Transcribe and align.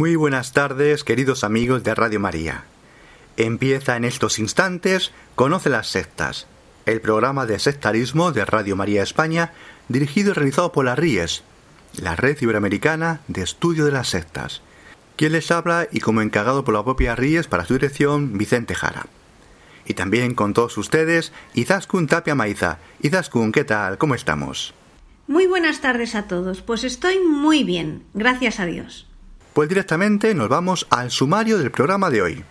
Muy 0.00 0.16
buenas 0.16 0.54
tardes, 0.54 1.04
queridos 1.04 1.44
amigos 1.44 1.84
de 1.84 1.94
Radio 1.94 2.20
María. 2.20 2.64
Empieza 3.36 3.98
en 3.98 4.06
estos 4.06 4.38
instantes 4.38 5.12
Conoce 5.34 5.68
las 5.68 5.88
sectas, 5.88 6.46
el 6.86 7.02
programa 7.02 7.44
de 7.44 7.58
sectarismo 7.58 8.32
de 8.32 8.46
Radio 8.46 8.76
María 8.76 9.02
España, 9.02 9.52
dirigido 9.88 10.30
y 10.30 10.32
realizado 10.32 10.72
por 10.72 10.86
la 10.86 10.96
RIES, 10.96 11.42
la 12.00 12.16
Red 12.16 12.38
Iberoamericana 12.40 13.20
de 13.28 13.42
Estudio 13.42 13.84
de 13.84 13.92
las 13.92 14.08
Sectas. 14.08 14.62
Quien 15.16 15.32
les 15.32 15.50
habla 15.50 15.86
y 15.92 16.00
como 16.00 16.22
encargado 16.22 16.64
por 16.64 16.72
la 16.72 16.82
propia 16.82 17.14
RIES 17.14 17.46
para 17.46 17.66
su 17.66 17.74
dirección, 17.74 18.38
Vicente 18.38 18.74
Jara. 18.74 19.04
Y 19.84 19.92
también 19.92 20.34
con 20.34 20.54
todos 20.54 20.78
ustedes, 20.78 21.30
Izaskun 21.52 22.06
Tapia 22.06 22.34
Maiza. 22.34 22.78
Izaskun, 23.02 23.52
¿qué 23.52 23.64
tal? 23.64 23.98
¿Cómo 23.98 24.14
estamos? 24.14 24.72
Muy 25.26 25.46
buenas 25.46 25.82
tardes 25.82 26.14
a 26.14 26.26
todos. 26.26 26.62
Pues 26.62 26.84
estoy 26.84 27.20
muy 27.20 27.64
bien, 27.64 28.04
gracias 28.14 28.60
a 28.60 28.64
Dios. 28.64 29.09
Pues 29.52 29.68
directamente 29.68 30.34
nos 30.34 30.48
vamos 30.48 30.86
al 30.90 31.10
sumario 31.10 31.58
del 31.58 31.72
programa 31.72 32.08
de 32.08 32.22
hoy. 32.22 32.44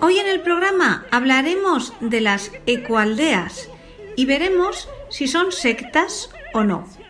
Hoy 0.00 0.18
en 0.18 0.26
el 0.26 0.42
programa 0.42 1.06
hablaremos 1.10 1.94
de 2.00 2.20
las 2.20 2.50
ecoaldeas 2.66 3.70
y 4.16 4.26
veremos 4.26 4.90
si 5.08 5.28
son 5.28 5.50
sectas 5.50 6.28
o 6.52 6.64
no. 6.64 7.01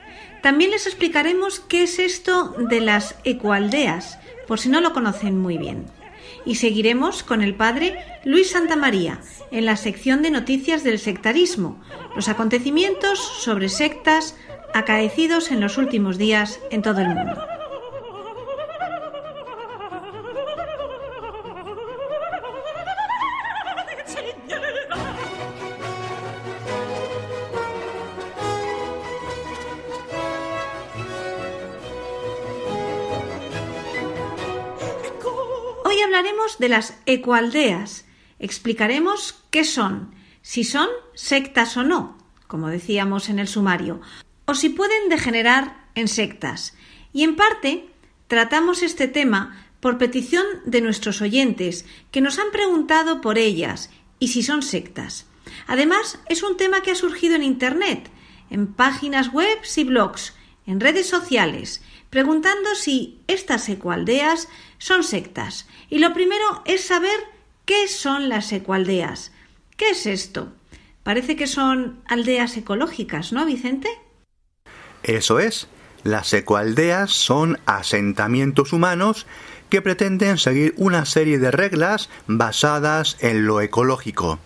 También 0.43 0.73
les 0.73 0.87
explicaremos 0.87 1.61
qué 1.61 1.85
es 1.85 2.01
esto 2.01 2.55
de 2.59 2.81
las 2.81 3.15
ecoaldeas, 3.23 4.19
por 4.48 4.59
si 4.59 4.69
no 4.69 4.81
lo 4.81 4.93
conocen 4.93 5.39
muy 5.39 5.57
bien. 5.57 5.87
Y 6.45 6.57
seguiremos 6.57 7.23
con 7.23 7.43
el 7.43 7.55
padre 7.55 7.97
Luis 8.25 8.51
Santamaría 8.51 9.20
en 9.53 9.65
la 9.65 9.77
sección 9.77 10.20
de 10.20 10.33
noticias 10.33 10.83
del 10.83 10.98
sectarismo, 10.98 11.81
los 12.17 12.29
acontecimientos 12.29 13.20
sobre 13.20 13.69
sectas 13.69 14.36
acaecidos 14.75 15.52
en 15.52 15.61
los 15.61 15.79
últimos 15.79 16.19
días 16.19 16.58
en 16.70 16.83
todo 16.83 17.01
el 17.01 17.08
mundo. 17.08 17.52
De 36.62 36.68
las 36.68 36.95
ecoaldeas. 37.06 38.06
Explicaremos 38.39 39.42
qué 39.50 39.64
son, 39.64 40.14
si 40.42 40.62
son 40.62 40.86
sectas 41.12 41.77
o 41.77 41.83
no, 41.83 42.17
como 42.46 42.68
decíamos 42.68 43.28
en 43.28 43.40
el 43.40 43.48
sumario, 43.48 44.00
o 44.45 44.55
si 44.55 44.68
pueden 44.68 45.08
degenerar 45.08 45.89
en 45.96 46.06
sectas. 46.06 46.74
Y 47.12 47.24
en 47.24 47.34
parte 47.34 47.89
tratamos 48.28 48.83
este 48.83 49.08
tema 49.08 49.67
por 49.80 49.98
petición 49.98 50.46
de 50.64 50.80
nuestros 50.80 51.20
oyentes, 51.20 51.84
que 52.12 52.20
nos 52.20 52.39
han 52.39 52.52
preguntado 52.52 53.20
por 53.20 53.39
ellas 53.39 53.90
y 54.20 54.28
si 54.28 54.45
son 54.45 54.62
sectas. 54.62 55.27
Además, 55.67 56.20
es 56.28 56.45
un 56.45 56.56
tema 56.56 56.83
que 56.83 56.92
ha 56.92 56.95
surgido 56.95 57.34
en 57.34 57.42
Internet, 57.42 58.08
en 58.51 58.72
páginas 58.72 59.33
web 59.33 59.58
y 59.77 59.83
blogs, 59.83 60.34
en 60.64 60.78
redes 60.78 61.08
sociales, 61.08 61.83
preguntando 62.12 62.74
si 62.74 63.23
estas 63.27 63.70
ecoaldeas 63.70 64.46
son 64.77 65.02
sectas. 65.02 65.67
Y 65.89 65.98
lo 65.98 66.12
primero 66.12 66.62
es 66.67 66.84
saber 66.84 67.18
qué 67.64 67.89
son 67.89 68.28
las 68.28 68.52
ecoaldeas. 68.52 69.33
¿Qué 69.78 69.89
es 69.89 70.05
esto? 70.05 70.52
Parece 71.05 71.36
que 71.36 71.46
son 71.46 72.02
aldeas 72.06 72.58
ecológicas, 72.58 73.33
¿no, 73.33 73.46
Vicente? 73.46 73.89
Eso 75.02 75.40
es. 75.40 75.68
Las 76.05 76.34
ecoaldeas 76.34 77.12
son 77.12 77.58
asentamientos 77.64 78.74
humanos 78.74 79.27
que 79.70 79.80
pretenden 79.80 80.36
seguir 80.36 80.74
una 80.77 81.06
serie 81.06 81.39
de 81.39 81.51
reglas 81.51 82.11
basadas 82.27 83.17
en 83.20 83.46
lo 83.46 83.62
ecológico. 83.62 84.39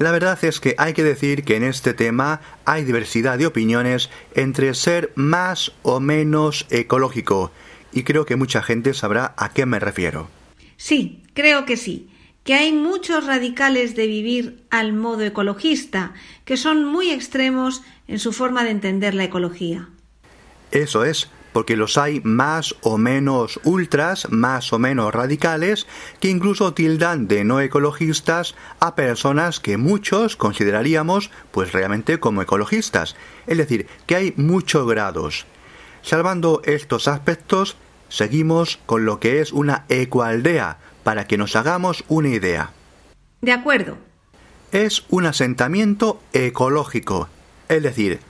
La 0.00 0.12
verdad 0.12 0.42
es 0.46 0.60
que 0.60 0.74
hay 0.78 0.94
que 0.94 1.04
decir 1.04 1.44
que 1.44 1.56
en 1.56 1.62
este 1.62 1.92
tema 1.92 2.40
hay 2.64 2.84
diversidad 2.84 3.36
de 3.36 3.46
opiniones 3.46 4.08
entre 4.34 4.72
ser 4.72 5.12
más 5.14 5.72
o 5.82 6.00
menos 6.00 6.66
ecológico, 6.70 7.52
y 7.92 8.02
creo 8.04 8.24
que 8.24 8.36
mucha 8.36 8.62
gente 8.62 8.94
sabrá 8.94 9.34
a 9.36 9.52
qué 9.52 9.66
me 9.66 9.78
refiero. 9.78 10.30
Sí, 10.78 11.22
creo 11.34 11.66
que 11.66 11.76
sí, 11.76 12.08
que 12.44 12.54
hay 12.54 12.72
muchos 12.72 13.26
radicales 13.26 13.94
de 13.94 14.06
vivir 14.06 14.64
al 14.70 14.94
modo 14.94 15.20
ecologista, 15.20 16.14
que 16.46 16.56
son 16.56 16.82
muy 16.86 17.10
extremos 17.10 17.82
en 18.08 18.18
su 18.18 18.32
forma 18.32 18.64
de 18.64 18.70
entender 18.70 19.12
la 19.12 19.24
ecología. 19.24 19.90
Eso 20.70 21.04
es, 21.04 21.28
porque 21.52 21.76
los 21.76 21.98
hay 21.98 22.20
más 22.20 22.74
o 22.82 22.98
menos 22.98 23.60
ultras, 23.64 24.30
más 24.30 24.72
o 24.72 24.78
menos 24.78 25.14
radicales, 25.14 25.86
que 26.20 26.28
incluso 26.28 26.74
tildan 26.74 27.28
de 27.28 27.44
no 27.44 27.60
ecologistas 27.60 28.54
a 28.78 28.94
personas 28.94 29.60
que 29.60 29.76
muchos 29.76 30.36
consideraríamos 30.36 31.30
pues 31.50 31.72
realmente 31.72 32.20
como 32.20 32.42
ecologistas. 32.42 33.16
Es 33.46 33.58
decir, 33.58 33.86
que 34.06 34.16
hay 34.16 34.34
muchos 34.36 34.86
grados. 34.86 35.46
Salvando 36.02 36.62
estos 36.64 37.08
aspectos, 37.08 37.76
seguimos 38.08 38.78
con 38.86 39.04
lo 39.04 39.20
que 39.20 39.40
es 39.40 39.52
una 39.52 39.84
ecoaldea, 39.88 40.78
para 41.02 41.26
que 41.26 41.38
nos 41.38 41.56
hagamos 41.56 42.04
una 42.08 42.28
idea. 42.28 42.72
De 43.40 43.52
acuerdo. 43.52 43.96
Es 44.72 45.04
un 45.08 45.26
asentamiento 45.26 46.20
ecológico, 46.32 47.28
es 47.68 47.82
decir, 47.82 48.20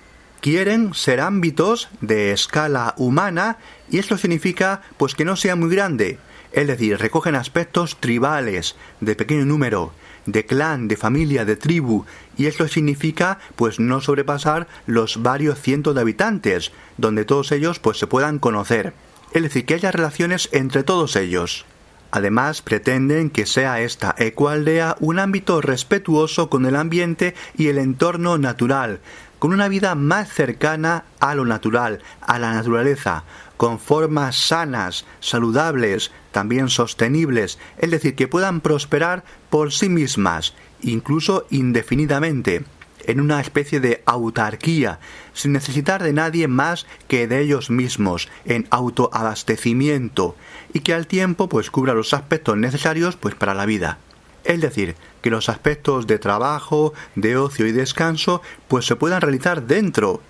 quieren 0.41 0.95
ser 0.95 1.21
ámbitos 1.21 1.89
de 2.01 2.33
escala 2.33 2.95
humana 2.97 3.59
y 3.91 3.99
esto 3.99 4.17
significa 4.17 4.83
pues 4.97 5.15
que 5.15 5.25
no 5.25 5.37
sea 5.37 5.56
muy 5.56 5.75
grande, 5.75 6.19
es 6.53 6.67
decir, 6.67 6.99
recogen 6.99 7.34
aspectos 7.34 7.99
tribales, 8.01 8.77
de 9.01 9.15
pequeño 9.15 9.45
número, 9.45 9.92
de 10.27 10.47
clan, 10.47 10.89
de 10.89 10.97
familia, 10.97 11.45
de 11.45 11.57
tribu, 11.57 12.04
y 12.37 12.47
esto 12.47 12.66
significa 12.69 13.39
pues 13.57 13.78
no 13.81 14.01
sobrepasar 14.01 14.66
los 14.87 15.22
varios 15.22 15.60
cientos 15.60 15.95
de 15.95 16.01
habitantes, 16.01 16.72
donde 16.97 17.25
todos 17.25 17.53
ellos 17.53 17.78
pues 17.78 17.98
se 17.98 18.07
puedan 18.07 18.39
conocer, 18.39 18.95
es 19.33 19.43
decir, 19.43 19.65
que 19.65 19.75
haya 19.75 19.93
relaciones 19.93 20.48
entre 20.53 20.83
todos 20.83 21.16
ellos. 21.16 21.65
Además, 22.13 22.60
pretenden 22.60 23.31
que 23.31 23.47
sea 23.47 23.81
esta 23.81 24.16
ecoaldea 24.19 24.97
un 24.98 25.21
ámbito 25.21 25.60
respetuoso 25.60 26.51
con 26.51 26.66
el 26.66 26.75
ambiente 26.75 27.34
y 27.57 27.69
el 27.69 27.78
entorno 27.78 28.36
natural, 28.36 28.98
con 29.41 29.54
una 29.54 29.69
vida 29.69 29.97
más 29.97 30.28
cercana 30.28 31.04
a 31.19 31.34
lo 31.34 31.47
natural, 31.47 32.01
a 32.21 32.39
la 32.39 32.53
naturaleza, 32.53 33.25
con 33.57 33.81
formas 33.81 34.37
sanas, 34.37 35.07
saludables, 35.19 36.13
también 36.31 36.69
sostenibles, 36.69 37.59
es 37.78 37.91
decir, 37.91 38.15
que 38.15 38.28
puedan 38.28 38.60
prosperar 38.60 39.25
por 39.48 39.72
sí 39.72 39.89
mismas, 39.89 40.54
incluso 40.83 41.47
indefinidamente, 41.51 42.65
en 43.07 43.19
una 43.19 43.41
especie 43.41 43.81
de 43.81 44.03
autarquía, 44.04 45.01
sin 45.33 45.53
necesitar 45.53 46.03
de 46.03 46.13
nadie 46.13 46.47
más 46.47 46.86
que 47.09 47.27
de 47.27 47.41
ellos 47.41 47.71
mismos, 47.71 48.28
en 48.45 48.69
autoabastecimiento, 48.71 50.36
y 50.75 50.81
que 50.81 50.93
al 50.93 51.07
tiempo 51.07 51.48
pues 51.48 51.71
cubra 51.71 51.95
los 51.95 52.13
aspectos 52.13 52.59
necesarios 52.59 53.16
pues 53.16 53.34
para 53.34 53.54
la 53.54 53.65
vida. 53.65 53.98
Es 54.45 54.60
decir, 54.60 54.97
que 55.22 55.31
los 55.31 55.48
aspectos 55.48 56.07
de 56.07 56.19
trabajo, 56.19 56.92
de 57.15 57.37
ocio 57.37 57.66
y 57.66 57.72
descanso 57.72 58.42
pues 58.69 58.87
se 58.87 58.97
puedan 58.97 59.21
realizar 59.21 59.66
dentro. 59.66 60.22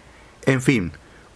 En 0.47 0.63
fin, 0.63 0.93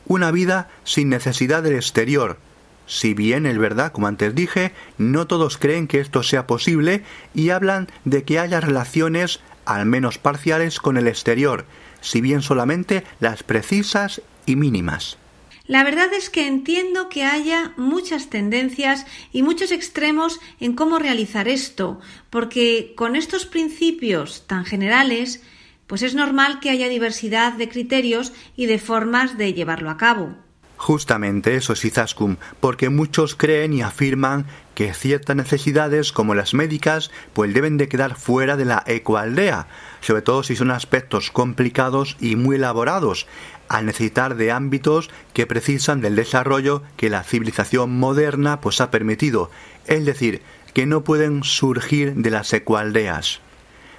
una 0.07 0.31
vida 0.31 0.69
sin 0.85 1.09
necesidad 1.09 1.63
del 1.63 1.77
exterior. 1.77 2.39
Si 2.87 3.15
bien 3.15 3.47
es 3.47 3.57
verdad, 3.57 3.93
como 3.93 4.09
antes 4.09 4.35
dije, 4.35 4.73
no 4.99 5.27
todos 5.27 5.57
creen 5.57 5.87
que 5.87 6.01
esto 6.01 6.23
sea 6.23 6.47
posible 6.47 7.03
y 7.35 7.51
hablan 7.51 7.89
de 8.05 8.25
que 8.25 8.39
haya 8.39 8.61
relaciones, 8.61 9.41
al 9.65 9.87
menos 9.87 10.19
parciales, 10.19 10.81
con 10.81 10.99
el 10.99 11.09
exterior, 11.09 11.65
si 12.03 12.21
bien 12.21 12.43
solamente 12.43 13.05
las 13.21 13.43
precisas 13.43 14.21
y 14.45 14.57
mínimas. 14.57 15.17
La 15.67 15.83
verdad 15.83 16.13
es 16.13 16.29
que 16.29 16.47
entiendo 16.47 17.09
que 17.09 17.25
haya 17.25 17.73
muchas 17.79 18.29
tendencias 18.29 19.07
y 19.33 19.43
muchos 19.43 19.71
extremos 19.71 20.39
en 20.61 20.75
cómo 20.75 20.99
realizar 20.99 21.49
esto, 21.49 22.01
porque 22.29 22.93
con 22.97 23.17
estos 23.17 23.47
principios 23.47 24.47
tan 24.47 24.67
generales, 24.67 25.43
pues 25.87 26.03
es 26.03 26.15
normal 26.15 26.61
que 26.61 26.69
haya 26.69 26.91
diversidad 26.91 27.55
de 27.55 27.71
criterios 27.71 28.35
y 28.57 28.67
de 28.67 28.79
formas 28.79 29.39
de 29.39 29.55
llevarlo 29.55 29.89
a 29.89 29.97
cabo. 29.97 30.37
Justamente 30.77 31.55
eso 31.55 31.73
es 31.73 31.85
Izaskun, 31.85 32.37
porque 32.61 32.91
muchos 32.91 33.37
creen 33.37 33.73
y 33.73 33.81
afirman 33.81 34.45
que 34.75 34.93
ciertas 34.93 35.37
necesidades 35.37 36.13
como 36.13 36.35
las 36.35 36.53
médicas 36.53 37.11
pues 37.33 37.55
deben 37.55 37.77
de 37.79 37.89
quedar 37.89 38.17
fuera 38.17 38.57
de 38.57 38.65
la 38.65 38.83
ecoaldea, 38.87 39.69
sobre 40.01 40.23
todo 40.23 40.43
si 40.43 40.57
son 40.57 40.71
aspectos 40.71 41.31
complicados 41.31 42.17
y 42.21 42.37
muy 42.37 42.57
elaborados, 42.57 43.27
al 43.69 43.87
necesitar 43.87 44.37
de 44.37 44.53
ámbitos 44.53 45.11
que 45.33 45.47
precisan 45.47 46.01
del 46.01 46.17
desarrollo 46.17 46.83
que 46.97 47.11
la 47.11 47.23
civilización 47.23 47.99
moderna 47.99 48.61
pues 48.61 48.81
ha 48.81 48.91
permitido, 48.91 49.51
es 49.87 50.05
decir, 50.05 50.43
que 50.73 50.87
no 50.87 51.05
pueden 51.05 51.45
surgir 51.45 52.15
de 52.15 52.31
las 52.31 52.53
ecoaldeas. 52.53 53.41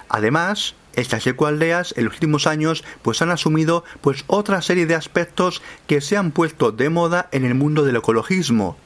Además, 0.08 0.74
estas 0.94 1.26
ecoaldeas 1.26 1.94
en 1.96 2.04
los 2.04 2.14
últimos 2.14 2.46
años 2.46 2.84
pues 3.02 3.20
han 3.22 3.30
asumido 3.30 3.84
pues 4.00 4.24
otra 4.26 4.62
serie 4.62 4.86
de 4.86 4.94
aspectos 4.94 5.62
que 5.86 6.00
se 6.00 6.16
han 6.16 6.30
puesto 6.30 6.72
de 6.72 6.88
moda 6.90 7.28
en 7.32 7.44
el 7.44 7.54
mundo 7.54 7.84
del 7.84 7.96
ecologismo. 7.96 8.76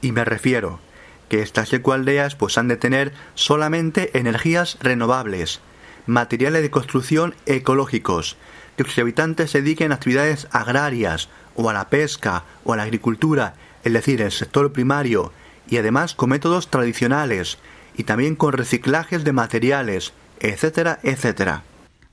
Y 0.00 0.12
me 0.12 0.24
refiero 0.24 0.80
que 1.28 1.42
estas 1.42 1.72
ecoaldeas 1.72 2.34
pues 2.34 2.58
han 2.58 2.68
de 2.68 2.76
tener 2.76 3.12
solamente 3.34 4.18
energías 4.18 4.76
renovables, 4.80 5.60
materiales 6.06 6.62
de 6.62 6.70
construcción 6.70 7.34
ecológicos, 7.46 8.36
que 8.76 8.84
sus 8.84 8.98
habitantes 8.98 9.50
se 9.50 9.62
dediquen 9.62 9.92
a 9.92 9.96
actividades 9.96 10.48
agrarias 10.50 11.28
o 11.54 11.68
a 11.68 11.72
la 11.72 11.88
pesca 11.88 12.44
o 12.64 12.72
a 12.72 12.76
la 12.76 12.84
agricultura, 12.84 13.54
es 13.84 13.92
decir, 13.92 14.20
el 14.20 14.32
sector 14.32 14.72
primario, 14.72 15.32
y 15.68 15.76
además 15.76 16.14
con 16.14 16.30
métodos 16.30 16.68
tradicionales 16.68 17.58
y 17.96 18.04
también 18.04 18.36
con 18.36 18.52
reciclajes 18.52 19.24
de 19.24 19.32
materiales, 19.32 20.12
etcétera, 20.40 20.98
etcétera. 21.02 21.62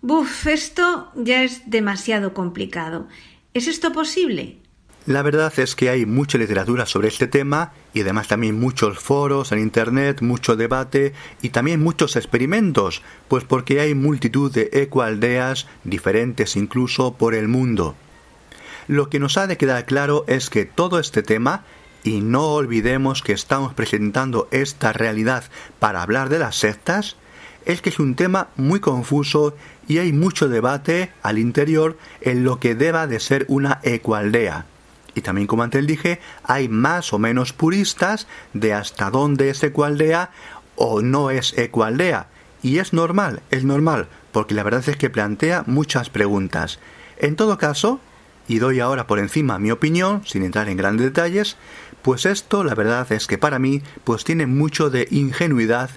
Buf, 0.02 0.48
esto 0.48 1.12
ya 1.16 1.44
es 1.44 1.70
demasiado 1.70 2.34
complicado. 2.34 3.08
¿Es 3.54 3.68
esto 3.68 3.92
posible? 3.92 4.59
La 5.10 5.24
verdad 5.24 5.52
es 5.58 5.76
que 5.76 5.90
hay 5.90 6.06
mucha 6.06 6.38
literatura 6.38 6.86
sobre 6.86 7.08
este 7.08 7.26
tema 7.26 7.72
y 7.96 8.02
además 8.02 8.28
también 8.28 8.60
muchos 8.60 9.00
foros 9.00 9.52
en 9.52 9.58
Internet, 9.58 10.22
mucho 10.22 10.56
debate 10.56 11.14
y 11.42 11.50
también 11.50 11.82
muchos 11.82 12.16
experimentos, 12.16 13.02
pues 13.28 13.44
porque 13.44 13.80
hay 13.80 13.96
multitud 13.96 14.52
de 14.52 14.70
ecoaldeas 14.72 15.66
diferentes 15.84 16.56
incluso 16.56 17.16
por 17.16 17.34
el 17.34 17.48
mundo. 17.48 17.96
Lo 18.88 19.10
que 19.10 19.18
nos 19.18 19.38
ha 19.38 19.48
de 19.48 19.58
quedar 19.58 19.88
claro 19.88 20.26
es 20.28 20.52
que 20.52 20.66
todo 20.66 21.00
este 21.00 21.24
tema, 21.24 21.64
y 22.04 22.22
no 22.22 22.46
olvidemos 22.50 23.24
que 23.24 23.34
estamos 23.34 23.74
presentando 23.74 24.48
esta 24.52 24.94
realidad 24.94 25.44
para 25.80 26.04
hablar 26.04 26.30
de 26.30 26.38
las 26.38 26.56
sectas, 26.56 27.16
es 27.66 27.82
que 27.82 27.90
es 27.90 27.98
un 27.98 28.14
tema 28.14 28.50
muy 28.58 28.80
confuso 28.80 29.56
y 29.88 29.98
hay 29.98 30.14
mucho 30.14 30.50
debate 30.50 31.10
al 31.24 31.40
interior 31.40 31.98
en 32.22 32.44
lo 32.44 32.60
que 32.60 32.76
deba 32.76 33.08
de 33.08 33.20
ser 33.20 33.46
una 33.48 33.80
ecoaldea. 33.82 34.68
Y 35.16 35.22
también, 35.22 35.48
como 35.48 35.64
antes 35.64 35.86
dije, 35.86 36.20
hay 36.44 36.70
más 36.70 37.14
o 37.14 37.20
menos 37.20 37.54
puristas 37.54 38.28
de 38.54 38.74
hasta 38.74 39.10
dónde 39.10 39.50
es 39.50 39.64
ecoaldea 39.64 40.32
o 40.76 41.02
no 41.02 41.30
es 41.30 41.58
ecoaldea. 41.58 42.28
Y 42.62 42.80
es 42.80 42.94
normal, 42.94 43.42
es 43.52 43.64
normal, 43.64 44.08
porque 44.32 44.54
la 44.54 44.64
verdad 44.64 44.88
es 44.88 44.98
que 44.98 45.10
plantea 45.10 45.64
muchas 45.66 46.10
preguntas. 46.10 46.80
En 47.18 47.36
todo 47.36 47.58
caso, 47.58 48.00
y 48.48 48.60
doy 48.60 48.80
ahora 48.80 49.08
por 49.08 49.20
encima 49.20 49.60
mi 49.60 49.72
opinión, 49.72 50.24
sin 50.26 50.44
entrar 50.44 50.70
en 50.70 50.78
grandes 50.78 51.06
detalles, 51.06 51.58
pues 52.02 52.26
esto 52.26 52.64
la 52.64 52.76
verdad 52.76 53.10
es 53.12 53.28
que 53.28 53.38
para 53.38 53.60
mí 53.60 53.82
pues 54.04 54.24
tiene 54.24 54.48
mucho 54.48 54.90
de 54.90 55.08
ingenuidad 55.12 55.90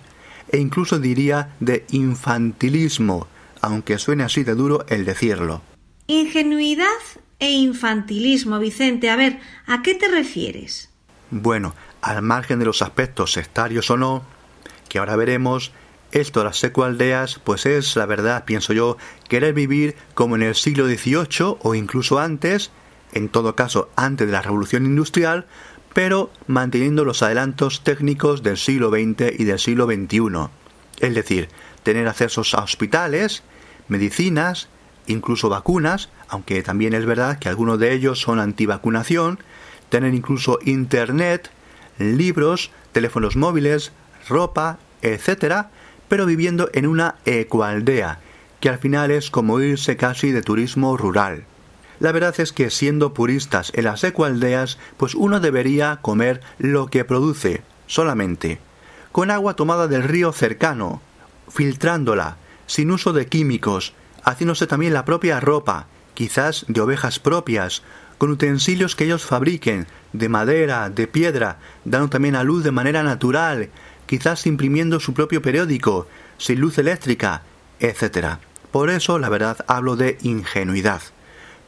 e 0.51 0.59
incluso 0.59 0.99
diría 0.99 1.55
de 1.61 1.87
infantilismo, 1.91 3.27
aunque 3.61 3.99
suene 3.99 4.25
así 4.25 4.45
de 4.45 4.55
duro 4.55 4.85
el 4.89 5.05
decirlo. 5.05 5.63
Ingenuidad 6.09 6.87
e 7.43 7.51
infantilismo, 7.51 8.61
Vicente. 8.61 9.11
A 9.11 9.17
ver, 9.17 9.41
¿a 9.67 9.83
qué 9.83 9.97
te 9.97 10.07
refieres? 10.07 10.91
Bueno, 11.33 11.75
al 12.01 12.23
margen 12.23 12.61
de 12.61 12.65
los 12.65 12.83
aspectos 12.83 13.33
sectarios 13.33 13.91
o 13.91 13.97
no, 13.97 14.23
que 14.89 15.01
ahora 15.01 15.17
veremos, 15.17 15.73
esto 16.13 16.39
de 16.39 16.45
las 16.47 16.59
secualdeas, 16.59 17.41
pues 17.43 17.67
es, 17.67 17.97
la 17.97 18.07
verdad, 18.07 18.45
pienso 18.45 18.73
yo, 18.73 18.97
querer 19.29 19.55
vivir 19.55 19.97
como 20.15 20.37
en 20.37 20.43
el 20.43 20.55
siglo 20.55 20.87
XVIII 20.87 21.57
o 21.61 21.75
incluso 21.75 22.21
antes, 22.21 22.71
en 23.13 23.29
todo 23.29 23.57
caso 23.57 23.91
antes 23.97 24.29
de 24.29 24.33
la 24.33 24.43
revolución 24.43 24.87
industrial, 24.87 25.47
pero 25.95 26.31
manteniendo 26.47 27.05
los 27.05 27.25
adelantos 27.25 27.83
técnicos 27.83 28.45
del 28.45 28.57
siglo 28.57 28.91
XX 28.91 29.33
y 29.37 29.45
del 29.45 29.59
siglo 29.59 29.87
XXI. 29.87 30.49
Es 31.01 31.15
decir, 31.17 31.49
tener 31.83 32.07
accesos 32.07 32.55
a 32.55 32.63
hospitales, 32.63 33.43
medicinas, 33.89 34.69
incluso 35.13 35.49
vacunas, 35.49 36.09
aunque 36.29 36.63
también 36.63 36.95
es 36.95 37.07
verdad 37.07 37.39
que 37.39 37.49
algunos 37.49 37.79
de 37.79 37.93
ellos 37.93 38.21
son 38.21 38.41
antivacunación, 38.41 39.39
tener 39.89 40.15
incluso 40.15 40.59
internet, 40.65 41.51
libros, 41.99 42.71
teléfonos 42.93 43.37
móviles, 43.37 43.93
ropa, 44.29 44.79
etc., 45.03 45.67
pero 46.09 46.27
viviendo 46.27 46.69
en 46.73 46.87
una 46.87 47.17
ecoaldea, 47.25 48.21
que 48.61 48.69
al 48.69 48.79
final 48.79 49.11
es 49.11 49.31
como 49.31 49.61
irse 49.61 49.97
casi 49.97 50.31
de 50.31 50.43
turismo 50.43 50.97
rural. 50.97 51.45
La 52.01 52.13
verdad 52.13 52.35
es 52.39 52.53
que 52.53 52.71
siendo 52.71 53.15
puristas 53.15 53.71
en 53.75 53.85
las 53.85 54.03
ecoaldeas, 54.03 54.79
pues 54.97 55.15
uno 55.15 55.41
debería 55.41 55.99
comer 56.03 56.41
lo 56.59 56.87
que 56.89 57.05
produce, 57.05 57.63
solamente, 57.87 58.59
con 59.13 59.31
agua 59.31 59.55
tomada 59.55 59.89
del 59.89 60.03
río 60.03 60.33
cercano, 60.33 61.01
filtrándola, 61.49 62.37
sin 62.67 62.91
uso 62.91 63.13
de 63.13 63.27
químicos, 63.27 63.95
haciéndose 64.25 64.67
también 64.67 64.95
la 64.95 65.05
propia 65.05 65.41
ropa, 65.41 65.87
quizás 66.15 66.65
de 66.69 66.81
ovejas 66.81 67.19
propias, 67.19 67.83
con 68.19 68.31
utensilios 68.31 68.95
que 68.95 69.05
ellos 69.05 69.25
fabriquen, 69.25 69.87
de 70.13 70.29
madera, 70.29 70.91
de 70.91 71.07
piedra, 71.07 71.59
dando 71.85 72.09
también 72.09 72.37
a 72.37 72.45
luz 72.45 72.65
de 72.65 72.71
manera 72.71 73.03
natural, 73.03 73.71
quizás 74.07 74.47
imprimiendo 74.47 75.01
su 75.01 75.15
propio 75.15 75.43
periódico, 75.43 76.07
sin 76.39 76.61
luz 76.61 76.79
eléctrica, 76.79 77.43
etc. 77.81 78.39
Por 78.71 78.91
eso, 78.91 79.19
la 79.19 79.29
verdad, 79.29 79.65
hablo 79.67 79.97
de 79.97 80.19
ingenuidad 80.23 81.03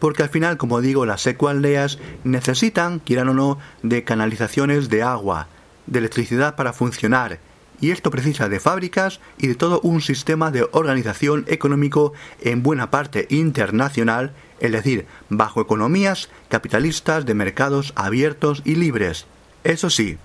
porque 0.04 0.22
al 0.22 0.28
final, 0.28 0.58
como 0.58 0.82
digo, 0.82 1.06
las 1.06 1.26
ecoaldeas 1.26 1.98
necesitan, 2.24 2.98
quieran 2.98 3.30
o 3.30 3.32
no, 3.32 3.58
de 3.82 4.04
canalizaciones 4.04 4.90
de 4.90 5.02
agua, 5.02 5.48
de 5.86 6.00
electricidad 6.00 6.56
para 6.56 6.74
funcionar, 6.74 7.38
y 7.84 7.90
esto 7.90 8.10
precisa 8.10 8.48
de 8.48 8.60
fábricas 8.60 9.20
y 9.36 9.46
de 9.46 9.56
todo 9.56 9.78
un 9.82 10.00
sistema 10.00 10.50
de 10.50 10.66
organización 10.72 11.44
económico 11.48 12.14
en 12.40 12.62
buena 12.62 12.90
parte 12.90 13.26
internacional, 13.28 14.32
es 14.58 14.72
decir, 14.72 15.04
bajo 15.28 15.60
economías 15.60 16.30
capitalistas 16.48 17.26
de 17.26 17.34
mercados 17.34 17.92
abiertos 17.94 18.62
y 18.64 18.76
libres. 18.76 19.26
Eso 19.64 19.90
sí, 19.90 20.16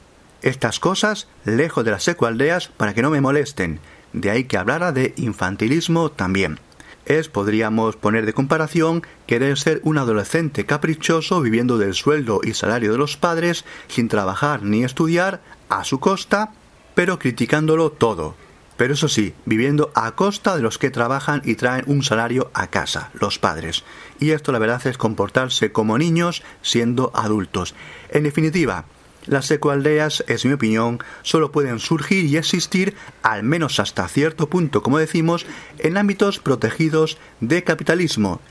estas 0.41 0.79
cosas 0.79 1.27
lejos 1.43 1.83
de 1.83 1.91
las 1.91 2.07
ecoaldeas 2.07 2.69
para 2.69 2.93
que 2.93 3.01
no 3.01 3.09
me 3.09 3.19
molesten, 3.19 3.81
de 4.13 4.31
ahí 4.31 4.45
que 4.45 4.57
hablara 4.57 4.93
de 4.93 5.13
infantilismo 5.17 6.11
también 6.11 6.61
es, 7.09 7.27
podríamos 7.27 7.95
poner 7.95 8.25
de 8.27 8.33
comparación, 8.33 9.01
querer 9.25 9.57
ser 9.57 9.81
un 9.83 9.97
adolescente 9.97 10.65
caprichoso 10.65 11.41
viviendo 11.41 11.79
del 11.79 11.95
sueldo 11.95 12.39
y 12.43 12.53
salario 12.53 12.91
de 12.91 12.99
los 12.99 13.17
padres, 13.17 13.65
sin 13.87 14.07
trabajar 14.07 14.61
ni 14.61 14.83
estudiar, 14.83 15.41
a 15.69 15.83
su 15.83 15.99
costa, 15.99 16.53
pero 16.99 17.17
criticándolo 17.17 17.93
todo. 17.93 18.35
Pero 18.75 18.93
eso 18.93 19.07
sí, 19.07 19.33
viviendo 19.45 19.89
a 19.95 20.15
costa 20.15 20.57
de 20.57 20.61
los 20.61 20.77
que 20.77 20.89
trabajan 20.89 21.41
y 21.45 21.55
traen 21.55 21.85
un 21.87 22.03
salario 22.03 22.51
a 22.53 22.67
casa, 22.67 23.09
los 23.13 23.39
padres. 23.39 23.85
Y 24.19 24.31
esto 24.31 24.51
la 24.51 24.59
verdad 24.59 24.85
es 24.85 24.97
comportarse 24.97 25.71
como 25.71 25.97
niños 25.97 26.43
siendo 26.61 27.13
adultos. 27.15 27.73
En 28.09 28.23
definitiva, 28.23 28.83
las 29.27 29.49
ecoaldeas, 29.49 30.25
es 30.27 30.43
mi 30.43 30.51
opinión, 30.51 30.99
solo 31.21 31.53
pueden 31.53 31.79
surgir 31.79 32.25
y 32.25 32.35
existir, 32.35 32.95
al 33.23 33.43
menos 33.43 33.79
hasta 33.79 34.05
cierto 34.09 34.49
punto, 34.49 34.83
como 34.83 34.97
decimos, 34.97 35.45
en 35.77 35.95
ámbitos 35.95 36.39
protegidos 36.39 37.17
de 37.39 37.63
capitalismo. 37.63 38.41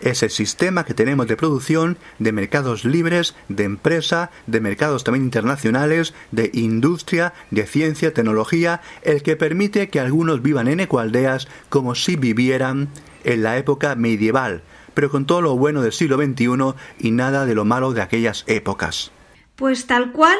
Es 0.00 0.22
el 0.22 0.30
sistema 0.30 0.84
que 0.84 0.94
tenemos 0.94 1.26
de 1.28 1.36
producción, 1.36 1.96
de 2.18 2.32
mercados 2.32 2.84
libres, 2.84 3.34
de 3.48 3.64
empresa, 3.64 4.30
de 4.46 4.60
mercados 4.60 5.04
también 5.04 5.24
internacionales, 5.24 6.14
de 6.30 6.50
industria, 6.52 7.32
de 7.50 7.66
ciencia, 7.66 8.12
tecnología, 8.12 8.80
el 9.02 9.22
que 9.22 9.36
permite 9.36 9.88
que 9.88 10.00
algunos 10.00 10.42
vivan 10.42 10.68
en 10.68 10.80
ecoaldeas 10.80 11.48
como 11.68 11.94
si 11.94 12.16
vivieran 12.16 12.88
en 13.24 13.42
la 13.42 13.56
época 13.56 13.94
medieval, 13.94 14.62
pero 14.94 15.10
con 15.10 15.26
todo 15.26 15.40
lo 15.40 15.56
bueno 15.56 15.82
del 15.82 15.92
siglo 15.92 16.16
XXI 16.16 16.74
y 16.98 17.10
nada 17.10 17.46
de 17.46 17.54
lo 17.54 17.64
malo 17.64 17.92
de 17.92 18.02
aquellas 18.02 18.44
épocas. 18.46 19.10
Pues 19.56 19.86
tal 19.86 20.12
cual, 20.12 20.38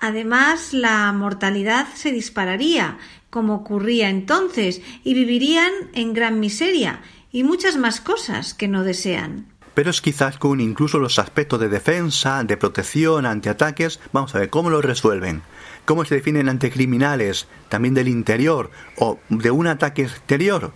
además 0.00 0.72
la 0.72 1.12
mortalidad 1.12 1.86
se 1.94 2.10
dispararía, 2.10 2.98
como 3.30 3.54
ocurría 3.54 4.08
entonces, 4.08 4.80
y 5.02 5.14
vivirían 5.14 5.72
en 5.92 6.14
gran 6.14 6.40
miseria, 6.40 7.00
y 7.34 7.42
muchas 7.42 7.76
más 7.76 8.00
cosas 8.00 8.54
que 8.54 8.68
no 8.68 8.84
desean. 8.84 9.46
Pero 9.74 9.90
es 9.90 10.00
quizás 10.00 10.38
con 10.38 10.60
incluso 10.60 11.00
los 11.00 11.18
aspectos 11.18 11.58
de 11.58 11.68
defensa, 11.68 12.44
de 12.44 12.56
protección 12.56 13.26
ante 13.26 13.50
ataques, 13.50 13.98
vamos 14.12 14.32
a 14.36 14.38
ver 14.38 14.50
cómo 14.50 14.70
lo 14.70 14.80
resuelven. 14.80 15.42
¿Cómo 15.84 16.04
se 16.04 16.14
definen 16.14 16.48
ante 16.48 16.70
criminales, 16.70 17.48
también 17.68 17.92
del 17.92 18.06
interior 18.06 18.70
o 18.96 19.18
de 19.30 19.50
un 19.50 19.66
ataque 19.66 20.02
exterior? 20.02 20.72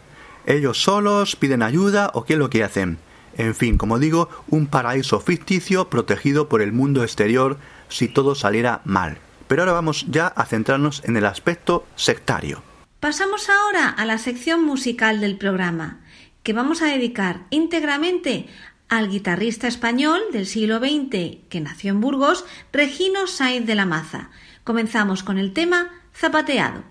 ¿Ellos 0.46 0.82
solos 0.82 1.36
piden 1.36 1.62
ayuda 1.62 2.10
o 2.12 2.24
qué 2.24 2.32
es 2.32 2.38
lo 2.40 2.50
que 2.50 2.64
hacen? 2.64 2.98
En 3.36 3.54
fin, 3.54 3.78
como 3.78 4.00
digo, 4.00 4.28
un 4.48 4.66
paraíso 4.66 5.20
ficticio 5.20 5.88
protegido 5.88 6.48
por 6.48 6.60
el 6.60 6.72
mundo 6.72 7.04
exterior 7.04 7.58
si 7.88 8.08
todo 8.08 8.34
saliera 8.34 8.80
mal. 8.84 9.18
Pero 9.46 9.62
ahora 9.62 9.74
vamos 9.74 10.06
ya 10.08 10.26
a 10.26 10.44
centrarnos 10.44 11.04
en 11.04 11.16
el 11.16 11.26
aspecto 11.26 11.86
sectario. 11.94 12.64
Pasamos 12.98 13.48
ahora 13.48 13.90
a 13.90 14.04
la 14.04 14.18
sección 14.18 14.64
musical 14.64 15.20
del 15.20 15.38
programa, 15.38 16.00
que 16.48 16.54
vamos 16.54 16.80
a 16.80 16.86
dedicar 16.86 17.44
íntegramente 17.50 18.46
al 18.88 19.10
guitarrista 19.10 19.68
español 19.68 20.22
del 20.32 20.46
siglo 20.46 20.78
XX 20.78 21.44
que 21.50 21.60
nació 21.60 21.90
en 21.90 22.00
Burgos, 22.00 22.46
Regino 22.72 23.26
Sainz 23.26 23.66
de 23.66 23.74
la 23.74 23.84
Maza. 23.84 24.30
Comenzamos 24.64 25.22
con 25.22 25.36
el 25.36 25.52
tema 25.52 25.90
Zapateado. 26.16 26.84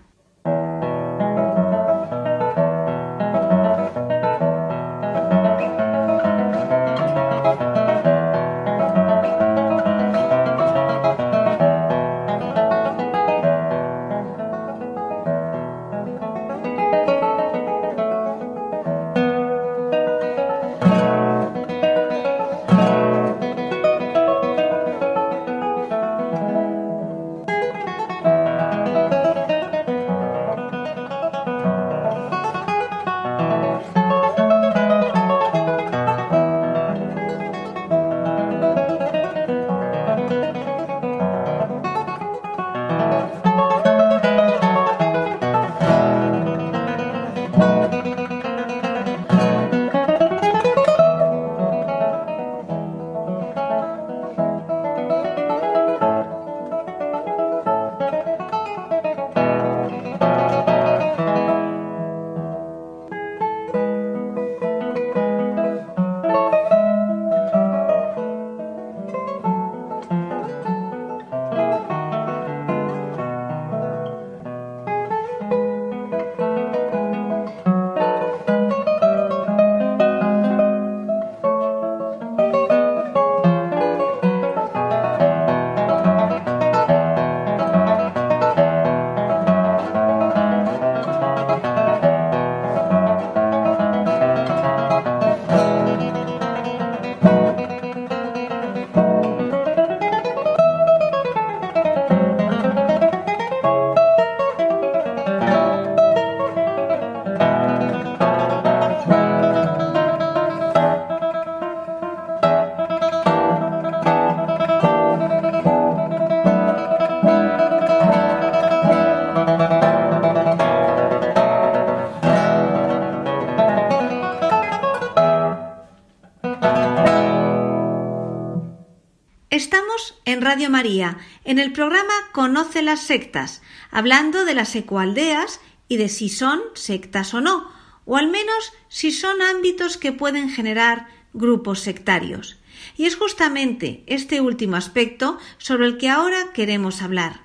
Radio 130.36 130.68
María, 130.68 131.16
en 131.44 131.58
el 131.58 131.72
programa 131.72 132.12
Conoce 132.32 132.82
las 132.82 133.00
sectas, 133.00 133.62
hablando 133.90 134.44
de 134.44 134.54
las 134.54 134.76
ecoaldeas 134.76 135.60
y 135.88 135.96
de 135.96 136.10
si 136.10 136.28
son 136.28 136.60
sectas 136.74 137.32
o 137.32 137.40
no, 137.40 137.72
o 138.04 138.18
al 138.18 138.28
menos 138.28 138.72
si 138.88 139.10
son 139.10 139.40
ámbitos 139.40 139.96
que 139.96 140.12
pueden 140.12 140.50
generar 140.50 141.08
grupos 141.32 141.80
sectarios. 141.80 142.58
Y 142.98 143.06
es 143.06 143.16
justamente 143.16 144.04
este 144.06 144.42
último 144.42 144.76
aspecto 144.76 145.38
sobre 145.56 145.86
el 145.86 145.96
que 145.96 146.10
ahora 146.10 146.52
queremos 146.52 147.00
hablar. 147.00 147.40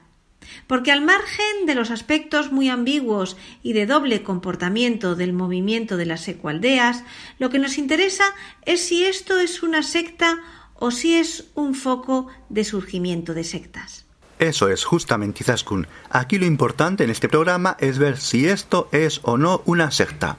Porque 0.67 0.91
al 0.91 1.01
margen 1.01 1.65
de 1.65 1.75
los 1.75 1.89
aspectos 1.89 2.51
muy 2.51 2.67
ambiguos 2.67 3.37
y 3.63 3.71
de 3.71 3.85
doble 3.85 4.23
comportamiento 4.23 5.15
del 5.15 5.31
movimiento 5.31 5.95
de 5.95 6.05
las 6.05 6.27
ecoaldeas, 6.27 7.05
lo 7.39 7.49
que 7.49 7.59
nos 7.59 7.77
interesa 7.77 8.25
es 8.65 8.85
si 8.85 9.05
esto 9.05 9.39
es 9.39 9.63
una 9.63 9.83
secta 9.83 10.41
o 10.83 10.91
si 10.91 11.15
es 11.15 11.45
un 11.55 11.75
foco 11.75 12.27
de 12.49 12.65
surgimiento 12.65 13.33
de 13.33 13.45
sectas. 13.45 14.03
Eso 14.37 14.67
es, 14.67 14.83
justamente, 14.83 15.41
Izaskun. 15.41 15.87
Aquí 16.09 16.37
lo 16.37 16.45
importante 16.45 17.05
en 17.05 17.09
este 17.09 17.29
programa 17.29 17.77
es 17.79 17.99
ver 17.99 18.17
si 18.17 18.49
esto 18.49 18.89
es 18.91 19.21
o 19.23 19.37
no 19.37 19.61
una 19.63 19.91
secta. 19.91 20.35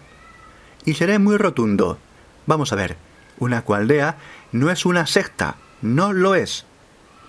Y 0.85 0.95
seré 0.95 1.19
muy 1.19 1.39
rotundo. 1.39 1.97
Vamos 2.45 2.75
a 2.75 2.77
ver, 2.77 2.99
una 3.39 3.63
cualdea 3.63 4.19
no 4.53 4.71
es 4.71 4.85
una 4.85 5.07
secta, 5.07 5.57
no 5.81 6.13
lo 6.13 6.35
es. 6.35 6.67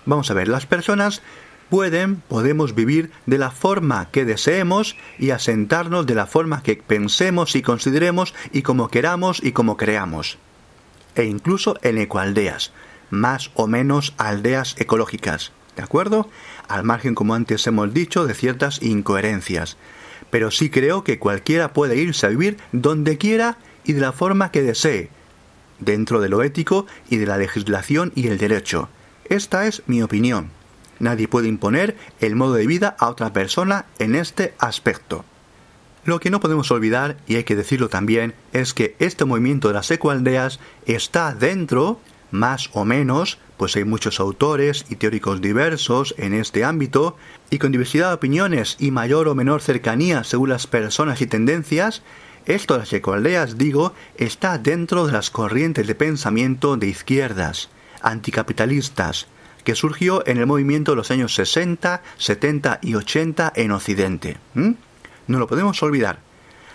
Vamos 0.04 0.30
a 0.30 0.34
ver, 0.34 0.48
las 0.48 0.66
personas 0.66 1.22
pueden, 1.70 2.16
podemos 2.16 2.74
vivir 2.74 3.12
de 3.24 3.38
la 3.38 3.50
forma 3.50 4.10
que 4.10 4.26
deseemos 4.26 4.94
y 5.18 5.30
asentarnos 5.30 6.04
de 6.04 6.16
la 6.16 6.26
forma 6.26 6.62
que 6.62 6.76
pensemos 6.76 7.56
y 7.56 7.62
consideremos 7.62 8.34
y 8.52 8.60
como 8.60 8.88
queramos 8.88 9.42
y 9.42 9.52
como 9.52 9.78
creamos. 9.78 10.36
E 11.14 11.24
incluso 11.24 11.78
en 11.80 11.96
ecualdeas 11.96 12.72
más 13.10 13.50
o 13.54 13.66
menos 13.66 14.14
aldeas 14.18 14.74
ecológicas, 14.78 15.52
¿de 15.76 15.82
acuerdo? 15.82 16.28
Al 16.68 16.84
margen, 16.84 17.14
como 17.14 17.34
antes 17.34 17.66
hemos 17.66 17.92
dicho, 17.92 18.26
de 18.26 18.34
ciertas 18.34 18.82
incoherencias. 18.82 19.76
Pero 20.30 20.50
sí 20.50 20.70
creo 20.70 21.04
que 21.04 21.18
cualquiera 21.18 21.72
puede 21.72 21.96
irse 21.96 22.26
a 22.26 22.30
vivir 22.30 22.56
donde 22.72 23.18
quiera 23.18 23.58
y 23.84 23.92
de 23.92 24.00
la 24.00 24.12
forma 24.12 24.50
que 24.50 24.62
desee, 24.62 25.10
dentro 25.78 26.20
de 26.20 26.28
lo 26.28 26.42
ético 26.42 26.86
y 27.08 27.16
de 27.16 27.26
la 27.26 27.38
legislación 27.38 28.12
y 28.14 28.28
el 28.28 28.38
derecho. 28.38 28.88
Esta 29.28 29.66
es 29.66 29.82
mi 29.86 30.02
opinión. 30.02 30.50
Nadie 30.98 31.28
puede 31.28 31.48
imponer 31.48 31.96
el 32.20 32.36
modo 32.36 32.54
de 32.54 32.66
vida 32.66 32.96
a 32.98 33.08
otra 33.08 33.32
persona 33.32 33.86
en 33.98 34.14
este 34.14 34.54
aspecto. 34.58 35.24
Lo 36.04 36.20
que 36.20 36.30
no 36.30 36.40
podemos 36.40 36.70
olvidar, 36.70 37.16
y 37.26 37.34
hay 37.34 37.44
que 37.44 37.56
decirlo 37.56 37.88
también, 37.88 38.34
es 38.52 38.74
que 38.74 38.94
este 39.00 39.24
movimiento 39.24 39.68
de 39.68 39.74
las 39.74 39.90
ecoaldeas 39.90 40.60
está 40.86 41.34
dentro 41.34 42.00
más 42.38 42.70
o 42.72 42.84
menos, 42.84 43.38
pues 43.56 43.76
hay 43.76 43.84
muchos 43.84 44.20
autores 44.20 44.84
y 44.88 44.96
teóricos 44.96 45.40
diversos 45.40 46.14
en 46.18 46.34
este 46.34 46.64
ámbito, 46.64 47.16
y 47.50 47.58
con 47.58 47.72
diversidad 47.72 48.08
de 48.08 48.14
opiniones 48.14 48.76
y 48.78 48.90
mayor 48.90 49.28
o 49.28 49.34
menor 49.34 49.62
cercanía 49.62 50.24
según 50.24 50.50
las 50.50 50.66
personas 50.66 51.20
y 51.20 51.26
tendencias, 51.26 52.02
esto 52.46 52.74
de 52.74 52.80
las 52.80 52.92
ecoaldeas, 52.92 53.58
digo, 53.58 53.92
está 54.16 54.58
dentro 54.58 55.06
de 55.06 55.12
las 55.12 55.30
corrientes 55.30 55.86
de 55.86 55.94
pensamiento 55.96 56.76
de 56.76 56.86
izquierdas, 56.86 57.70
anticapitalistas, 58.02 59.26
que 59.64 59.74
surgió 59.74 60.24
en 60.28 60.38
el 60.38 60.46
movimiento 60.46 60.92
de 60.92 60.96
los 60.96 61.10
años 61.10 61.34
60, 61.34 62.02
70 62.18 62.78
y 62.82 62.94
80 62.94 63.52
en 63.56 63.72
Occidente. 63.72 64.36
No 64.54 65.38
lo 65.40 65.48
podemos 65.48 65.82
olvidar. 65.82 66.20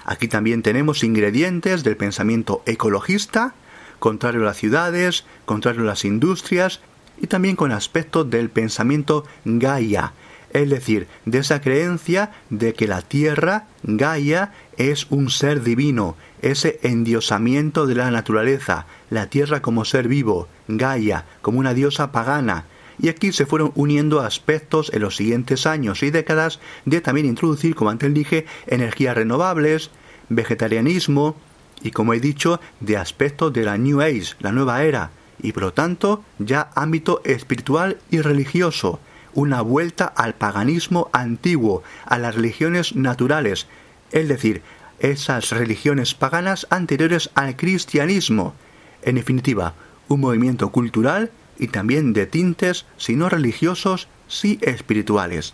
Aquí 0.03 0.27
también 0.27 0.61
tenemos 0.61 1.03
ingredientes 1.05 1.85
del 1.85 1.95
pensamiento 1.95 2.63
ecologista, 2.65 3.53
contrario 4.01 4.41
a 4.41 4.45
las 4.45 4.57
ciudades, 4.57 5.25
contrario 5.45 5.83
a 5.83 5.85
las 5.85 6.05
industrias 6.05 6.79
y 7.21 7.27
también 7.27 7.55
con 7.55 7.71
aspecto 7.71 8.23
del 8.23 8.49
pensamiento 8.49 9.25
Gaia, 9.45 10.13
es 10.53 10.67
decir, 10.71 11.07
de 11.25 11.37
esa 11.37 11.61
creencia 11.61 12.31
de 12.49 12.73
que 12.73 12.87
la 12.87 13.03
tierra, 13.03 13.67
Gaia, 13.83 14.53
es 14.75 15.05
un 15.11 15.29
ser 15.29 15.61
divino, 15.61 16.17
ese 16.41 16.79
endiosamiento 16.81 17.85
de 17.85 17.93
la 17.93 18.09
naturaleza, 18.09 18.87
la 19.11 19.27
tierra 19.27 19.61
como 19.61 19.85
ser 19.85 20.07
vivo, 20.07 20.47
Gaia, 20.67 21.25
como 21.43 21.59
una 21.59 21.75
diosa 21.75 22.11
pagana. 22.11 22.65
Y 22.97 23.09
aquí 23.09 23.31
se 23.31 23.45
fueron 23.45 23.71
uniendo 23.75 24.21
aspectos 24.21 24.89
en 24.95 25.03
los 25.03 25.15
siguientes 25.15 25.67
años 25.67 26.01
y 26.01 26.09
décadas 26.09 26.59
de 26.85 27.01
también 27.01 27.27
introducir, 27.27 27.75
como 27.75 27.91
antes 27.91 28.11
dije, 28.15 28.47
energías 28.65 29.15
renovables, 29.15 29.91
vegetarianismo 30.27 31.35
y, 31.83 31.91
como 31.91 32.13
he 32.13 32.19
dicho, 32.19 32.59
de 32.79 32.97
aspectos 32.97 33.53
de 33.53 33.63
la 33.63 33.77
New 33.77 34.01
Age, 34.01 34.35
la 34.39 34.51
nueva 34.51 34.83
era, 34.83 35.11
y 35.41 35.51
por 35.51 35.63
lo 35.63 35.73
tanto 35.73 36.23
ya 36.39 36.69
ámbito 36.75 37.21
espiritual 37.23 37.97
y 38.09 38.21
religioso, 38.21 38.99
una 39.33 39.61
vuelta 39.61 40.05
al 40.05 40.35
paganismo 40.35 41.09
antiguo, 41.13 41.83
a 42.05 42.17
las 42.17 42.35
religiones 42.35 42.95
naturales, 42.95 43.67
es 44.11 44.27
decir, 44.27 44.61
esas 44.99 45.49
religiones 45.49 46.13
paganas 46.13 46.67
anteriores 46.69 47.29
al 47.33 47.55
cristianismo. 47.55 48.53
En 49.01 49.15
definitiva, 49.15 49.73
un 50.07 50.21
movimiento 50.21 50.69
cultural 50.69 51.31
y 51.57 51.67
también 51.67 52.13
de 52.13 52.27
tintes, 52.27 52.85
si 52.97 53.15
no 53.15 53.29
religiosos, 53.29 54.07
sí 54.27 54.59
espirituales. 54.61 55.53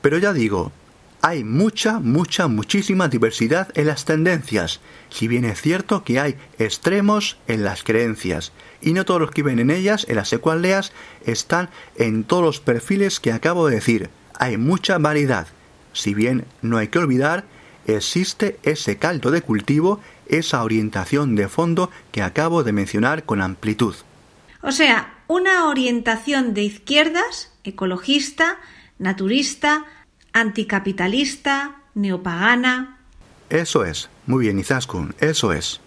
Pero 0.00 0.18
ya 0.18 0.32
digo, 0.32 0.72
hay 1.22 1.44
mucha, 1.44 1.98
mucha, 1.98 2.48
muchísima 2.48 3.08
diversidad 3.08 3.68
en 3.74 3.86
las 3.86 4.04
tendencias, 4.04 4.80
si 5.10 5.28
bien 5.28 5.44
es 5.44 5.60
cierto 5.60 6.02
que 6.02 6.18
hay 6.18 6.36
extremos 6.58 7.36
en 7.46 7.62
las 7.64 7.82
creencias, 7.82 8.52
y 8.80 8.92
no 8.92 9.04
todos 9.04 9.20
los 9.20 9.30
que 9.30 9.42
ven 9.42 9.58
en 9.58 9.70
ellas, 9.70 10.06
en 10.08 10.16
las 10.16 10.32
ecualdeas, 10.32 10.92
están 11.26 11.68
en 11.96 12.24
todos 12.24 12.42
los 12.42 12.60
perfiles 12.60 13.20
que 13.20 13.32
acabo 13.32 13.68
de 13.68 13.74
decir. 13.76 14.10
Hay 14.38 14.56
mucha 14.56 14.96
variedad. 14.98 15.46
Si 15.92 16.14
bien 16.14 16.46
no 16.62 16.78
hay 16.78 16.88
que 16.88 16.98
olvidar, 16.98 17.44
existe 17.86 18.58
ese 18.62 18.96
caldo 18.96 19.30
de 19.30 19.42
cultivo, 19.42 20.00
esa 20.28 20.62
orientación 20.62 21.36
de 21.36 21.48
fondo 21.48 21.90
que 22.12 22.22
acabo 22.22 22.62
de 22.62 22.72
mencionar 22.72 23.24
con 23.24 23.42
amplitud. 23.42 23.94
O 24.62 24.72
sea, 24.72 25.18
una 25.26 25.68
orientación 25.68 26.54
de 26.54 26.62
izquierdas, 26.62 27.52
ecologista, 27.64 28.58
naturista, 28.98 29.84
anticapitalista, 30.32 31.82
neopagana. 31.94 32.98
Eso 33.48 33.84
es, 33.84 34.10
muy 34.26 34.44
bien, 34.44 34.58
Izaskun, 34.58 35.14
eso 35.18 35.52
es. 35.52 35.80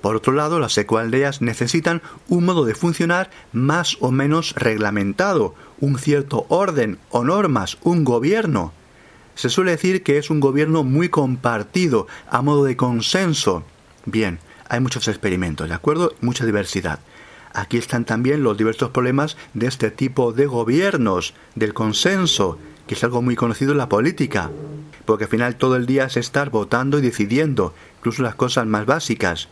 Por 0.00 0.16
otro 0.16 0.32
lado, 0.32 0.58
las 0.58 0.76
ecoaldeas 0.78 1.42
necesitan 1.42 2.02
un 2.28 2.44
modo 2.44 2.64
de 2.64 2.74
funcionar 2.74 3.30
más 3.52 3.96
o 4.00 4.10
menos 4.10 4.54
reglamentado, 4.56 5.54
un 5.78 5.98
cierto 5.98 6.44
orden 6.48 6.98
o 7.10 7.22
normas, 7.22 7.78
un 7.82 8.02
gobierno. 8.02 8.72
Se 9.36 9.48
suele 9.48 9.70
decir 9.70 10.02
que 10.02 10.18
es 10.18 10.28
un 10.28 10.40
gobierno 10.40 10.82
muy 10.82 11.08
compartido, 11.08 12.08
a 12.28 12.42
modo 12.42 12.64
de 12.64 12.76
consenso. 12.76 13.64
Bien, 14.04 14.40
hay 14.68 14.80
muchos 14.80 15.06
experimentos, 15.06 15.68
¿de 15.68 15.74
acuerdo? 15.74 16.14
Mucha 16.20 16.44
diversidad. 16.44 16.98
Aquí 17.54 17.76
están 17.76 18.04
también 18.04 18.42
los 18.42 18.56
diversos 18.56 18.90
problemas 18.90 19.36
de 19.54 19.68
este 19.68 19.90
tipo 19.90 20.32
de 20.32 20.46
gobiernos, 20.46 21.34
del 21.54 21.74
consenso, 21.74 22.58
es 22.92 23.04
algo 23.04 23.22
muy 23.22 23.36
conocido 23.36 23.72
en 23.72 23.78
la 23.78 23.88
política, 23.88 24.50
porque 25.04 25.24
al 25.24 25.30
final 25.30 25.56
todo 25.56 25.76
el 25.76 25.86
día 25.86 26.04
es 26.04 26.16
estar 26.16 26.50
votando 26.50 26.98
y 26.98 27.02
decidiendo, 27.02 27.74
incluso 27.98 28.22
las 28.22 28.34
cosas 28.34 28.66
más 28.66 28.86
básicas. 28.86 29.48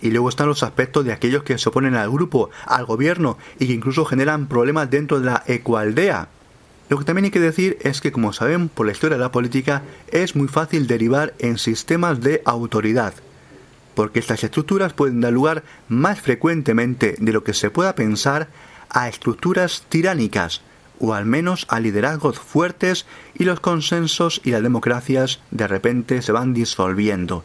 Y 0.00 0.10
luego 0.10 0.28
están 0.28 0.48
los 0.48 0.62
aspectos 0.62 1.04
de 1.04 1.12
aquellos 1.12 1.42
que 1.42 1.58
se 1.58 1.68
oponen 1.68 1.94
al 1.94 2.10
grupo, 2.10 2.50
al 2.66 2.84
gobierno, 2.84 3.36
y 3.58 3.66
que 3.66 3.72
incluso 3.72 4.04
generan 4.04 4.46
problemas 4.46 4.90
dentro 4.90 5.18
de 5.18 5.26
la 5.26 5.42
ecualdea. 5.46 6.28
Lo 6.88 6.98
que 6.98 7.04
también 7.04 7.26
hay 7.26 7.30
que 7.30 7.40
decir 7.40 7.78
es 7.82 8.00
que, 8.00 8.12
como 8.12 8.32
saben 8.32 8.68
por 8.68 8.86
la 8.86 8.92
historia 8.92 9.18
de 9.18 9.24
la 9.24 9.32
política, 9.32 9.82
es 10.10 10.36
muy 10.36 10.48
fácil 10.48 10.86
derivar 10.86 11.34
en 11.38 11.58
sistemas 11.58 12.20
de 12.20 12.40
autoridad, 12.44 13.12
porque 13.94 14.20
estas 14.20 14.44
estructuras 14.44 14.94
pueden 14.94 15.20
dar 15.20 15.32
lugar 15.32 15.64
más 15.88 16.20
frecuentemente 16.20 17.16
de 17.18 17.32
lo 17.32 17.44
que 17.44 17.52
se 17.52 17.70
pueda 17.70 17.94
pensar 17.94 18.48
a 18.88 19.08
estructuras 19.08 19.84
tiránicas, 19.88 20.62
o 21.00 21.14
al 21.14 21.26
menos 21.26 21.66
a 21.68 21.80
liderazgos 21.80 22.38
fuertes 22.38 23.06
y 23.34 23.44
los 23.44 23.60
consensos 23.60 24.40
y 24.44 24.50
las 24.50 24.62
democracias 24.62 25.40
de 25.50 25.66
repente 25.66 26.22
se 26.22 26.32
van 26.32 26.54
disolviendo. 26.54 27.44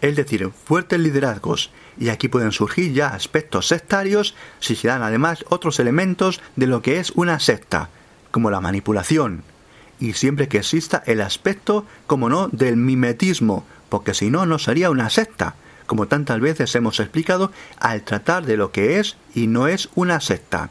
Es 0.00 0.16
decir, 0.16 0.50
fuertes 0.64 1.00
liderazgos, 1.00 1.70
y 1.98 2.10
aquí 2.10 2.28
pueden 2.28 2.52
surgir 2.52 2.92
ya 2.92 3.08
aspectos 3.08 3.68
sectarios 3.68 4.34
si 4.60 4.76
se 4.76 4.88
dan 4.88 5.02
además 5.02 5.44
otros 5.48 5.80
elementos 5.80 6.40
de 6.56 6.66
lo 6.66 6.82
que 6.82 7.00
es 7.00 7.10
una 7.16 7.40
secta, 7.40 7.90
como 8.30 8.50
la 8.50 8.60
manipulación, 8.60 9.42
y 9.98 10.12
siempre 10.12 10.48
que 10.48 10.58
exista 10.58 11.02
el 11.06 11.20
aspecto, 11.20 11.84
como 12.06 12.28
no, 12.28 12.48
del 12.48 12.76
mimetismo, 12.76 13.64
porque 13.88 14.14
si 14.14 14.30
no, 14.30 14.46
no 14.46 14.58
sería 14.58 14.90
una 14.90 15.10
secta, 15.10 15.56
como 15.86 16.06
tantas 16.06 16.38
veces 16.40 16.74
hemos 16.74 17.00
explicado 17.00 17.50
al 17.80 18.02
tratar 18.02 18.44
de 18.44 18.56
lo 18.56 18.70
que 18.70 19.00
es 19.00 19.16
y 19.34 19.46
no 19.46 19.66
es 19.66 19.88
una 19.94 20.20
secta. 20.20 20.70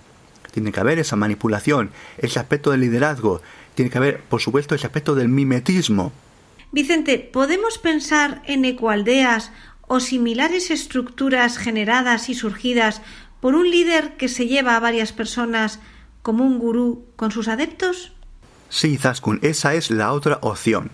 Tiene 0.57 0.71
que 0.71 0.79
haber 0.79 0.97
esa 0.97 1.15
manipulación, 1.15 1.91
ese 2.17 2.39
aspecto 2.39 2.71
del 2.71 2.79
liderazgo, 2.79 3.43
tiene 3.75 3.91
que 3.91 3.99
haber, 3.99 4.21
por 4.21 4.41
supuesto, 4.41 4.73
ese 4.73 4.87
aspecto 4.87 5.13
del 5.13 5.29
mimetismo. 5.29 6.11
Vicente, 6.71 7.19
¿podemos 7.19 7.77
pensar 7.77 8.41
en 8.47 8.65
ecualdeas 8.65 9.51
o 9.81 9.99
similares 9.99 10.71
estructuras 10.71 11.59
generadas 11.59 12.27
y 12.29 12.33
surgidas 12.33 13.03
por 13.39 13.53
un 13.53 13.69
líder 13.69 14.17
que 14.17 14.29
se 14.29 14.47
lleva 14.47 14.75
a 14.75 14.79
varias 14.79 15.13
personas 15.13 15.79
como 16.23 16.43
un 16.43 16.57
gurú 16.57 17.05
con 17.15 17.29
sus 17.29 17.49
adeptos? 17.49 18.13
Sí, 18.69 18.97
Zaskun, 18.97 19.37
esa 19.43 19.75
es 19.75 19.91
la 19.91 20.11
otra 20.11 20.39
opción. 20.41 20.89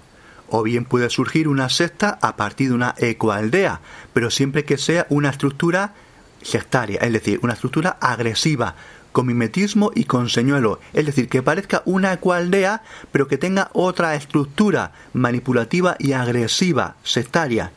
O 0.50 0.62
bien 0.62 0.84
puede 0.84 1.10
surgir 1.10 1.48
una 1.48 1.70
secta 1.70 2.20
a 2.22 2.36
partir 2.36 2.68
de 2.68 2.76
una 2.76 2.96
ecoaldea, 2.98 3.80
pero 4.12 4.30
siempre 4.30 4.66
que 4.66 4.78
sea 4.78 5.08
una 5.10 5.30
estructura 5.30 5.94
sectaria, 6.42 7.00
es 7.00 7.14
decir, 7.14 7.40
una 7.42 7.54
estructura 7.54 7.98
agresiva, 8.02 8.76
con 9.14 9.28
mimetismo 9.28 9.92
y 9.96 10.04
con 10.04 10.28
señuelo, 10.28 10.80
es 10.92 11.06
decir, 11.06 11.30
que 11.30 11.42
parezca 11.42 11.84
una 11.86 12.12
ecualdea, 12.12 12.82
pero 13.14 13.30
que 13.30 13.38
tenga 13.38 13.70
otra 13.72 14.16
estructura 14.16 14.92
manipulativa 15.14 15.96
y 16.00 16.12
agresiva, 16.12 16.96
sectaria. 17.04 17.72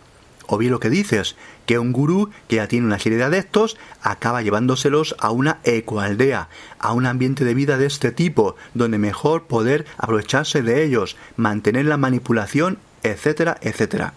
O 0.48 0.58
bien 0.58 0.72
lo 0.72 0.80
que 0.80 0.90
dices, 0.90 1.36
que 1.66 1.78
un 1.78 1.92
gurú 1.92 2.30
que 2.48 2.56
ya 2.56 2.68
tiene 2.68 2.86
una 2.86 2.98
serie 2.98 3.18
de 3.18 3.24
adeptos 3.24 3.76
acaba 4.00 4.42
llevándoselos 4.42 5.16
a 5.18 5.30
una 5.30 5.58
ecoaldea, 5.64 6.48
a 6.78 6.92
un 6.92 7.06
ambiente 7.06 7.44
de 7.44 7.54
vida 7.54 7.78
de 7.78 7.86
este 7.86 8.12
tipo, 8.12 8.56
donde 8.74 8.98
mejor 8.98 9.44
poder 9.44 9.84
aprovecharse 9.98 10.62
de 10.62 10.84
ellos, 10.84 11.16
mantener 11.36 11.86
la 11.86 11.96
manipulación, 11.96 12.78
etcétera, 13.02 13.58
etcétera. 13.60 14.14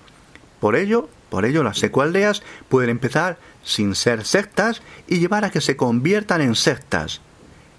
Por 0.59 0.75
ello, 0.75 1.09
por 1.29 1.45
ello 1.45 1.63
las 1.63 1.81
ecoaldeas 1.83 2.43
pueden 2.69 2.89
empezar 2.89 3.37
sin 3.63 3.95
ser 3.95 4.25
sectas 4.25 4.81
y 5.07 5.19
llevar 5.19 5.45
a 5.45 5.51
que 5.51 5.61
se 5.61 5.75
conviertan 5.75 6.41
en 6.41 6.55
sectas. 6.55 7.21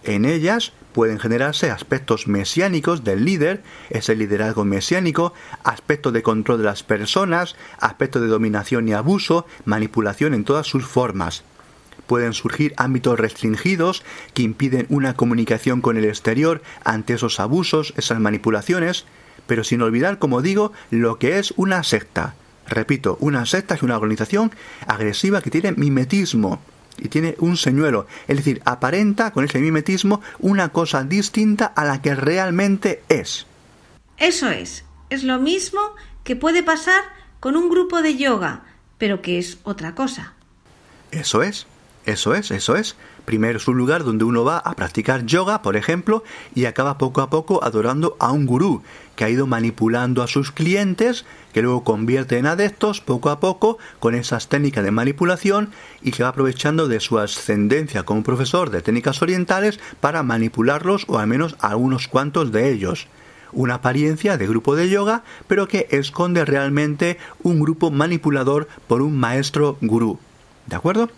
En 0.03 0.25
ellas 0.25 0.73
pueden 0.93 1.19
generarse 1.19 1.71
aspectos 1.71 2.27
mesiánicos 2.27 3.05
del 3.05 3.25
líder, 3.25 3.63
ese 3.91 4.17
liderazgo 4.17 4.65
mesiánico, 4.65 5.35
aspectos 5.63 6.13
de 6.13 6.23
control 6.23 6.59
de 6.59 6.65
las 6.65 6.83
personas, 6.83 7.57
aspectos 7.79 8.23
de 8.23 8.29
dominación 8.29 8.89
y 8.89 8.93
abuso, 8.93 9.47
manipulación 9.65 10.35
en 10.35 10.45
todas 10.45 10.67
sus 10.67 10.87
formas. 10.87 11.45
Pueden 12.07 12.33
surgir 12.33 12.75
ámbitos 12.77 13.21
restringidos 13.21 14.03
que 14.35 14.43
impiden 14.43 14.87
una 14.89 15.15
comunicación 15.15 15.81
con 15.81 15.97
el 15.97 16.05
exterior 16.05 16.61
ante 16.85 17.15
esos 17.15 17.39
abusos, 17.39 17.95
esas 17.97 18.19
manipulaciones, 18.19 19.05
pero 19.47 19.65
sin 19.65 19.83
olvidar, 19.83 20.19
como 20.19 20.43
digo, 20.43 20.73
lo 20.91 21.19
que 21.19 21.39
es 21.39 21.55
una 21.57 21.85
secta. 21.85 22.35
Repito, 22.71 23.19
una 23.21 23.45
secta 23.47 23.75
es 23.75 23.83
una 23.83 23.97
organización 23.97 24.53
agresiva 24.87 25.43
que 25.43 25.51
tiene 25.51 25.73
mimetismo 25.73 26.63
y 26.99 27.09
tiene 27.09 27.35
un 27.39 27.57
señuelo, 27.57 28.07
es 28.29 28.37
decir, 28.37 28.63
aparenta 28.65 29.33
con 29.33 29.45
ese 29.45 29.59
mimetismo 29.59 30.21
una 30.39 30.69
cosa 30.69 31.03
distinta 31.03 31.67
a 31.67 31.85
la 31.85 32.01
que 32.01 32.15
realmente 32.15 33.03
es. 33.09 33.47
Eso 34.19 34.51
es, 34.51 34.85
es 35.09 35.25
lo 35.25 35.41
mismo 35.41 35.81
que 36.23 36.37
puede 36.37 36.63
pasar 36.63 37.03
con 37.41 37.57
un 37.57 37.71
grupo 37.71 38.03
de 38.03 38.17
yoga, 38.17 38.63
pero 38.99 39.21
que 39.21 39.39
es 39.39 39.59
otra 39.65 39.97
cosa. 39.97 40.35
Eso 41.11 41.43
es, 41.43 41.67
eso 42.11 42.35
es, 42.35 42.51
eso 42.51 42.77
es. 42.77 42.97
Primero 43.25 43.59
es 43.59 43.69
un 43.69 43.77
lugar 43.77 44.05
donde 44.05 44.25
uno 44.25 44.45
va 44.45 44.59
a 44.59 44.75
practicar 44.75 45.25
yoga, 45.25 45.63
por 45.63 45.77
ejemplo, 45.77 46.25
y 46.55 46.65
acaba 46.65 46.99
poco 46.99 47.21
a 47.21 47.31
poco 47.31 47.63
adorando 47.63 48.17
a 48.19 48.33
un 48.33 48.47
gurú 48.47 48.83
que 49.17 49.25
ha 49.25 49.31
ido 49.31 49.47
manipulando 49.47 50.23
a 50.23 50.27
sus 50.27 50.51
clientes, 50.51 51.25
que 51.53 51.63
luego 51.63 51.85
convierte 51.85 52.39
en 52.39 52.47
adeptos 52.47 53.01
poco 53.01 53.31
a 53.31 53.39
poco 53.39 53.79
con 53.99 54.15
esas 54.15 54.49
técnicas 54.49 54.85
de 54.85 54.91
manipulación 54.91 55.71
y 56.03 56.13
que 56.13 56.23
va 56.23 56.31
aprovechando 56.31 56.89
de 56.89 57.01
su 57.01 57.19
ascendencia 57.19 58.03
como 58.05 58.23
profesor 58.23 58.71
de 58.71 58.83
técnicas 58.83 59.21
orientales 59.23 59.79
para 60.01 60.23
manipularlos 60.23 61.05
o 61.09 61.19
al 61.19 61.27
menos 61.27 61.57
a 61.61 61.77
unos 61.77 62.09
cuantos 62.09 62.53
de 62.53 62.73
ellos 62.73 63.09
una 63.53 63.75
apariencia 63.75 64.37
de 64.37 64.47
grupo 64.47 64.77
de 64.77 64.89
yoga, 64.89 65.25
pero 65.49 65.67
que 65.67 65.89
esconde 65.91 66.45
realmente 66.45 67.19
un 67.43 67.61
grupo 67.61 67.91
manipulador 67.91 68.69
por 68.87 69.03
un 69.03 69.19
maestro 69.19 69.77
gurú. 69.81 70.21
¿De 70.67 70.77
acuerdo? 70.77 71.11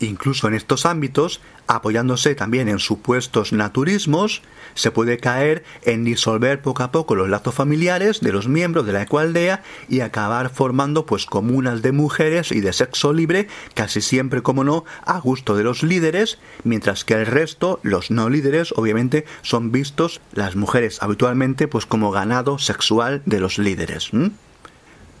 Incluso 0.00 0.48
en 0.48 0.54
estos 0.54 0.86
ámbitos, 0.86 1.42
apoyándose 1.66 2.34
también 2.34 2.68
en 2.68 2.78
supuestos 2.78 3.52
naturismos, 3.52 4.40
se 4.74 4.90
puede 4.90 5.18
caer 5.18 5.62
en 5.82 6.04
disolver 6.04 6.62
poco 6.62 6.82
a 6.82 6.90
poco 6.90 7.14
los 7.14 7.28
lazos 7.28 7.54
familiares 7.54 8.20
de 8.20 8.32
los 8.32 8.48
miembros 8.48 8.86
de 8.86 8.94
la 8.94 9.02
ecualdea 9.02 9.62
y 9.90 10.00
acabar 10.00 10.48
formando 10.48 11.04
pues 11.04 11.26
comunas 11.26 11.82
de 11.82 11.92
mujeres 11.92 12.50
y 12.50 12.60
de 12.60 12.72
sexo 12.72 13.12
libre, 13.12 13.48
casi 13.74 14.00
siempre 14.00 14.40
como 14.40 14.64
no, 14.64 14.86
a 15.04 15.20
gusto 15.20 15.54
de 15.54 15.64
los 15.64 15.82
líderes, 15.82 16.38
mientras 16.64 17.04
que 17.04 17.14
el 17.14 17.26
resto, 17.26 17.78
los 17.82 18.10
no 18.10 18.30
líderes, 18.30 18.72
obviamente 18.76 19.26
son 19.42 19.70
vistos 19.70 20.22
las 20.32 20.56
mujeres 20.56 21.02
habitualmente 21.02 21.68
pues 21.68 21.84
como 21.84 22.10
ganado 22.10 22.58
sexual 22.58 23.20
de 23.26 23.40
los 23.40 23.58
líderes. 23.58 24.10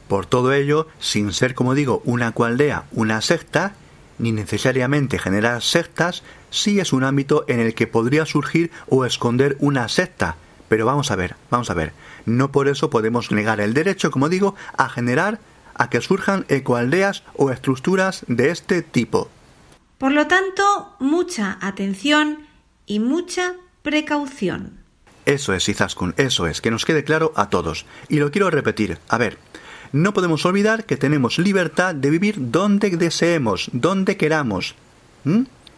Por 0.08 0.24
todo 0.26 0.54
ello, 0.54 0.88
sin 0.98 1.34
ser 1.34 1.54
como 1.54 1.74
digo 1.74 2.00
una 2.04 2.28
ecualdea, 2.28 2.84
una 2.92 3.20
secta, 3.20 3.74
ni 4.20 4.32
necesariamente 4.32 5.18
generar 5.18 5.62
sectas, 5.62 6.22
sí 6.50 6.78
es 6.78 6.92
un 6.92 7.04
ámbito 7.04 7.44
en 7.48 7.60
el 7.60 7.74
que 7.74 7.86
podría 7.86 8.26
surgir 8.26 8.70
o 8.88 9.04
esconder 9.04 9.56
una 9.60 9.88
secta. 9.88 10.36
Pero 10.68 10.86
vamos 10.86 11.10
a 11.10 11.16
ver, 11.16 11.36
vamos 11.50 11.70
a 11.70 11.74
ver, 11.74 11.92
no 12.26 12.52
por 12.52 12.68
eso 12.68 12.90
podemos 12.90 13.32
negar 13.32 13.60
el 13.60 13.74
derecho, 13.74 14.10
como 14.10 14.28
digo, 14.28 14.54
a 14.76 14.88
generar, 14.88 15.40
a 15.74 15.90
que 15.90 16.00
surjan 16.00 16.44
ecoaldeas 16.48 17.24
o 17.34 17.50
estructuras 17.50 18.24
de 18.28 18.50
este 18.50 18.82
tipo. 18.82 19.28
Por 19.98 20.12
lo 20.12 20.26
tanto, 20.26 20.94
mucha 21.00 21.58
atención 21.60 22.46
y 22.86 23.00
mucha 23.00 23.54
precaución. 23.82 24.78
Eso 25.26 25.54
es, 25.54 25.68
Izaskun, 25.68 26.14
eso 26.16 26.46
es, 26.46 26.60
que 26.60 26.70
nos 26.70 26.84
quede 26.84 27.04
claro 27.04 27.32
a 27.36 27.50
todos. 27.50 27.86
Y 28.08 28.18
lo 28.18 28.30
quiero 28.30 28.50
repetir. 28.50 28.98
A 29.08 29.18
ver, 29.18 29.38
no 29.92 30.14
podemos 30.14 30.44
olvidar 30.46 30.84
que 30.84 30.96
tenemos 30.96 31.38
libertad 31.38 31.94
de 31.94 32.10
vivir 32.10 32.36
donde 32.38 32.90
deseemos, 32.90 33.70
donde 33.72 34.16
queramos. 34.16 34.74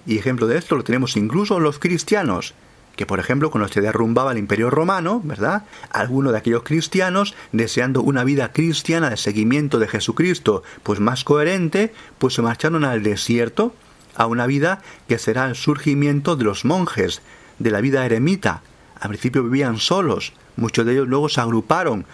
Y 0.06 0.18
ejemplo 0.18 0.46
de 0.46 0.58
esto 0.58 0.76
lo 0.76 0.84
tenemos 0.84 1.16
incluso 1.16 1.60
los 1.60 1.78
cristianos, 1.78 2.54
que 2.96 3.06
por 3.06 3.20
ejemplo 3.20 3.50
cuando 3.50 3.68
se 3.68 3.80
derrumbaba 3.80 4.32
el 4.32 4.38
imperio 4.38 4.68
romano, 4.68 5.20
¿verdad? 5.24 5.64
Algunos 5.90 6.32
de 6.32 6.38
aquellos 6.38 6.62
cristianos, 6.62 7.34
deseando 7.52 8.02
una 8.02 8.24
vida 8.24 8.52
cristiana 8.52 9.10
de 9.10 9.16
seguimiento 9.16 9.78
de 9.78 9.88
Jesucristo, 9.88 10.62
pues 10.82 11.00
más 11.00 11.24
coherente, 11.24 11.94
pues 12.18 12.34
se 12.34 12.42
marcharon 12.42 12.84
al 12.84 13.02
desierto, 13.02 13.74
a 14.14 14.26
una 14.26 14.46
vida 14.46 14.82
que 15.08 15.18
será 15.18 15.46
el 15.46 15.54
surgimiento 15.54 16.36
de 16.36 16.44
los 16.44 16.64
monjes, 16.64 17.22
de 17.58 17.70
la 17.70 17.80
vida 17.80 18.04
eremita. 18.04 18.62
Al 19.00 19.08
principio 19.08 19.42
vivían 19.42 19.78
solos, 19.78 20.34
muchos 20.56 20.84
de 20.84 20.92
ellos 20.92 21.08
luego 21.08 21.28
se 21.28 21.40
agruparon, 21.40 22.04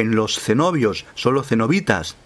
en 0.00 0.14
los 0.14 0.38
cenobios, 0.38 1.04
solo 1.14 1.42
cenobitas. 1.42 2.16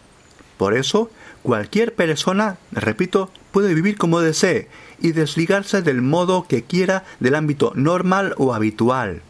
Por 0.57 0.75
eso, 0.75 1.11
cualquier 1.43 1.95
persona, 1.95 2.59
repito, 2.73 3.31
puede 3.53 3.75
vivir 3.75 3.97
como 3.97 4.21
desee 4.21 4.69
y 5.01 5.13
desligarse 5.13 5.83
del 5.83 6.03
modo 6.03 6.47
que 6.47 6.65
quiera 6.65 7.05
del 7.19 7.35
ámbito 7.35 7.73
normal 7.75 8.35
o 8.37 8.55
habitual. 8.55 9.23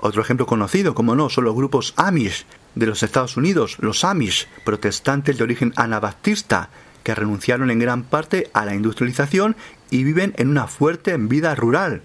Otro 0.00 0.22
ejemplo 0.22 0.46
conocido, 0.46 0.94
como 0.94 1.16
no, 1.16 1.28
son 1.28 1.44
los 1.44 1.56
grupos 1.56 1.92
Amish 1.96 2.46
de 2.74 2.86
los 2.86 3.02
Estados 3.02 3.36
Unidos, 3.36 3.76
los 3.80 4.04
Amish, 4.04 4.46
protestantes 4.64 5.36
de 5.36 5.44
origen 5.44 5.72
anabaptista, 5.74 6.70
que 7.02 7.14
renunciaron 7.14 7.70
en 7.70 7.78
gran 7.78 8.04
parte 8.04 8.50
a 8.52 8.64
la 8.64 8.74
industrialización 8.74 9.56
y 9.90 10.04
viven 10.04 10.34
en 10.36 10.48
una 10.48 10.66
fuerte 10.66 11.16
vida 11.16 11.54
rural. 11.54 12.02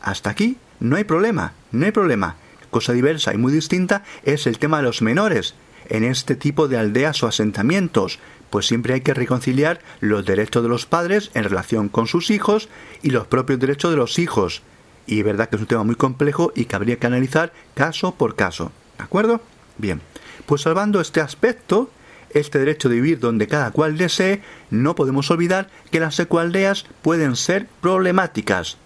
Hasta 0.00 0.30
aquí 0.30 0.56
no 0.80 0.96
hay 0.96 1.04
problema, 1.04 1.52
no 1.72 1.84
hay 1.84 1.92
problema. 1.92 2.36
Cosa 2.76 2.92
diversa 2.92 3.32
y 3.32 3.38
muy 3.38 3.54
distinta 3.54 4.02
es 4.22 4.46
el 4.46 4.58
tema 4.58 4.76
de 4.76 4.82
los 4.82 5.00
menores 5.00 5.54
en 5.88 6.04
este 6.04 6.36
tipo 6.36 6.68
de 6.68 6.76
aldeas 6.76 7.22
o 7.22 7.26
asentamientos, 7.26 8.18
pues 8.50 8.66
siempre 8.66 8.92
hay 8.92 9.00
que 9.00 9.14
reconciliar 9.14 9.80
los 10.00 10.26
derechos 10.26 10.62
de 10.62 10.68
los 10.68 10.84
padres 10.84 11.30
en 11.32 11.44
relación 11.44 11.88
con 11.88 12.06
sus 12.06 12.30
hijos 12.30 12.68
y 13.02 13.12
los 13.12 13.28
propios 13.28 13.60
derechos 13.60 13.92
de 13.92 13.96
los 13.96 14.18
hijos. 14.18 14.60
Y 15.06 15.20
es 15.20 15.24
verdad 15.24 15.48
que 15.48 15.56
es 15.56 15.62
un 15.62 15.68
tema 15.68 15.84
muy 15.84 15.94
complejo 15.94 16.52
y 16.54 16.66
que 16.66 16.76
habría 16.76 16.98
que 16.98 17.06
analizar 17.06 17.50
caso 17.72 18.14
por 18.14 18.36
caso. 18.36 18.72
¿De 18.98 19.04
acuerdo? 19.04 19.40
Bien. 19.78 20.02
Pues 20.44 20.60
salvando 20.60 21.00
este 21.00 21.22
aspecto, 21.22 21.90
este 22.28 22.58
derecho 22.58 22.90
de 22.90 22.96
vivir 22.96 23.20
donde 23.20 23.46
cada 23.46 23.70
cual 23.70 23.96
desee, 23.96 24.42
no 24.68 24.94
podemos 24.94 25.30
olvidar 25.30 25.70
que 25.90 26.00
las 26.00 26.20
ecualdeas 26.20 26.84
pueden 27.00 27.36
ser 27.36 27.68
problemáticas 27.80 28.76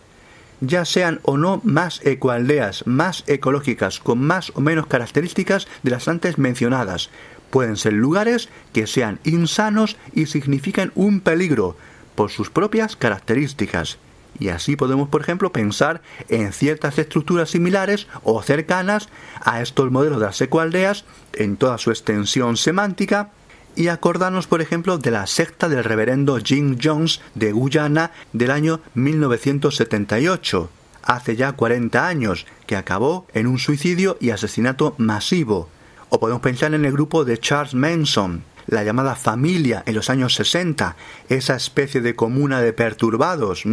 ya 0.61 0.85
sean 0.85 1.21
o 1.23 1.37
no 1.37 1.61
más 1.65 2.01
ecoaldeas, 2.05 2.87
más 2.87 3.25
ecológicas, 3.27 4.01
con 4.01 4.21
más 4.21 4.53
o 4.55 4.61
menos 4.61 4.87
características 4.87 5.69
de 5.83 5.91
las 5.91 6.09
antes 6.09 6.39
mencionadas. 6.39 7.11
Pueden 7.51 7.77
ser 7.77 7.95
lugares 7.95 8.49
que 8.73 8.87
sean 8.87 9.19
insanos 9.25 9.97
y 10.13 10.27
significan 10.27 10.93
un 10.95 11.21
peligro 11.21 11.77
por 12.15 12.31
sus 12.31 12.51
propias 12.51 12.97
características. 12.97 13.99
Y 14.39 14.49
así 14.49 14.77
podemos, 14.77 15.09
por 15.09 15.21
ejemplo, 15.21 15.53
pensar 15.53 16.01
en 16.29 16.53
ciertas 16.53 16.99
estructuras 16.99 17.51
similares 17.51 18.07
o 18.23 18.43
cercanas 18.43 19.09
a 19.45 19.61
estos 19.61 19.91
modelos 19.91 20.21
de 20.21 20.27
las 20.27 20.41
ecoaldeas 20.41 21.05
en 21.35 21.57
toda 21.57 21.79
su 21.79 21.91
extensión 21.91 22.57
semántica 22.57 23.31
y 23.77 23.89
acordarnos, 23.89 24.47
por 24.47 24.61
ejemplo, 24.61 24.99
de 24.99 25.11
la 25.11 25.27
secta 25.27 25.69
del 25.69 25.85
reverendo 25.85 26.39
Jim 26.39 26.77
Jones 26.83 27.21
de 27.35 27.53
Guyana 27.53 28.13
del 28.33 28.51
año 28.51 28.81
1978, 28.95 30.71
hace 31.03 31.37
ya 31.37 31.53
40 31.53 32.07
años, 32.07 32.47
que 32.67 32.77
acabó 32.77 33.27
en 33.33 33.47
un 33.47 33.59
suicidio 33.59 34.17
y 34.21 34.31
asesinato 34.31 34.95
masivo. 34.99 35.69
O 36.09 36.21
podemos 36.21 36.43
pensar 36.43 36.75
en 36.75 36.85
el 36.85 36.93
grupo 36.93 37.25
de 37.25 37.39
Charles 37.39 37.75
Manson, 37.75 38.43
la 38.67 38.85
llamada 38.85 39.17
familia 39.17 39.83
en 39.87 39.95
los 39.95 40.11
años 40.11 40.35
60, 40.35 40.97
esa 41.29 41.57
especie 41.57 42.01
de 42.01 42.15
comuna 42.15 42.61
de 42.61 42.73
perturbados, 42.73 43.65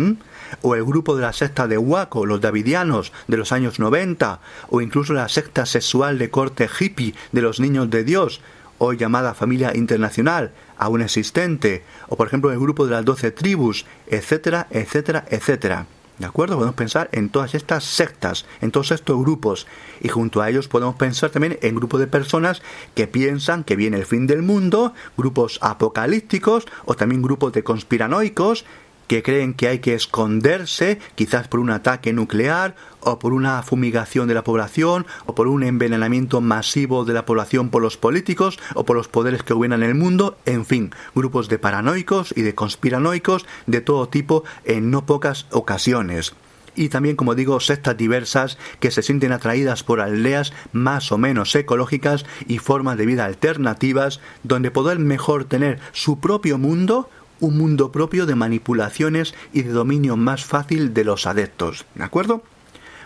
o 0.62 0.76
el 0.76 0.84
grupo 0.84 1.16
de 1.16 1.22
la 1.22 1.34
secta 1.34 1.68
de 1.68 1.78
Waco, 1.78 2.26
los 2.26 2.42
davidianos, 2.42 3.12
de 3.28 3.38
los 3.38 3.52
años 3.52 3.80
90, 3.80 4.40
o 4.70 4.82
incluso 4.82 5.14
la 5.14 5.30
secta 5.30 5.66
sexual 5.66 6.18
de 6.18 6.30
corte 6.30 6.68
hippie 6.80 7.14
de 7.32 7.42
los 7.42 7.60
niños 7.60 7.90
de 7.90 8.04
Dios, 8.04 8.42
hoy 8.78 8.98
llamada 8.98 9.34
familia 9.34 9.76
internacional, 9.76 10.52
aún 10.78 11.02
existente, 11.02 11.84
o 12.10 12.16
por 12.16 12.28
ejemplo 12.28 12.52
el 12.52 12.60
grupo 12.60 12.86
de 12.86 12.92
las 12.92 13.06
doce 13.06 13.32
tribus, 13.32 13.86
etcétera, 14.08 14.68
etcétera, 14.70 15.26
etcétera. 15.30 15.88
¿De 16.20 16.26
acuerdo? 16.26 16.56
Podemos 16.56 16.76
pensar 16.76 17.10
en 17.12 17.30
todas 17.30 17.54
estas 17.54 17.84
sectas, 17.84 18.46
en 18.62 18.72
todos 18.72 18.90
estos 18.90 19.20
grupos, 19.20 19.68
y 20.02 20.08
junto 20.08 20.42
a 20.42 20.50
ellos 20.50 20.68
podemos 20.68 20.96
pensar 20.96 21.30
también 21.30 21.60
en 21.62 21.76
grupos 21.76 22.00
de 22.00 22.08
personas 22.08 22.64
que 22.96 23.06
piensan 23.06 23.64
que 23.64 23.76
viene 23.76 23.98
el 23.98 24.06
fin 24.06 24.26
del 24.26 24.42
mundo, 24.42 24.94
grupos 25.16 25.60
apocalípticos 25.62 26.66
o 26.86 26.96
también 26.96 27.22
grupos 27.22 27.54
de 27.54 27.64
conspiranoicos 27.64 28.66
que 29.08 29.24
creen 29.24 29.54
que 29.54 29.68
hay 29.68 29.80
que 29.80 29.94
esconderse, 29.94 31.00
quizás 31.16 31.48
por 31.48 31.60
un 31.60 31.72
ataque 31.72 32.14
nuclear, 32.14 32.76
o 33.00 33.20
por 33.20 33.34
una 33.34 33.62
fumigación 33.64 34.28
de 34.28 34.34
la 34.34 34.44
población, 34.44 35.06
o 35.26 35.36
por 35.36 35.48
un 35.48 35.64
envenenamiento 35.64 36.42
masivo 36.42 37.06
de 37.06 37.14
la 37.14 37.26
población 37.26 37.70
por 37.70 37.82
los 37.82 37.98
políticos, 37.98 38.60
o 38.76 38.86
por 38.86 38.96
los 38.96 39.08
poderes 39.08 39.44
que 39.44 39.54
gobiernan 39.54 39.84
el 39.84 39.96
mundo, 39.96 40.38
en 40.46 40.66
fin, 40.66 40.92
grupos 41.16 41.50
de 41.50 41.60
paranoicos 41.60 42.34
y 42.36 42.42
de 42.42 42.56
conspiranoicos 42.56 43.46
de 43.66 43.82
todo 43.82 44.10
tipo 44.10 44.44
en 44.66 44.92
no 44.92 45.06
pocas 45.06 45.48
ocasiones. 45.52 46.34
Y 46.78 46.90
también, 46.90 47.16
como 47.16 47.34
digo, 47.34 47.60
sectas 47.60 47.98
diversas 47.98 48.60
que 48.80 48.92
se 48.92 49.02
sienten 49.02 49.32
atraídas 49.32 49.84
por 49.84 50.00
aldeas 50.00 50.54
más 50.74 51.12
o 51.12 51.18
menos 51.18 51.56
ecológicas 51.56 52.24
y 52.48 52.60
formas 52.60 52.98
de 52.98 53.08
vida 53.08 53.26
alternativas 53.26 54.20
donde 54.44 54.70
poder 54.70 55.00
mejor 55.00 55.46
tener 55.46 55.80
su 55.92 56.20
propio 56.20 56.60
mundo 56.60 57.10
un 57.40 57.58
mundo 57.58 57.92
propio 57.92 58.26
de 58.26 58.36
manipulaciones 58.36 59.34
y 59.54 59.64
de 59.64 59.72
dominio 59.72 60.18
más 60.18 60.46
fácil 60.46 60.94
de 60.94 61.04
los 61.04 61.26
adeptos. 61.26 61.86
¿De 61.96 62.04
acuerdo? 62.04 62.44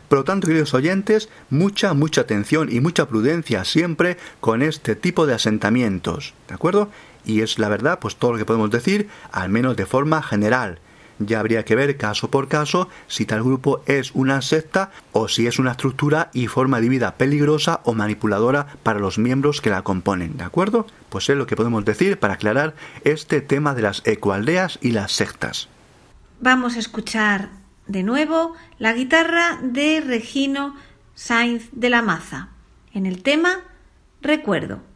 Por 0.08 0.20
lo 0.20 0.24
tanto, 0.26 0.48
queridos 0.48 0.74
oyentes, 0.74 1.30
mucha, 1.50 1.94
mucha 1.94 2.22
atención 2.22 2.68
y 2.70 2.82
mucha 2.82 3.08
prudencia 3.08 3.64
siempre 3.64 4.18
con 4.42 4.62
este 4.62 4.96
tipo 4.96 5.26
de 5.26 5.36
asentamientos. 5.36 6.34
¿De 6.50 6.54
acuerdo? 6.54 6.90
Y 7.26 7.42
es 7.42 7.60
la 7.60 7.70
verdad, 7.70 8.00
pues 8.00 8.18
todo 8.18 8.34
lo 8.34 8.38
que 8.38 8.46
podemos 8.46 8.72
decir, 8.72 9.08
al 9.32 9.50
menos 9.50 9.78
de 9.78 9.86
forma 9.86 10.22
general. 10.22 10.80
Ya 11.28 11.40
habría 11.40 11.66
que 11.66 11.76
ver 11.76 11.98
caso 11.98 12.30
por 12.30 12.48
caso 12.48 12.90
si 13.08 13.26
tal 13.26 13.44
grupo 13.44 13.84
es 13.86 14.12
una 14.14 14.42
secta 14.42 14.92
o 15.12 15.28
si 15.28 15.48
es 15.48 15.60
una 15.60 15.72
estructura 15.72 16.30
y 16.34 16.48
forma 16.48 16.82
de 16.82 16.90
vida 16.90 17.16
peligrosa 17.16 17.82
o 17.84 17.94
manipuladora 17.94 18.68
para 18.84 19.00
los 19.00 19.18
miembros 19.18 19.62
que 19.62 19.70
la 19.70 19.82
componen, 19.82 20.38
¿de 20.38 20.44
acuerdo? 20.44 20.88
Pues 21.10 21.30
es 21.30 21.38
lo 21.38 21.48
que 21.48 21.56
podemos 21.56 21.86
decir 21.86 22.18
para 22.18 22.36
aclarar 22.36 22.76
este 23.04 23.42
tema 23.42 23.74
de 23.74 23.82
las 23.84 24.02
ecoaldeas 24.06 24.80
y 24.82 24.92
las 24.92 25.12
sectas. 25.12 25.68
Vamos 26.40 26.76
a 26.76 26.80
escuchar 26.80 27.50
de 27.88 28.04
nuevo 28.04 28.56
la 28.80 28.94
guitarra 28.94 29.60
de 29.62 30.02
Regino 30.02 30.76
Sainz 31.14 31.70
de 31.72 31.90
la 31.90 32.02
Maza 32.02 32.50
en 32.94 33.06
el 33.06 33.22
tema 33.22 33.60
Recuerdo. 34.22 34.91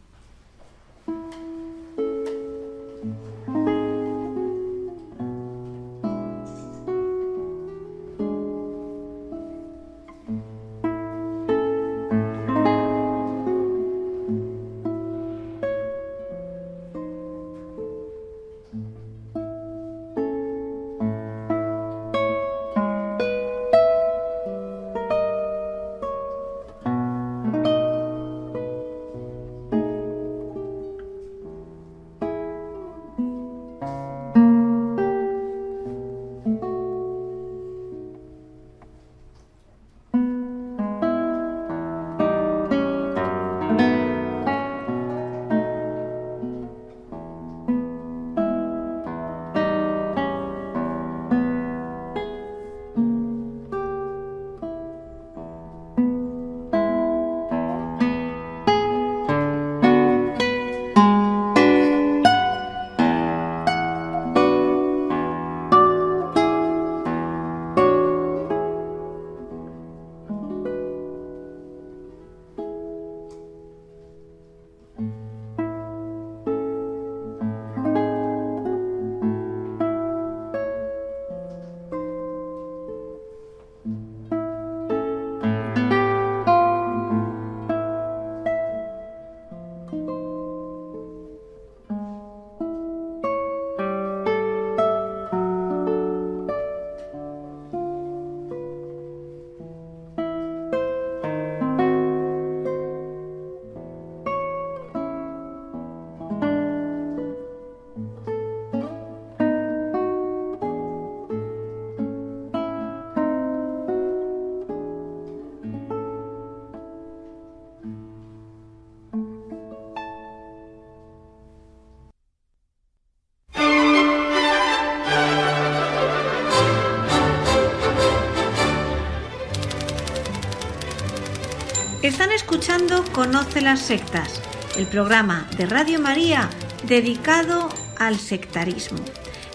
Conoce 133.12 133.62
las 133.62 133.80
sectas, 133.80 134.42
el 134.76 134.86
programa 134.86 135.48
de 135.56 135.64
Radio 135.64 135.98
María 135.98 136.50
dedicado 136.86 137.70
al 137.98 138.18
sectarismo. 138.18 138.98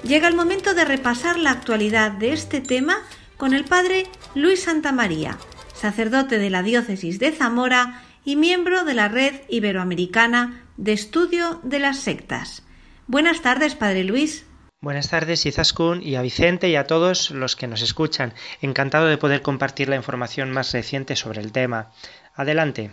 Llega 0.04 0.28
el 0.28 0.34
momento 0.34 0.74
de 0.74 0.86
repasar 0.86 1.38
la 1.38 1.52
actualidad 1.52 2.14
de 2.14 2.34
este 2.34 2.62
tema 2.62 2.98
con 3.38 3.54
el 3.54 3.66
padre 3.66 4.08
Luis 4.34 4.64
Santamaría, 4.64 5.38
sacerdote 5.76 6.40
de 6.40 6.50
la 6.50 6.64
diócesis 6.64 7.20
de 7.20 7.32
Zamora 7.32 8.02
y 8.26 8.38
miembro 8.38 8.86
de 8.86 8.96
la 8.96 9.08
Red 9.08 9.42
Iberoamericana 9.50 10.64
de 10.78 10.94
Estudio 10.94 11.60
de 11.62 11.78
las 11.78 12.00
Sectas. 12.00 12.64
Buenas 13.06 13.44
tardes, 13.44 13.76
Padre 13.76 14.04
Luis. 14.04 14.48
Buenas 14.82 15.12
tardes, 15.12 15.46
Izaskun, 15.46 16.02
y 16.02 16.16
a 16.16 16.24
Vicente 16.24 16.70
y 16.70 16.76
a 16.76 16.88
todos 16.88 17.30
los 17.30 17.56
que 17.56 17.68
nos 17.68 17.84
escuchan. 17.84 18.34
Encantado 18.64 19.06
de 19.06 19.20
poder 19.20 19.44
compartir 19.44 19.90
la 19.90 19.96
información 19.96 20.50
más 20.52 20.74
reciente 20.74 21.16
sobre 21.16 21.40
el 21.40 21.52
tema. 21.52 21.92
Adelante. 22.34 22.90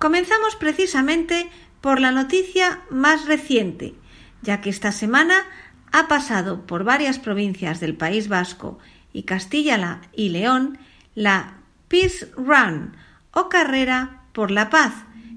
Comenzamos 0.00 0.56
precisamente 0.56 1.50
por 1.82 2.00
la 2.00 2.10
noticia 2.10 2.80
más 2.88 3.26
reciente, 3.26 3.92
ya 4.40 4.62
que 4.62 4.70
esta 4.70 4.92
semana 4.92 5.44
ha 5.92 6.08
pasado 6.08 6.66
por 6.66 6.84
varias 6.84 7.18
provincias 7.18 7.80
del 7.80 7.94
País 7.94 8.28
Vasco 8.28 8.78
y 9.12 9.24
Castilla 9.24 10.00
y 10.14 10.30
León 10.30 10.78
la 11.14 11.58
Peace 11.88 12.30
Run 12.34 12.96
o 13.32 13.50
carrera 13.50 14.22
por 14.32 14.50
la 14.50 14.70
paz, 14.70 14.94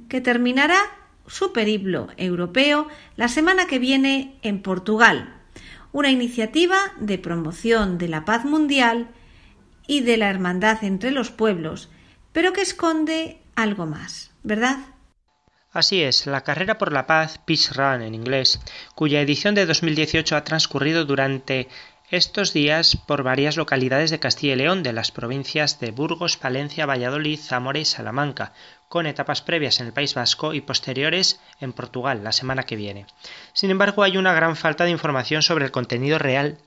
que 0.07 0.21
terminará 0.21 0.79
su 1.27 1.51
periplo 1.51 2.07
europeo 2.15 2.87
la 3.17 3.27
semana 3.27 3.67
que 3.67 3.79
viene 3.79 4.39
en 4.43 4.61
Portugal, 4.61 5.41
una 5.91 6.09
iniciativa 6.09 6.77
de 7.01 7.17
promoción 7.17 7.97
de 7.97 8.07
la 8.07 8.23
paz 8.23 8.45
mundial 8.45 9.09
y 9.87 9.99
de 9.99 10.15
la 10.15 10.29
hermandad 10.29 10.85
entre 10.85 11.11
los 11.11 11.31
pueblos, 11.31 11.89
pero 12.31 12.53
que 12.53 12.61
esconde 12.61 13.41
algo 13.55 13.85
más, 13.85 14.32
¿verdad? 14.43 14.77
Así 15.71 16.03
es, 16.03 16.27
la 16.27 16.41
carrera 16.41 16.77
por 16.77 16.93
la 16.93 17.07
paz, 17.07 17.39
Peace 17.39 17.73
Run 17.73 18.03
en 18.03 18.13
inglés, 18.13 18.59
cuya 18.93 19.21
edición 19.21 19.55
de 19.55 19.65
2018 19.65 20.35
ha 20.35 20.43
transcurrido 20.43 21.05
durante 21.05 21.67
estos 22.11 22.53
días 22.53 22.95
por 22.95 23.23
varias 23.23 23.57
localidades 23.57 24.11
de 24.11 24.19
Castilla 24.19 24.53
y 24.53 24.57
León, 24.57 24.83
de 24.83 24.93
las 24.93 25.09
provincias 25.11 25.79
de 25.79 25.89
Burgos, 25.89 26.37
Palencia, 26.37 26.85
Valladolid, 26.85 27.39
Zamora 27.39 27.79
y 27.79 27.85
Salamanca, 27.85 28.53
con 28.87 29.07
etapas 29.07 29.41
previas 29.41 29.79
en 29.79 29.87
el 29.87 29.93
País 29.93 30.13
Vasco 30.13 30.53
y 30.53 30.61
posteriores 30.61 31.39
en 31.59 31.73
Portugal 31.73 32.23
la 32.23 32.31
semana 32.31 32.63
que 32.63 32.75
viene. 32.75 33.07
Sin 33.53 33.71
embargo, 33.71 34.03
hay 34.03 34.17
una 34.17 34.33
gran 34.33 34.55
falta 34.55 34.83
de 34.83 34.91
información 34.91 35.41
sobre 35.41 35.65
el 35.65 35.71
contenido 35.71 36.19
real 36.19 36.59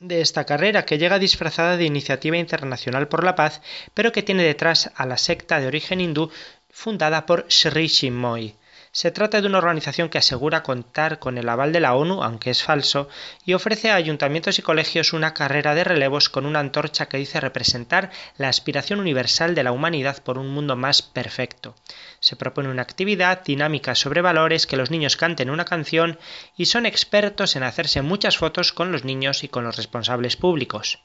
de 0.00 0.20
esta 0.20 0.44
carrera, 0.44 0.84
que 0.84 0.98
llega 0.98 1.20
disfrazada 1.20 1.76
de 1.76 1.84
Iniciativa 1.84 2.36
Internacional 2.36 3.06
por 3.06 3.22
la 3.22 3.36
Paz, 3.36 3.62
pero 3.94 4.10
que 4.10 4.24
tiene 4.24 4.42
detrás 4.42 4.90
a 4.96 5.06
la 5.06 5.16
secta 5.16 5.60
de 5.60 5.68
origen 5.68 6.00
hindú 6.00 6.32
fundada 6.72 7.26
por 7.26 7.44
Sri 7.48 7.88
Chinmoy. 7.88 8.56
Se 8.94 9.10
trata 9.10 9.40
de 9.40 9.46
una 9.46 9.58
organización 9.58 10.08
que 10.08 10.18
asegura 10.18 10.62
contar 10.62 11.18
con 11.18 11.38
el 11.38 11.48
aval 11.48 11.72
de 11.72 11.80
la 11.80 11.94
ONU, 11.94 12.22
aunque 12.22 12.50
es 12.50 12.62
falso, 12.62 13.08
y 13.44 13.54
ofrece 13.54 13.90
a 13.90 13.94
ayuntamientos 13.94 14.58
y 14.58 14.62
colegios 14.62 15.12
una 15.12 15.32
carrera 15.32 15.74
de 15.74 15.84
relevos 15.84 16.28
con 16.28 16.44
una 16.44 16.60
antorcha 16.60 17.06
que 17.06 17.16
dice 17.16 17.40
representar 17.40 18.10
la 18.36 18.48
aspiración 18.48 19.00
universal 19.00 19.54
de 19.54 19.62
la 19.62 19.72
humanidad 19.72 20.22
por 20.22 20.36
un 20.36 20.48
mundo 20.48 20.76
más 20.76 21.00
perfecto. 21.00 21.74
Se 22.20 22.36
propone 22.36 22.68
una 22.68 22.82
actividad 22.82 23.42
dinámica 23.44 23.94
sobre 23.94 24.20
valores, 24.20 24.66
que 24.66 24.76
los 24.76 24.90
niños 24.90 25.16
canten 25.16 25.48
una 25.48 25.64
canción 25.64 26.18
y 26.56 26.66
son 26.66 26.84
expertos 26.84 27.56
en 27.56 27.62
hacerse 27.62 28.02
muchas 28.02 28.36
fotos 28.36 28.72
con 28.72 28.92
los 28.92 29.04
niños 29.04 29.42
y 29.42 29.48
con 29.48 29.64
los 29.64 29.76
responsables 29.76 30.36
públicos. 30.36 30.98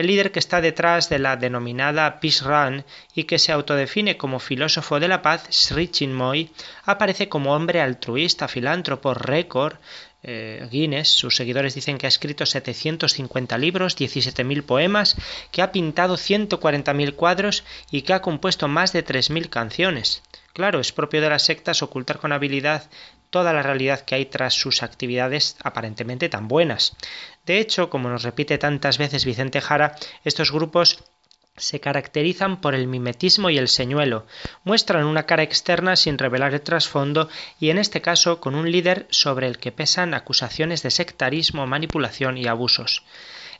El 0.00 0.06
líder 0.06 0.32
que 0.32 0.38
está 0.38 0.62
detrás 0.62 1.10
de 1.10 1.18
la 1.18 1.36
denominada 1.36 2.20
Peace 2.20 2.42
Run 2.42 2.86
y 3.14 3.24
que 3.24 3.38
se 3.38 3.52
autodefine 3.52 4.16
como 4.16 4.38
filósofo 4.38 4.98
de 4.98 5.08
la 5.08 5.20
paz, 5.20 5.44
Sri 5.50 5.88
Chinmoy, 5.88 6.52
aparece 6.86 7.28
como 7.28 7.54
hombre 7.54 7.82
altruista, 7.82 8.48
filántropo, 8.48 9.12
récord, 9.12 9.74
eh, 10.22 10.66
Guinness, 10.70 11.10
sus 11.10 11.36
seguidores 11.36 11.74
dicen 11.74 11.98
que 11.98 12.06
ha 12.06 12.08
escrito 12.08 12.46
750 12.46 13.58
libros, 13.58 13.94
17.000 13.94 14.62
poemas, 14.62 15.16
que 15.50 15.60
ha 15.60 15.70
pintado 15.70 16.16
140.000 16.16 17.14
cuadros 17.14 17.64
y 17.90 18.00
que 18.00 18.14
ha 18.14 18.22
compuesto 18.22 18.68
más 18.68 18.94
de 18.94 19.04
3.000 19.04 19.50
canciones. 19.50 20.22
Claro, 20.54 20.80
es 20.80 20.92
propio 20.92 21.20
de 21.20 21.28
las 21.28 21.44
sectas 21.44 21.82
ocultar 21.82 22.20
con 22.20 22.32
habilidad 22.32 22.88
toda 23.30 23.52
la 23.52 23.62
realidad 23.62 24.00
que 24.00 24.16
hay 24.16 24.26
tras 24.26 24.54
sus 24.54 24.82
actividades 24.82 25.56
aparentemente 25.62 26.28
tan 26.28 26.48
buenas. 26.48 26.96
De 27.46 27.58
hecho, 27.58 27.90
como 27.90 28.08
nos 28.08 28.22
repite 28.22 28.58
tantas 28.58 28.98
veces 28.98 29.24
Vicente 29.24 29.60
Jara, 29.60 29.96
estos 30.24 30.52
grupos 30.52 31.02
se 31.56 31.80
caracterizan 31.80 32.60
por 32.60 32.74
el 32.74 32.86
mimetismo 32.86 33.50
y 33.50 33.58
el 33.58 33.68
señuelo, 33.68 34.26
muestran 34.64 35.04
una 35.04 35.24
cara 35.26 35.42
externa 35.42 35.96
sin 35.96 36.18
revelar 36.18 36.54
el 36.54 36.62
trasfondo 36.62 37.28
y 37.58 37.70
en 37.70 37.78
este 37.78 38.00
caso 38.00 38.40
con 38.40 38.54
un 38.54 38.70
líder 38.70 39.06
sobre 39.10 39.46
el 39.46 39.58
que 39.58 39.72
pesan 39.72 40.14
acusaciones 40.14 40.82
de 40.82 40.90
sectarismo, 40.90 41.66
manipulación 41.66 42.38
y 42.38 42.46
abusos. 42.46 43.04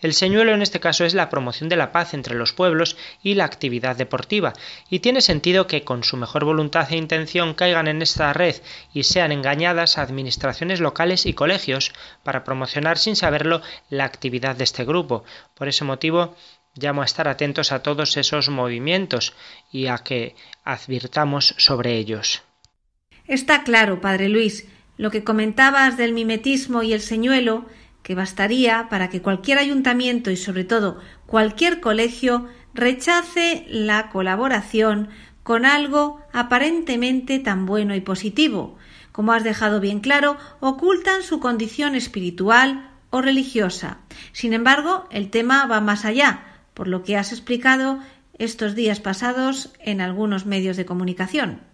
El 0.01 0.15
señuelo 0.15 0.55
en 0.55 0.63
este 0.63 0.81
caso 0.81 1.05
es 1.05 1.15
la 1.15 1.29
promoción 1.29 1.69
de 1.69 1.77
la 1.77 1.93
paz 1.93 2.15
entre 2.15 2.35
los 2.35 2.53
pueblos 2.53 2.97
y 3.23 3.35
la 3.35 3.45
actividad 3.45 3.97
deportiva, 3.97 4.55
y 4.89 5.01
tiene 5.01 5.21
sentido 5.21 5.67
que 5.67 5.85
con 5.85 6.05
su 6.05 6.17
mejor 6.17 6.45
voluntad 6.45 6.91
e 6.91 6.97
intención 6.97 7.55
caigan 7.55 7.87
en 7.87 8.01
esta 8.01 8.33
red 8.33 8.57
y 8.95 9.03
sean 9.03 9.33
engañadas 9.33 9.99
administraciones 9.99 10.81
locales 10.81 11.27
y 11.27 11.35
colegios 11.35 11.93
para 12.23 12.45
promocionar 12.45 12.99
sin 12.99 13.15
saberlo 13.15 13.61
la 13.91 14.05
actividad 14.05 14.57
de 14.57 14.65
este 14.65 14.85
grupo. 14.85 15.25
Por 15.55 15.69
ese 15.69 15.85
motivo 15.85 16.35
llamo 16.75 17.03
a 17.03 17.05
estar 17.05 17.29
atentos 17.29 17.73
a 17.73 17.83
todos 17.83 18.17
esos 18.17 18.49
movimientos 18.49 19.35
y 19.71 19.87
a 19.87 19.99
que 19.99 20.35
advirtamos 20.65 21.55
sobre 21.59 21.97
ellos. 21.97 22.43
Está 23.27 23.65
claro, 23.65 24.01
padre 24.01 24.29
Luis, 24.29 24.67
lo 24.97 25.11
que 25.11 25.25
comentabas 25.25 25.97
del 25.97 26.13
mimetismo 26.13 26.83
y 26.83 26.93
el 26.93 27.01
señuelo 27.01 27.67
que 28.03 28.15
bastaría 28.15 28.89
para 28.89 29.11
que 29.11 29.23
cualquier 29.23 29.59
ayuntamiento 29.59 30.31
y 30.31 30.37
sobre 30.37 30.65
todo 30.65 30.99
cualquier 31.27 31.81
colegio 31.81 32.47
rechace 32.75 33.67
la 33.69 34.09
colaboración 34.11 35.09
con 35.43 35.65
algo 35.65 36.21
aparentemente 36.33 37.39
tan 37.39 37.67
bueno 37.67 37.95
y 37.95 38.01
positivo. 38.01 38.79
Como 39.13 39.33
has 39.33 39.45
dejado 39.45 39.81
bien 39.81 40.01
claro, 40.01 40.37
ocultan 40.61 41.23
su 41.23 41.41
condición 41.41 41.95
espiritual 41.95 42.91
o 43.11 43.21
religiosa. 43.21 43.99
Sin 44.33 44.53
embargo, 44.53 45.07
el 45.11 45.31
tema 45.31 45.67
va 45.67 45.81
más 45.81 46.05
allá, 46.05 46.45
por 46.75 46.87
lo 46.87 47.03
que 47.03 47.17
has 47.17 47.33
explicado 47.33 47.99
estos 48.39 48.75
días 48.75 49.01
pasados 49.01 49.73
en 49.81 50.01
algunos 50.01 50.47
medios 50.47 50.77
de 50.77 50.87
comunicación. 50.87 51.70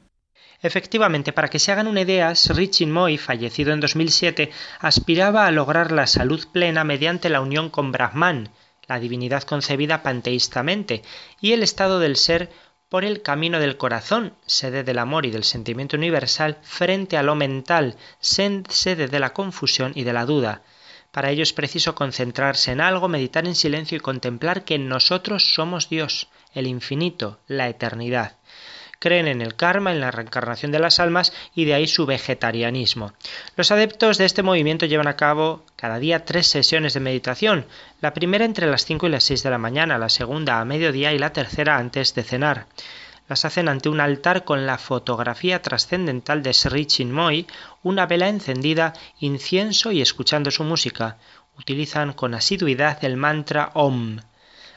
Efectivamente, 0.66 1.32
para 1.32 1.48
que 1.48 1.60
se 1.60 1.70
hagan 1.70 1.86
una 1.86 2.00
idea, 2.00 2.34
Sri 2.34 2.66
Chinmoy, 2.68 3.18
fallecido 3.18 3.72
en 3.72 3.78
2007, 3.78 4.50
aspiraba 4.80 5.46
a 5.46 5.52
lograr 5.52 5.92
la 5.92 6.08
salud 6.08 6.44
plena 6.50 6.82
mediante 6.82 7.28
la 7.28 7.40
unión 7.40 7.70
con 7.70 7.92
Brahman, 7.92 8.50
la 8.88 8.98
divinidad 8.98 9.44
concebida 9.44 10.02
panteístamente, 10.02 11.02
y 11.40 11.52
el 11.52 11.62
estado 11.62 12.00
del 12.00 12.16
ser 12.16 12.50
por 12.88 13.04
el 13.04 13.22
camino 13.22 13.60
del 13.60 13.76
corazón, 13.76 14.34
sede 14.44 14.82
del 14.82 14.98
amor 14.98 15.24
y 15.24 15.30
del 15.30 15.44
sentimiento 15.44 15.96
universal, 15.96 16.58
frente 16.62 17.16
a 17.16 17.22
lo 17.22 17.36
mental, 17.36 17.94
sede 18.18 19.06
de 19.06 19.20
la 19.20 19.32
confusión 19.32 19.92
y 19.94 20.02
de 20.02 20.12
la 20.12 20.26
duda. 20.26 20.62
Para 21.12 21.30
ello 21.30 21.44
es 21.44 21.52
preciso 21.52 21.94
concentrarse 21.94 22.72
en 22.72 22.80
algo, 22.80 23.06
meditar 23.06 23.46
en 23.46 23.54
silencio 23.54 23.96
y 23.96 24.00
contemplar 24.00 24.64
que 24.64 24.78
nosotros 24.78 25.54
somos 25.54 25.88
Dios, 25.88 26.28
el 26.54 26.66
infinito, 26.66 27.38
la 27.46 27.68
eternidad 27.68 28.36
creen 28.98 29.28
en 29.28 29.42
el 29.42 29.56
karma, 29.56 29.92
en 29.92 30.00
la 30.00 30.10
reencarnación 30.10 30.72
de 30.72 30.78
las 30.78 31.00
almas 31.00 31.32
y 31.54 31.64
de 31.64 31.74
ahí 31.74 31.86
su 31.86 32.06
vegetarianismo. 32.06 33.12
Los 33.56 33.70
adeptos 33.70 34.18
de 34.18 34.24
este 34.24 34.42
movimiento 34.42 34.86
llevan 34.86 35.08
a 35.08 35.16
cabo 35.16 35.64
cada 35.76 35.98
día 35.98 36.24
tres 36.24 36.46
sesiones 36.46 36.94
de 36.94 37.00
meditación, 37.00 37.66
la 38.00 38.14
primera 38.14 38.44
entre 38.44 38.66
las 38.66 38.84
5 38.84 39.06
y 39.06 39.10
las 39.10 39.24
6 39.24 39.42
de 39.42 39.50
la 39.50 39.58
mañana, 39.58 39.98
la 39.98 40.08
segunda 40.08 40.60
a 40.60 40.64
mediodía 40.64 41.12
y 41.12 41.18
la 41.18 41.32
tercera 41.32 41.76
antes 41.76 42.14
de 42.14 42.22
cenar. 42.22 42.66
Las 43.28 43.44
hacen 43.44 43.68
ante 43.68 43.88
un 43.88 44.00
altar 44.00 44.44
con 44.44 44.66
la 44.66 44.78
fotografía 44.78 45.60
trascendental 45.60 46.42
de 46.42 46.54
Sri 46.54 46.86
Chinmoy, 46.86 47.46
una 47.82 48.06
vela 48.06 48.28
encendida, 48.28 48.92
incienso 49.18 49.90
y 49.90 50.00
escuchando 50.00 50.52
su 50.52 50.62
música. 50.62 51.18
Utilizan 51.58 52.12
con 52.12 52.34
asiduidad 52.34 53.04
el 53.04 53.16
mantra 53.16 53.70
Om. 53.74 54.18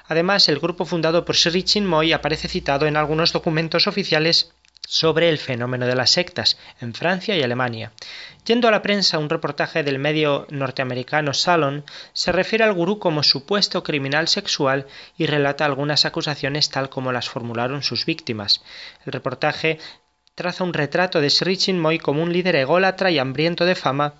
Además, 0.10 0.50
el 0.50 0.60
grupo 0.60 0.86
fundado 0.86 1.24
por 1.24 1.38
Sri 1.38 1.62
Chinmoy 1.63 2.13
aparece 2.13 2.48
citado 2.48 2.88
en 2.88 2.98
algunos 2.98 3.32
documentos 3.32 3.86
oficiales 3.86 4.52
sobre 4.88 5.30
el 5.30 5.38
fenómeno 5.38 5.86
de 5.86 5.95
las 5.95 6.10
sectas 6.10 6.58
en 6.82 6.95
Francia 6.95 7.38
y 7.38 7.43
Alemania. 7.43 7.91
Yendo 8.43 8.67
a 8.67 8.72
la 8.72 8.82
prensa, 8.82 9.19
un 9.19 9.30
reportaje 9.30 9.84
del 9.84 10.00
medio 10.00 10.48
norteamericano 10.50 11.36
Salon 11.36 11.86
se 12.13 12.32
refiere 12.32 12.63
al 12.63 12.74
gurú 12.74 12.98
como 12.98 13.22
supuesto 13.22 13.84
criminal 13.84 14.28
sexual 14.28 14.88
y 15.15 15.28
relata 15.28 15.63
algunas 15.63 16.06
acusaciones 16.06 16.72
tal 16.72 16.89
como 16.89 17.12
las 17.12 17.30
formularon 17.30 17.84
sus 17.84 18.08
víctimas. 18.08 18.63
El 19.06 19.13
reportaje 19.13 19.78
traza 20.34 20.63
un 20.63 20.74
retrato 20.74 21.22
de 21.22 21.30
Sri 21.30 21.56
Chinmoy 21.56 22.00
como 22.00 22.24
un 22.24 22.34
líder 22.34 22.56
ególatra 22.56 23.12
y 23.12 23.19
hambriento 23.19 23.65
de 23.65 23.76
fama 23.76 24.15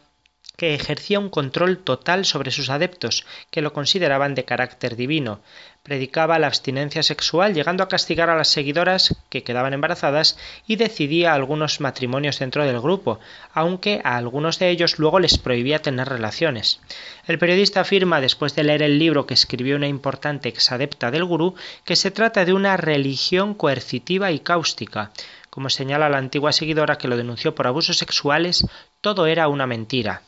que 0.60 0.76
ejercía 0.76 1.22
un 1.22 1.30
control 1.30 1.78
total 1.78 2.26
sobre 2.26 2.52
sus 2.52 2.70
adeptos, 2.70 3.26
que 3.50 3.62
lo 3.62 3.72
consideraban 3.72 4.36
de 4.36 4.44
carácter 4.44 4.98
divino. 4.98 5.40
Predicaba 5.84 6.38
la 6.38 6.48
abstinencia 6.48 7.02
sexual, 7.02 7.54
llegando 7.54 7.82
a 7.82 7.88
castigar 7.88 8.30
a 8.30 8.36
las 8.36 8.50
seguidoras 8.50 9.16
que 9.30 9.42
quedaban 9.42 9.72
embarazadas 9.72 10.38
y 10.68 10.76
decidía 10.76 11.34
algunos 11.34 11.80
matrimonios 11.80 12.40
dentro 12.40 12.66
del 12.66 12.82
grupo, 12.82 13.22
aunque 13.54 14.02
a 14.04 14.18
algunos 14.18 14.60
de 14.60 14.70
ellos 14.70 15.00
luego 15.00 15.22
les 15.22 15.38
prohibía 15.38 15.82
tener 15.82 16.10
relaciones. 16.10 16.82
El 17.26 17.40
periodista 17.40 17.80
afirma, 17.80 18.20
después 18.20 18.54
de 18.54 18.66
leer 18.66 18.84
el 18.84 19.00
libro 19.00 19.26
que 19.26 19.36
escribió 19.36 19.78
una 19.78 19.88
importante 19.88 20.50
exadepta 20.50 21.10
del 21.10 21.24
gurú, 21.24 21.56
que 21.86 21.96
se 21.96 22.12
trata 22.12 22.44
de 22.44 22.52
una 22.52 22.76
religión 22.76 23.54
coercitiva 23.54 24.34
y 24.34 24.40
cáustica. 24.40 25.12
Como 25.50 25.70
señala 25.70 26.10
la 26.10 26.18
antigua 26.18 26.52
seguidora 26.52 26.98
que 26.98 27.08
lo 27.08 27.16
denunció 27.16 27.56
por 27.56 27.66
abusos 27.66 27.98
sexuales, 27.98 28.68
todo 29.00 29.26
era 29.26 29.48
una 29.48 29.66
mentira. 29.66 30.22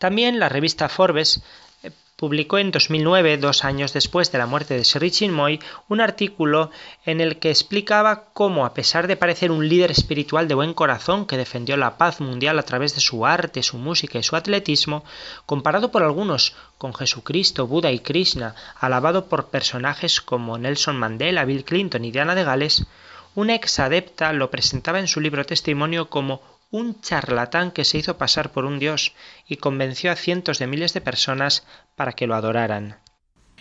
También 0.00 0.38
la 0.38 0.48
revista 0.48 0.88
Forbes 0.88 1.42
eh, 1.82 1.90
publicó 2.16 2.56
en 2.56 2.70
2009, 2.70 3.36
dos 3.36 3.66
años 3.66 3.92
después 3.92 4.32
de 4.32 4.38
la 4.38 4.46
muerte 4.46 4.72
de 4.72 4.82
Sri 4.82 5.10
Chinmoy, 5.10 5.60
un 5.90 6.00
artículo 6.00 6.70
en 7.04 7.20
el 7.20 7.38
que 7.38 7.50
explicaba 7.50 8.24
cómo, 8.32 8.64
a 8.64 8.72
pesar 8.72 9.08
de 9.08 9.18
parecer 9.18 9.50
un 9.50 9.68
líder 9.68 9.90
espiritual 9.90 10.48
de 10.48 10.54
buen 10.54 10.72
corazón 10.72 11.26
que 11.26 11.36
defendió 11.36 11.76
la 11.76 11.98
paz 11.98 12.22
mundial 12.22 12.58
a 12.58 12.62
través 12.62 12.94
de 12.94 13.02
su 13.02 13.26
arte, 13.26 13.62
su 13.62 13.76
música 13.76 14.18
y 14.18 14.22
su 14.22 14.36
atletismo, 14.36 15.04
comparado 15.44 15.90
por 15.90 16.02
algunos 16.02 16.54
con 16.78 16.94
Jesucristo, 16.94 17.66
Buda 17.66 17.92
y 17.92 17.98
Krishna, 17.98 18.54
alabado 18.80 19.26
por 19.26 19.48
personajes 19.48 20.22
como 20.22 20.56
Nelson 20.56 20.96
Mandela, 20.96 21.44
Bill 21.44 21.64
Clinton 21.64 22.06
y 22.06 22.10
Diana 22.10 22.34
de 22.34 22.44
Gales, 22.44 22.86
una 23.34 23.54
ex 23.54 23.78
adepta 23.78 24.32
lo 24.32 24.50
presentaba 24.50 24.98
en 24.98 25.08
su 25.08 25.20
libro 25.20 25.44
testimonio 25.44 26.08
como 26.08 26.40
un 26.70 27.00
charlatán 27.00 27.70
que 27.72 27.84
se 27.84 27.98
hizo 27.98 28.16
pasar 28.16 28.52
por 28.52 28.64
un 28.64 28.78
dios 28.78 29.14
y 29.48 29.56
convenció 29.56 30.12
a 30.12 30.16
cientos 30.16 30.58
de 30.58 30.66
miles 30.66 30.94
de 30.94 31.00
personas 31.00 31.66
para 31.96 32.12
que 32.12 32.26
lo 32.26 32.34
adoraran. 32.34 32.98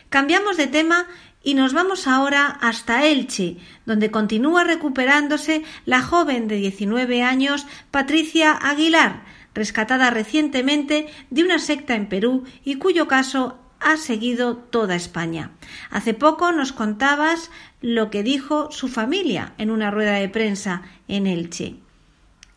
Cambiamos 0.10 0.58
de 0.58 0.68
tema 0.68 1.08
y 1.44 1.54
nos 1.54 1.74
vamos 1.74 2.08
ahora 2.08 2.58
hasta 2.62 3.06
Elche, 3.06 3.58
donde 3.86 4.12
continúa 4.12 4.64
recuperándose 4.64 5.64
la 5.86 6.02
joven 6.02 6.48
de 6.48 6.56
19 6.56 7.24
años 7.24 7.66
Patricia 7.92 8.54
Aguilar, 8.54 9.24
rescatada 9.54 10.10
recientemente 10.10 11.08
de 11.30 11.44
una 11.44 11.60
secta 11.60 11.96
en 11.96 12.10
Perú 12.10 12.44
y 12.64 12.76
cuyo 12.76 13.08
caso 13.08 13.60
ha 13.80 13.98
seguido 13.98 14.58
toda 14.58 14.96
España. 14.96 15.52
Hace 15.90 16.14
poco 16.14 16.52
nos 16.52 16.74
contabas 16.74 17.50
lo 17.82 18.10
que 18.10 18.24
dijo 18.24 18.72
su 18.72 18.88
familia 18.88 19.54
en 19.58 19.72
una 19.72 19.90
rueda 19.92 20.14
de 20.14 20.28
prensa 20.28 20.82
en 21.08 21.28
Elche. 21.28 21.78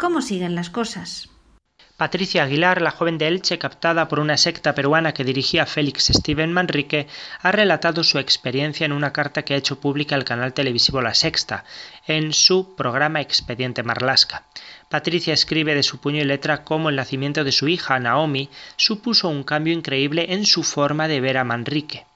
¿Cómo 0.02 0.20
siguen 0.20 0.56
las 0.56 0.68
cosas? 0.68 1.28
Patricia 1.96 2.42
Aguilar, 2.42 2.82
la 2.82 2.90
joven 2.90 3.18
de 3.18 3.28
Elche 3.28 3.60
captada 3.60 4.08
por 4.08 4.18
una 4.18 4.36
secta 4.36 4.74
peruana 4.74 5.14
que 5.14 5.22
dirigía 5.22 5.64
Félix 5.64 6.10
Steven 6.12 6.52
Manrique, 6.52 7.06
ha 7.40 7.52
relatado 7.52 8.02
su 8.02 8.18
experiencia 8.18 8.84
en 8.84 8.90
una 8.90 9.12
carta 9.12 9.44
que 9.44 9.54
ha 9.54 9.56
hecho 9.56 9.78
pública 9.78 10.16
el 10.16 10.24
canal 10.24 10.54
televisivo 10.54 11.00
La 11.02 11.14
Sexta, 11.14 11.64
en 12.08 12.32
su 12.32 12.74
programa 12.74 13.20
Expediente 13.20 13.84
Marlasca. 13.84 14.48
Patricia 14.90 15.34
escribe 15.34 15.76
de 15.76 15.84
su 15.84 16.00
puño 16.00 16.20
y 16.20 16.24
letra 16.24 16.64
cómo 16.64 16.88
el 16.88 16.96
nacimiento 16.96 17.44
de 17.44 17.52
su 17.52 17.68
hija, 17.68 18.00
Naomi, 18.00 18.50
supuso 18.74 19.28
un 19.28 19.44
cambio 19.44 19.72
increíble 19.72 20.26
en 20.30 20.46
su 20.46 20.64
forma 20.64 21.06
de 21.06 21.20
ver 21.20 21.38
a 21.38 21.44
Manrique. 21.44 22.06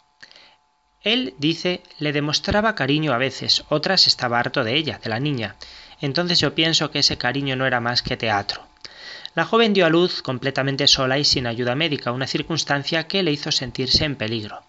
Él, 1.03 1.35
dice, 1.38 1.85
le 2.01 2.12
demostraba 2.12 2.75
cariño 2.75 3.12
a 3.12 3.18
veces, 3.18 3.62
otras 3.68 4.09
estaba 4.09 4.40
harto 4.40 4.64
de 4.64 4.75
ella, 4.75 4.99
de 5.01 5.09
la 5.09 5.20
niña 5.20 5.55
entonces 6.00 6.38
yo 6.38 6.54
pienso 6.54 6.90
que 6.90 7.00
ese 7.00 7.18
cariño 7.18 7.56
no 7.56 7.66
era 7.66 7.80
más 7.80 8.02
que 8.02 8.16
teatro. 8.16 8.66
La 9.35 9.44
joven 9.44 9.74
dio 9.74 9.85
a 9.85 9.90
luz 9.90 10.22
completamente 10.22 10.87
sola 10.87 11.18
y 11.18 11.24
sin 11.24 11.46
ayuda 11.46 11.74
médica, 11.74 12.11
una 12.11 12.26
circunstancia 12.26 13.06
que 13.06 13.22
le 13.22 13.32
hizo 13.32 13.52
sentirse 13.52 14.04
en 14.04 14.16
peligro. 14.16 14.62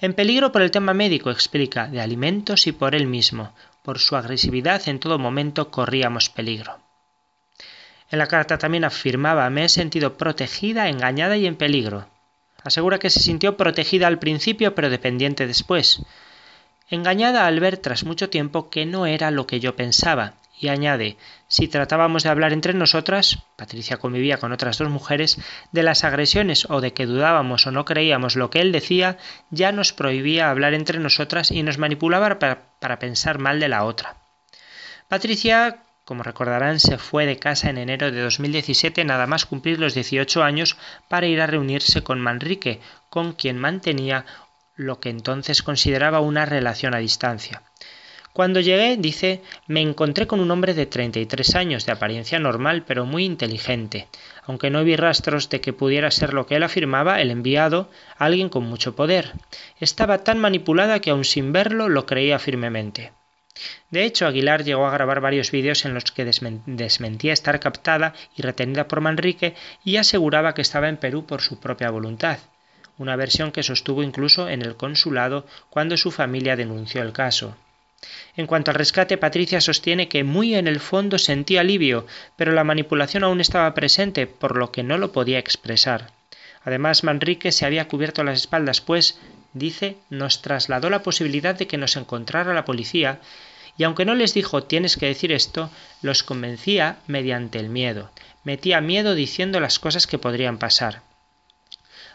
En 0.00 0.14
peligro 0.14 0.52
por 0.52 0.62
el 0.62 0.70
tema 0.70 0.94
médico, 0.94 1.30
explica, 1.30 1.86
de 1.86 2.00
alimentos 2.00 2.66
y 2.66 2.72
por 2.72 2.94
él 2.94 3.06
mismo. 3.06 3.52
Por 3.82 3.98
su 3.98 4.16
agresividad 4.16 4.88
en 4.88 5.00
todo 5.00 5.18
momento 5.18 5.70
corríamos 5.70 6.30
peligro. 6.30 6.78
En 8.10 8.18
la 8.18 8.26
carta 8.26 8.56
también 8.56 8.84
afirmaba 8.84 9.48
me 9.50 9.64
he 9.64 9.68
sentido 9.68 10.16
protegida, 10.16 10.88
engañada 10.88 11.36
y 11.36 11.46
en 11.46 11.56
peligro. 11.56 12.08
Asegura 12.64 12.98
que 12.98 13.10
se 13.10 13.20
sintió 13.20 13.56
protegida 13.56 14.06
al 14.06 14.18
principio 14.18 14.74
pero 14.74 14.90
dependiente 14.90 15.46
después. 15.46 16.02
Engañada 16.88 17.46
al 17.46 17.60
ver 17.60 17.76
tras 17.76 18.04
mucho 18.04 18.30
tiempo 18.30 18.70
que 18.70 18.86
no 18.86 19.06
era 19.06 19.30
lo 19.30 19.46
que 19.46 19.60
yo 19.60 19.76
pensaba, 19.76 20.34
y 20.60 20.68
añade 20.68 21.16
si 21.48 21.66
tratábamos 21.68 22.22
de 22.22 22.28
hablar 22.28 22.52
entre 22.52 22.74
nosotras 22.74 23.38
Patricia 23.56 23.96
convivía 23.96 24.38
con 24.38 24.52
otras 24.52 24.78
dos 24.78 24.90
mujeres 24.90 25.38
de 25.72 25.82
las 25.82 26.04
agresiones 26.04 26.66
o 26.70 26.80
de 26.80 26.92
que 26.92 27.06
dudábamos 27.06 27.66
o 27.66 27.72
no 27.72 27.84
creíamos 27.84 28.36
lo 28.36 28.50
que 28.50 28.60
él 28.60 28.70
decía 28.70 29.18
ya 29.50 29.72
nos 29.72 29.92
prohibía 29.92 30.50
hablar 30.50 30.74
entre 30.74 30.98
nosotras 30.98 31.50
y 31.50 31.62
nos 31.62 31.78
manipulaba 31.78 32.38
para, 32.38 32.74
para 32.78 32.98
pensar 32.98 33.38
mal 33.38 33.58
de 33.58 33.68
la 33.68 33.84
otra 33.84 34.16
Patricia 35.08 35.82
como 36.10 36.24
recordarán, 36.24 36.80
se 36.80 36.98
fue 36.98 37.24
de 37.24 37.38
casa 37.38 37.70
en 37.70 37.78
enero 37.78 38.10
de 38.10 38.20
2017 38.20 39.04
nada 39.04 39.28
más 39.28 39.46
cumplir 39.46 39.78
los 39.78 39.94
18 39.94 40.42
años 40.42 40.76
para 41.08 41.28
ir 41.28 41.40
a 41.40 41.46
reunirse 41.46 42.02
con 42.02 42.20
Manrique, 42.20 42.80
con 43.10 43.32
quien 43.32 43.58
mantenía 43.58 44.26
lo 44.74 44.98
que 44.98 45.08
entonces 45.08 45.62
consideraba 45.62 46.18
una 46.18 46.46
relación 46.46 46.96
a 46.96 46.98
distancia. 46.98 47.62
Cuando 48.32 48.60
llegué, 48.60 48.96
dice, 48.96 49.42
me 49.66 49.80
encontré 49.80 50.28
con 50.28 50.38
un 50.38 50.50
hombre 50.52 50.72
de 50.72 50.86
33 50.86 51.56
años, 51.56 51.84
de 51.84 51.92
apariencia 51.92 52.38
normal, 52.38 52.84
pero 52.86 53.04
muy 53.04 53.24
inteligente. 53.24 54.06
Aunque 54.44 54.70
no 54.70 54.84
vi 54.84 54.94
rastros 54.94 55.48
de 55.50 55.60
que 55.60 55.72
pudiera 55.72 56.10
ser 56.12 56.32
lo 56.32 56.46
que 56.46 56.54
él 56.54 56.62
afirmaba, 56.62 57.20
el 57.20 57.32
enviado, 57.32 57.90
alguien 58.18 58.48
con 58.48 58.64
mucho 58.64 58.94
poder. 58.94 59.32
Estaba 59.80 60.18
tan 60.18 60.38
manipulada 60.38 61.00
que 61.00 61.10
aun 61.10 61.24
sin 61.24 61.52
verlo 61.52 61.88
lo 61.88 62.06
creía 62.06 62.38
firmemente. 62.38 63.12
De 63.90 64.04
hecho, 64.04 64.26
Aguilar 64.26 64.62
llegó 64.62 64.86
a 64.86 64.92
grabar 64.92 65.20
varios 65.20 65.50
vídeos 65.50 65.84
en 65.84 65.92
los 65.92 66.04
que 66.04 66.24
desmentía 66.24 67.32
estar 67.32 67.58
captada 67.58 68.14
y 68.36 68.42
retenida 68.42 68.86
por 68.86 69.00
Manrique 69.00 69.54
y 69.84 69.96
aseguraba 69.96 70.54
que 70.54 70.62
estaba 70.62 70.88
en 70.88 70.98
Perú 70.98 71.26
por 71.26 71.42
su 71.42 71.58
propia 71.58 71.90
voluntad, 71.90 72.38
una 72.96 73.16
versión 73.16 73.50
que 73.50 73.64
sostuvo 73.64 74.04
incluso 74.04 74.48
en 74.48 74.62
el 74.62 74.76
consulado 74.76 75.46
cuando 75.68 75.96
su 75.96 76.10
familia 76.12 76.54
denunció 76.54 77.02
el 77.02 77.12
caso. 77.12 77.56
En 78.36 78.46
cuanto 78.46 78.70
al 78.70 78.76
rescate, 78.76 79.18
Patricia 79.18 79.60
sostiene 79.60 80.08
que 80.08 80.24
muy 80.24 80.54
en 80.54 80.66
el 80.66 80.80
fondo 80.80 81.18
sentía 81.18 81.60
alivio, 81.60 82.06
pero 82.36 82.52
la 82.52 82.64
manipulación 82.64 83.24
aún 83.24 83.40
estaba 83.40 83.74
presente, 83.74 84.26
por 84.26 84.56
lo 84.56 84.72
que 84.72 84.82
no 84.82 84.98
lo 84.98 85.12
podía 85.12 85.38
expresar. 85.38 86.12
Además, 86.64 87.04
Manrique 87.04 87.52
se 87.52 87.66
había 87.66 87.88
cubierto 87.88 88.24
las 88.24 88.40
espaldas, 88.40 88.80
pues, 88.80 89.18
dice, 89.52 89.96
nos 90.08 90.42
trasladó 90.42 90.90
la 90.90 91.02
posibilidad 91.02 91.54
de 91.54 91.66
que 91.66 91.78
nos 91.78 91.96
encontrara 91.96 92.54
la 92.54 92.64
policía, 92.64 93.20
y 93.76 93.84
aunque 93.84 94.04
no 94.04 94.14
les 94.14 94.34
dijo 94.34 94.64
tienes 94.64 94.96
que 94.96 95.06
decir 95.06 95.32
esto, 95.32 95.70
los 96.02 96.22
convencía 96.22 96.98
mediante 97.06 97.58
el 97.58 97.68
miedo. 97.68 98.10
Metía 98.44 98.80
miedo 98.80 99.14
diciendo 99.14 99.60
las 99.60 99.78
cosas 99.78 100.06
que 100.06 100.18
podrían 100.18 100.58
pasar. 100.58 101.02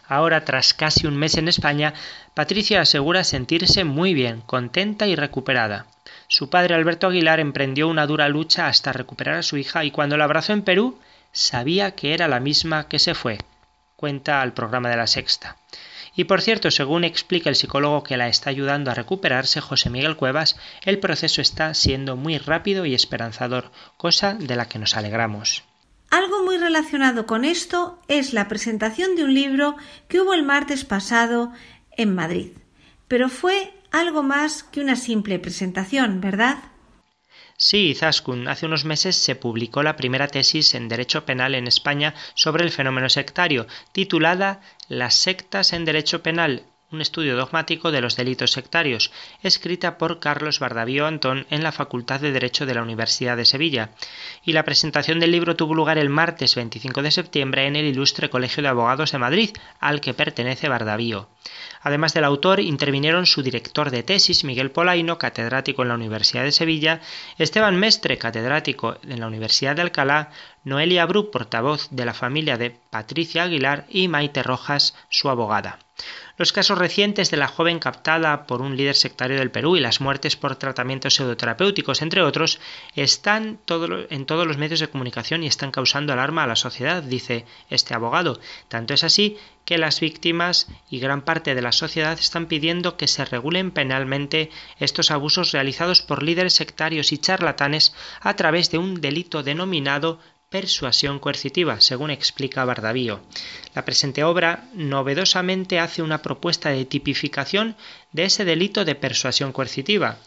Ahora, 0.08 0.44
tras 0.44 0.72
casi 0.74 1.06
un 1.06 1.16
mes 1.16 1.36
en 1.36 1.48
España, 1.48 1.94
Patricia 2.34 2.80
asegura 2.80 3.24
sentirse 3.24 3.84
muy 3.84 4.14
bien, 4.14 4.40
contenta 4.40 5.06
y 5.06 5.16
recuperada. 5.16 5.86
Su 6.28 6.48
padre 6.50 6.74
Alberto 6.74 7.08
Aguilar 7.08 7.40
emprendió 7.40 7.88
una 7.88 8.06
dura 8.06 8.28
lucha 8.28 8.68
hasta 8.68 8.92
recuperar 8.92 9.36
a 9.36 9.42
su 9.42 9.56
hija 9.56 9.84
y 9.84 9.90
cuando 9.90 10.16
la 10.16 10.24
abrazó 10.24 10.52
en 10.52 10.62
Perú 10.62 10.98
sabía 11.32 11.94
que 11.96 12.14
era 12.14 12.28
la 12.28 12.40
misma 12.40 12.88
que 12.88 12.98
se 12.98 13.14
fue, 13.14 13.38
cuenta 13.96 14.42
al 14.42 14.52
programa 14.52 14.88
de 14.90 14.96
la 14.96 15.06
Sexta. 15.06 15.56
Y 16.14 16.24
por 16.24 16.40
cierto, 16.40 16.70
según 16.70 17.04
explica 17.04 17.50
el 17.50 17.56
psicólogo 17.56 18.02
que 18.02 18.16
la 18.16 18.28
está 18.28 18.48
ayudando 18.48 18.90
a 18.90 18.94
recuperarse, 18.94 19.60
José 19.60 19.90
Miguel 19.90 20.16
Cuevas, 20.16 20.56
el 20.84 20.98
proceso 20.98 21.42
está 21.42 21.74
siendo 21.74 22.16
muy 22.16 22.38
rápido 22.38 22.86
y 22.86 22.94
esperanzador, 22.94 23.70
cosa 23.98 24.34
de 24.34 24.56
la 24.56 24.66
que 24.66 24.78
nos 24.78 24.96
alegramos. 24.96 25.62
Algo 26.10 26.44
muy 26.44 26.56
relacionado 26.56 27.26
con 27.26 27.44
esto 27.44 28.00
es 28.08 28.32
la 28.32 28.48
presentación 28.48 29.16
de 29.16 29.24
un 29.24 29.34
libro 29.34 29.76
que 30.08 30.20
hubo 30.20 30.34
el 30.34 30.44
martes 30.44 30.84
pasado 30.84 31.52
en 31.90 32.14
Madrid. 32.14 32.52
Pero 33.08 33.28
fue 33.28 33.72
algo 33.90 34.22
más 34.22 34.62
que 34.62 34.80
una 34.80 34.96
simple 34.96 35.38
presentación, 35.38 36.20
¿verdad? 36.20 36.58
Sí, 37.58 37.94
Zaskun, 37.94 38.48
hace 38.48 38.66
unos 38.66 38.84
meses 38.84 39.16
se 39.16 39.34
publicó 39.34 39.82
la 39.82 39.96
primera 39.96 40.28
tesis 40.28 40.74
en 40.74 40.88
Derecho 40.88 41.24
Penal 41.24 41.54
en 41.54 41.66
España 41.66 42.14
sobre 42.34 42.64
el 42.64 42.70
fenómeno 42.70 43.08
sectario, 43.08 43.66
titulada 43.92 44.60
Las 44.88 45.14
sectas 45.14 45.72
en 45.72 45.86
Derecho 45.86 46.22
Penal, 46.22 46.66
un 46.92 47.00
estudio 47.00 47.36
dogmático 47.36 47.90
de 47.90 48.00
los 48.00 48.16
delitos 48.16 48.52
sectarios, 48.52 49.10
escrita 49.42 49.98
por 49.98 50.20
Carlos 50.20 50.60
Bardavío 50.60 51.06
Antón 51.06 51.46
en 51.50 51.62
la 51.62 51.72
Facultad 51.72 52.20
de 52.20 52.32
Derecho 52.32 52.64
de 52.64 52.74
la 52.74 52.82
Universidad 52.82 53.36
de 53.36 53.44
Sevilla, 53.44 53.90
y 54.44 54.52
la 54.52 54.64
presentación 54.64 55.18
del 55.18 55.32
libro 55.32 55.56
tuvo 55.56 55.74
lugar 55.74 55.98
el 55.98 56.10
martes 56.10 56.54
25 56.54 57.02
de 57.02 57.10
septiembre 57.10 57.66
en 57.66 57.76
el 57.76 57.86
Ilustre 57.86 58.30
Colegio 58.30 58.62
de 58.62 58.68
Abogados 58.68 59.12
de 59.12 59.18
Madrid, 59.18 59.50
al 59.80 60.00
que 60.00 60.14
pertenece 60.14 60.68
Bardavío. 60.68 61.28
Además 61.82 62.14
del 62.14 62.24
autor, 62.24 62.60
intervinieron 62.60 63.26
su 63.26 63.42
director 63.42 63.90
de 63.90 64.02
tesis, 64.02 64.44
Miguel 64.44 64.70
Polaino, 64.70 65.18
catedrático 65.18 65.82
en 65.82 65.88
la 65.88 65.94
Universidad 65.94 66.44
de 66.44 66.52
Sevilla, 66.52 67.00
Esteban 67.38 67.76
Mestre, 67.76 68.18
catedrático 68.18 68.98
en 69.02 69.20
la 69.20 69.26
Universidad 69.26 69.76
de 69.76 69.82
Alcalá, 69.82 70.30
Noelia 70.64 71.06
Bru, 71.06 71.30
portavoz 71.30 71.88
de 71.90 72.04
la 72.04 72.14
familia 72.14 72.56
de 72.58 72.76
Patricia 72.90 73.44
Aguilar, 73.44 73.86
y 73.88 74.08
Maite 74.08 74.42
Rojas, 74.42 74.94
su 75.10 75.28
abogada. 75.28 75.78
Los 76.36 76.52
casos 76.52 76.76
recientes 76.76 77.30
de 77.30 77.38
la 77.38 77.48
joven 77.48 77.78
captada 77.78 78.46
por 78.46 78.60
un 78.60 78.76
líder 78.76 78.94
sectario 78.94 79.38
del 79.38 79.50
Perú 79.50 79.76
y 79.76 79.80
las 79.80 80.02
muertes 80.02 80.36
por 80.36 80.56
tratamientos 80.56 81.14
pseudoterapéuticos, 81.14 82.02
entre 82.02 82.20
otros, 82.20 82.60
están 82.94 83.58
en 84.10 84.26
todos 84.26 84.46
los 84.46 84.58
medios 84.58 84.80
de 84.80 84.88
comunicación 84.88 85.42
y 85.42 85.46
están 85.46 85.70
causando 85.70 86.12
alarma 86.12 86.42
a 86.42 86.46
la 86.46 86.56
sociedad, 86.56 87.02
dice 87.02 87.46
este 87.70 87.94
abogado. 87.94 88.38
Tanto 88.68 88.92
es 88.92 89.04
así 89.04 89.38
que 89.66 89.76
las 89.76 90.00
víctimas 90.00 90.68
y 90.88 91.00
gran 91.00 91.20
parte 91.22 91.54
de 91.54 91.60
la 91.60 91.72
sociedad 91.72 92.18
están 92.18 92.46
pidiendo 92.46 92.96
que 92.96 93.08
se 93.08 93.26
regulen 93.26 93.72
penalmente 93.72 94.48
estos 94.78 95.10
abusos 95.10 95.52
realizados 95.52 96.00
por 96.00 96.22
líderes 96.22 96.54
sectarios 96.54 97.12
y 97.12 97.18
charlatanes 97.18 97.92
a 98.20 98.34
través 98.34 98.70
de 98.70 98.78
un 98.78 99.02
delito 99.02 99.42
denominado 99.42 100.18
persuasión 100.48 101.18
coercitiva, 101.18 101.80
según 101.80 102.10
explica 102.10 102.64
Bardavío. 102.64 103.20
La 103.74 103.84
presente 103.84 104.22
obra 104.22 104.68
novedosamente 104.72 105.80
hace 105.80 106.02
una 106.02 106.22
propuesta 106.22 106.70
de 106.70 106.84
tipificación 106.84 107.76
de 108.12 108.24
ese 108.24 108.44
delito 108.44 108.84
de 108.84 108.94
persuasión 108.94 109.52
coercitiva. 109.52 110.18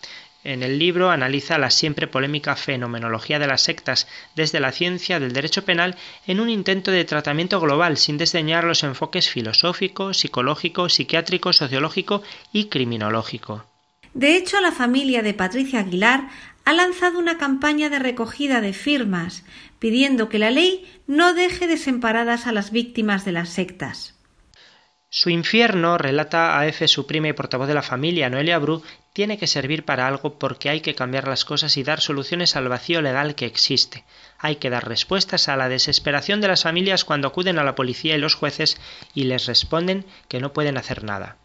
En 0.43 0.63
el 0.63 0.79
libro 0.79 1.11
analiza 1.11 1.57
la 1.57 1.69
siempre 1.69 2.07
polémica 2.07 2.55
fenomenología 2.55 3.39
de 3.39 3.47
las 3.47 3.61
sectas 3.61 4.07
desde 4.35 4.61
la 4.61 4.71
ciencia 4.71 5.19
del 5.19 5.33
derecho 5.33 5.65
penal 5.65 5.97
en 6.27 6.39
un 6.39 6.49
intento 6.49 6.91
de 6.91 7.03
tratamiento 7.03 7.59
global 7.59 7.97
sin 7.97 8.17
desdeñar 8.17 8.63
los 8.63 8.83
enfoques 8.83 9.29
filosófico, 9.29 10.13
psicológico, 10.13 10.87
psiquiátrico, 10.87 11.51
sociológico 11.51 12.23
y 12.53 12.65
criminológico. 12.65 13.65
De 14.13 14.37
hecho, 14.37 14.59
la 14.61 14.71
familia 14.71 15.21
de 15.21 15.33
Patricia 15.33 15.81
Aguilar 15.81 16.29
ha 16.65 16.73
lanzado 16.73 17.19
una 17.19 17.37
campaña 17.37 17.89
de 17.89 17.99
recogida 17.99 18.61
de 18.61 18.73
firmas 18.73 19.43
pidiendo 19.79 20.29
que 20.29 20.39
la 20.39 20.51
ley 20.51 20.85
no 21.07 21.33
deje 21.33 21.67
desemparadas 21.67 22.47
a 22.47 22.51
las 22.51 22.71
víctimas 22.71 23.25
de 23.25 23.31
las 23.31 23.49
sectas. 23.49 24.15
Su 25.11 25.31
infierno, 25.31 25.97
relata 25.97 26.59
a 26.59 26.67
F. 26.67 26.87
su 26.87 27.07
prima 27.07 27.29
y 27.29 27.33
portavoz 27.33 27.67
de 27.67 27.73
la 27.73 27.81
familia, 27.81 28.29
Noelia 28.29 28.59
Bru, 28.59 28.83
tiene 29.19 29.37
que 29.37 29.47
servir 29.47 29.83
para 29.83 30.07
algo 30.07 30.39
porque 30.39 30.69
hay 30.69 30.79
que 30.79 30.95
cambiar 30.95 31.27
las 31.27 31.43
cosas 31.43 31.75
y 31.75 31.83
dar 31.83 31.99
soluciones 31.99 32.55
al 32.55 32.69
vacío 32.69 33.01
legal 33.01 33.35
que 33.35 33.45
existe. 33.45 34.05
Hay 34.37 34.55
que 34.55 34.69
dar 34.69 34.87
respuestas 34.87 35.49
a 35.49 35.57
la 35.57 35.67
desesperación 35.67 36.39
de 36.39 36.47
las 36.47 36.63
familias 36.63 37.03
cuando 37.03 37.27
acuden 37.27 37.59
a 37.59 37.65
la 37.65 37.75
policía 37.75 38.15
y 38.15 38.17
los 38.17 38.35
jueces 38.35 38.79
y 39.13 39.25
les 39.25 39.45
responden 39.45 40.05
que 40.29 40.39
no 40.39 40.53
pueden 40.53 40.77
hacer 40.77 41.03
nada. 41.03 41.35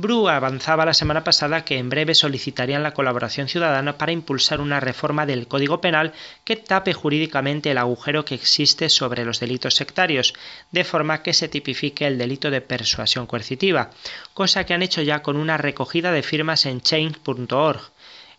Bru 0.00 0.30
avanzaba 0.30 0.86
la 0.86 0.94
semana 0.94 1.24
pasada 1.24 1.62
que 1.62 1.76
en 1.76 1.90
breve 1.90 2.14
solicitarían 2.14 2.82
la 2.82 2.94
colaboración 2.94 3.48
ciudadana 3.48 3.98
para 3.98 4.12
impulsar 4.12 4.62
una 4.62 4.80
reforma 4.80 5.26
del 5.26 5.46
Código 5.46 5.82
Penal 5.82 6.14
que 6.44 6.56
tape 6.56 6.94
jurídicamente 6.94 7.70
el 7.70 7.76
agujero 7.76 8.24
que 8.24 8.34
existe 8.34 8.88
sobre 8.88 9.26
los 9.26 9.40
delitos 9.40 9.74
sectarios, 9.74 10.32
de 10.70 10.84
forma 10.84 11.22
que 11.22 11.34
se 11.34 11.50
tipifique 11.50 12.06
el 12.06 12.16
delito 12.16 12.50
de 12.50 12.62
persuasión 12.62 13.26
coercitiva, 13.26 13.90
cosa 14.32 14.64
que 14.64 14.72
han 14.72 14.82
hecho 14.82 15.02
ya 15.02 15.20
con 15.20 15.36
una 15.36 15.58
recogida 15.58 16.12
de 16.12 16.22
firmas 16.22 16.64
en 16.64 16.80
change.org. 16.80 17.90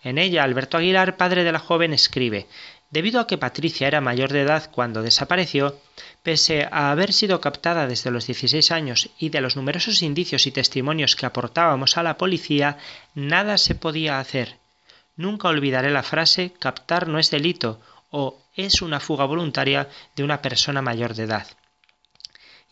En 0.04 0.18
ella, 0.18 0.44
Alberto 0.44 0.78
Aguilar, 0.78 1.16
padre 1.16 1.44
de 1.44 1.52
la 1.52 1.60
joven, 1.60 1.94
escribe 1.94 2.48
Debido 2.92 3.22
a 3.22 3.28
que 3.28 3.38
Patricia 3.38 3.88
era 3.88 4.02
mayor 4.02 4.34
de 4.34 4.42
edad 4.42 4.70
cuando 4.70 5.02
desapareció, 5.02 5.80
pese 6.24 6.68
a 6.70 6.92
haber 6.92 7.14
sido 7.14 7.40
captada 7.40 7.88
desde 7.88 8.12
los 8.12 8.28
16 8.28 8.70
años 8.72 9.10
y 9.18 9.30
de 9.30 9.40
los 9.40 9.56
numerosos 9.56 10.02
indicios 10.02 10.46
y 10.46 10.52
testimonios 10.52 11.16
que 11.16 11.26
aportábamos 11.26 11.96
a 11.96 12.04
la 12.04 12.18
policía, 12.18 12.78
nada 13.16 13.58
se 13.58 13.76
podía 13.76 14.20
hacer. 14.20 14.58
Nunca 15.16 15.48
olvidaré 15.48 15.90
la 15.90 16.04
frase 16.04 16.52
captar 16.60 17.08
no 17.08 17.18
es 17.18 17.32
delito 17.32 17.80
o 18.10 18.42
es 18.58 18.82
una 18.82 19.00
fuga 19.00 19.24
voluntaria 19.24 19.88
de 20.18 20.26
una 20.26 20.42
persona 20.42 20.82
mayor 20.82 21.16
de 21.16 21.24
edad. 21.24 21.48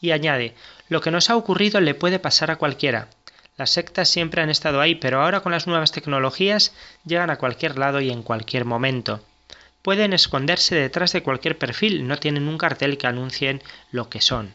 Y 0.02 0.12
añade, 0.12 0.54
lo 0.90 1.00
que 1.00 1.12
nos 1.12 1.30
ha 1.30 1.38
ocurrido 1.38 1.80
le 1.80 1.96
puede 1.96 2.20
pasar 2.20 2.52
a 2.52 2.58
cualquiera. 2.58 3.08
Las 3.56 3.70
sectas 3.70 4.10
siempre 4.10 4.42
han 4.42 4.50
estado 4.50 4.82
ahí, 4.82 4.96
pero 4.96 5.22
ahora 5.22 5.40
con 5.40 5.54
las 5.54 5.66
nuevas 5.66 5.94
tecnologías 5.94 6.74
llegan 7.06 7.30
a 7.30 7.38
cualquier 7.38 7.78
lado 7.78 8.02
y 8.02 8.10
en 8.10 8.22
cualquier 8.22 8.66
momento 8.66 9.22
pueden 9.90 10.14
esconderse 10.14 10.76
detrás 10.76 11.14
de 11.14 11.24
cualquier 11.24 11.58
perfil, 11.58 12.08
no 12.08 12.18
tienen 12.18 12.48
un 12.48 12.60
cartel 12.60 13.00
que 13.00 13.08
anuncien 13.08 13.64
lo 13.90 14.08
que 14.08 14.22
son. 14.22 14.54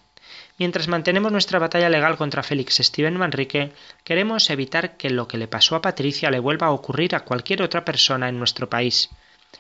Mientras 0.59 0.87
mantenemos 0.87 1.33
nuestra 1.33 1.59
batalla 1.59 1.89
legal 1.89 2.17
contra 2.17 2.45
Félix 2.45 2.77
Steven 2.77 3.17
Manrique, 3.17 3.73
queremos 4.05 4.49
evitar 4.51 4.97
que 4.97 5.11
lo 5.11 5.27
que 5.27 5.37
le 5.37 5.49
pasó 5.49 5.75
a 5.75 5.83
Patricia 5.83 6.31
le 6.31 6.39
vuelva 6.39 6.69
a 6.69 6.71
ocurrir 6.71 7.17
a 7.17 7.25
cualquier 7.25 7.63
otra 7.63 7.85
persona 7.85 8.29
en 8.29 8.39
nuestro 8.39 8.71
país. 8.71 9.11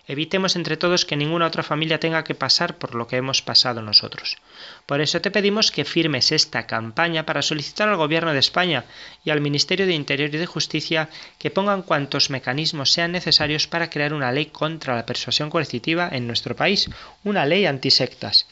Evitemos 0.06 0.54
entre 0.54 0.76
todos 0.76 1.06
que 1.06 1.16
ninguna 1.16 1.46
otra 1.46 1.62
familia 1.62 1.98
tenga 1.98 2.24
que 2.24 2.34
pasar 2.34 2.76
por 2.76 2.94
lo 2.94 3.06
que 3.06 3.16
hemos 3.16 3.40
pasado 3.40 3.80
nosotros. 3.80 4.36
Por 4.84 5.00
eso 5.00 5.20
te 5.22 5.30
pedimos 5.30 5.70
que 5.70 5.86
firmes 5.86 6.30
esta 6.30 6.66
campaña 6.66 7.24
para 7.24 7.40
solicitar 7.40 7.88
al 7.88 7.96
Gobierno 7.96 8.34
de 8.34 8.38
España 8.38 8.84
y 9.24 9.30
al 9.30 9.40
Ministerio 9.40 9.86
de 9.86 9.94
Interior 9.94 10.28
y 10.34 10.36
de 10.38 10.46
Justicia 10.46 11.08
que 11.38 11.50
pongan 11.50 11.82
cuantos 11.82 12.28
mecanismos 12.28 12.92
sean 12.92 13.12
necesarios 13.12 13.66
para 13.66 13.88
crear 13.88 14.12
una 14.12 14.30
ley 14.30 14.46
contra 14.46 14.94
la 14.94 15.06
persuasión 15.06 15.48
coercitiva 15.48 16.10
en 16.12 16.26
nuestro 16.26 16.54
país, 16.54 16.90
una 17.22 17.46
ley 17.46 17.64
antisectas. 17.64 18.46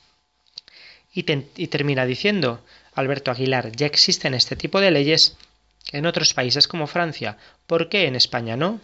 Y, 1.12 1.26
y 1.56 1.66
termina 1.66 2.06
diciendo 2.06 2.64
Alberto 2.94 3.30
Aguilar, 3.30 3.72
ya 3.72 3.84
existen 3.84 4.32
este 4.32 4.56
tipo 4.56 4.80
de 4.80 4.90
leyes 4.90 5.36
en 5.92 6.06
otros 6.06 6.32
países 6.32 6.66
como 6.66 6.86
Francia, 6.86 7.36
¿por 7.66 7.90
qué 7.90 8.06
en 8.06 8.16
España 8.16 8.56
no? 8.56 8.80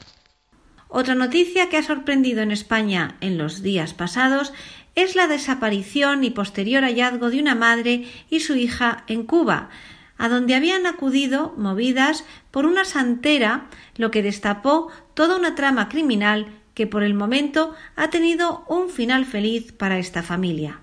Otra 0.89 1.15
noticia 1.15 1.69
que 1.69 1.77
ha 1.77 1.83
sorprendido 1.83 2.41
en 2.41 2.51
España 2.51 3.17
en 3.21 3.37
los 3.37 3.63
días 3.63 3.93
pasados 3.93 4.55
es 4.95 5.15
la 5.15 5.27
desaparición 5.27 6.25
y 6.25 6.31
posterior 6.31 6.83
hallazgo 6.83 7.31
de 7.31 7.41
una 7.41 7.55
madre 7.55 8.07
y 8.31 8.41
su 8.41 8.57
hija 8.57 9.05
en 9.07 9.25
Cuba, 9.25 9.69
a 10.17 10.29
donde 10.29 10.55
habían 10.55 10.87
acudido 10.87 11.55
movidas 11.57 12.25
por 12.51 12.65
una 12.65 12.85
santera, 12.85 13.69
lo 13.97 14.11
que 14.11 14.23
destapó 14.23 14.91
toda 15.15 15.37
una 15.37 15.55
trama 15.55 15.89
criminal 15.89 16.47
que 16.75 16.87
por 16.87 17.03
el 17.03 17.15
momento 17.15 17.75
ha 17.95 18.09
tenido 18.09 18.65
un 18.67 18.89
final 18.89 19.27
feliz 19.27 19.73
para 19.73 19.99
esta 19.99 20.23
familia. 20.23 20.81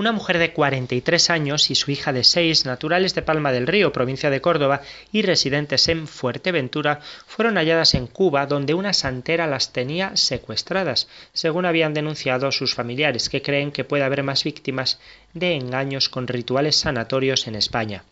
Una 0.00 0.12
mujer 0.12 0.38
de 0.38 0.54
43 0.54 1.28
años 1.28 1.70
y 1.70 1.74
su 1.74 1.90
hija 1.90 2.14
de 2.14 2.24
6, 2.24 2.64
naturales 2.64 3.14
de 3.14 3.20
Palma 3.20 3.52
del 3.52 3.66
Río, 3.66 3.92
provincia 3.92 4.30
de 4.30 4.40
Córdoba, 4.40 4.80
y 5.12 5.20
residentes 5.20 5.88
en 5.88 6.08
Fuerteventura, 6.08 7.00
fueron 7.26 7.56
halladas 7.56 7.92
en 7.92 8.06
Cuba, 8.06 8.46
donde 8.46 8.72
una 8.72 8.94
santera 8.94 9.46
las 9.46 9.74
tenía 9.74 10.16
secuestradas, 10.16 11.06
según 11.34 11.66
habían 11.66 11.92
denunciado 11.92 12.50
sus 12.50 12.72
familiares, 12.72 13.28
que 13.28 13.42
creen 13.42 13.72
que 13.72 13.84
puede 13.84 14.02
haber 14.02 14.22
más 14.22 14.42
víctimas 14.42 14.98
de 15.34 15.54
engaños 15.54 16.08
con 16.08 16.26
rituales 16.26 16.76
sanatorios 16.76 17.46
en 17.46 17.56
España. 17.56 18.04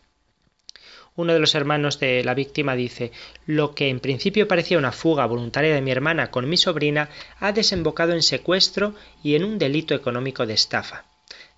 Uno 1.17 1.33
de 1.33 1.39
los 1.39 1.55
hermanos 1.55 1.99
de 1.99 2.23
la 2.23 2.35
víctima 2.35 2.77
dice 2.77 3.13
Lo 3.47 3.75
que 3.75 3.89
en 3.89 4.01
principio 4.01 4.47
parecía 4.47 4.77
una 4.77 4.93
fuga 4.93 5.25
voluntaria 5.25 5.75
de 5.75 5.81
mi 5.81 5.91
hermana 5.91 6.31
con 6.31 6.51
mi 6.51 6.59
sobrina 6.59 7.09
ha 7.41 7.53
desembocado 7.53 8.13
en 8.13 8.23
secuestro 8.23 8.95
y 9.23 9.37
en 9.37 9.45
un 9.45 9.57
delito 9.57 9.95
económico 9.95 10.45
de 10.45 10.53
estafa. 10.53 11.07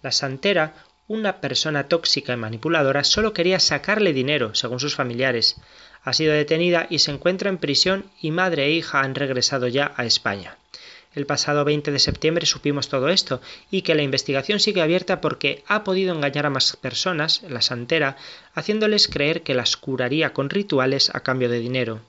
La 0.03 0.13
santera, 0.13 0.75
una 1.09 1.41
persona 1.41 1.89
tóxica 1.89 2.33
y 2.33 2.37
manipuladora, 2.37 3.05
solo 3.05 3.35
quería 3.35 3.61
sacarle 3.61 4.13
dinero, 4.15 4.55
según 4.55 4.81
sus 4.81 4.95
familiares. 4.95 5.57
Ha 6.03 6.13
sido 6.15 6.33
detenida 6.33 6.87
y 6.89 7.01
se 7.01 7.11
encuentra 7.11 7.51
en 7.51 7.59
prisión 7.59 8.07
y 8.23 8.31
madre 8.31 8.65
e 8.65 8.71
hija 8.71 9.03
han 9.03 9.15
regresado 9.15 9.69
ya 9.69 9.93
a 9.97 10.07
España. 10.07 10.57
El 11.13 11.27
pasado 11.27 11.65
20 11.65 11.91
de 11.91 11.99
septiembre 11.99 12.47
supimos 12.47 12.89
todo 12.89 13.09
esto 13.09 13.43
y 13.71 13.83
que 13.83 13.97
la 13.97 14.03
investigación 14.03 14.61
sigue 14.61 14.81
abierta 14.81 15.21
porque 15.21 15.65
ha 15.67 15.83
podido 15.83 16.15
engañar 16.15 16.47
a 16.47 16.51
más 16.51 16.77
personas, 16.77 17.43
la 17.43 17.61
santera, 17.61 18.17
haciéndoles 18.55 19.09
creer 19.09 19.43
que 19.43 19.55
las 19.55 19.77
curaría 19.77 20.33
con 20.33 20.49
rituales 20.49 21.15
a 21.15 21.21
cambio 21.21 21.49
de 21.49 21.59
dinero. 21.59 22.01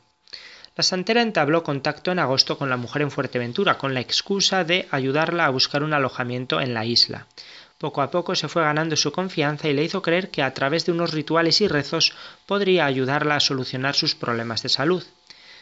La 0.78 0.84
santera 0.84 1.22
entabló 1.22 1.64
contacto 1.64 2.12
en 2.12 2.20
agosto 2.20 2.58
con 2.58 2.70
la 2.70 2.78
mujer 2.78 3.02
en 3.02 3.12
Fuerteventura 3.12 3.78
con 3.78 3.94
la 3.94 4.00
excusa 4.00 4.64
de 4.64 4.88
ayudarla 4.92 5.46
a 5.46 5.50
buscar 5.50 5.84
un 5.84 5.94
alojamiento 5.94 6.62
en 6.62 6.74
la 6.74 6.86
isla. 6.86 7.28
Poco 7.82 8.04
a 8.04 8.12
poco 8.12 8.36
se 8.36 8.48
fue 8.48 8.62
ganando 8.62 8.96
su 8.96 9.12
confianza 9.12 9.68
y 9.68 9.74
le 9.74 9.84
hizo 9.84 10.04
creer 10.04 10.30
que 10.30 10.44
a 10.44 10.54
través 10.54 10.86
de 10.86 10.92
unos 10.92 11.14
rituales 11.14 11.62
y 11.62 11.68
rezos 11.68 12.14
podría 12.46 12.86
ayudarla 12.86 13.38
a 13.38 13.40
solucionar 13.40 13.96
sus 13.96 14.14
problemas 14.14 14.62
de 14.62 14.70
salud. 14.70 15.04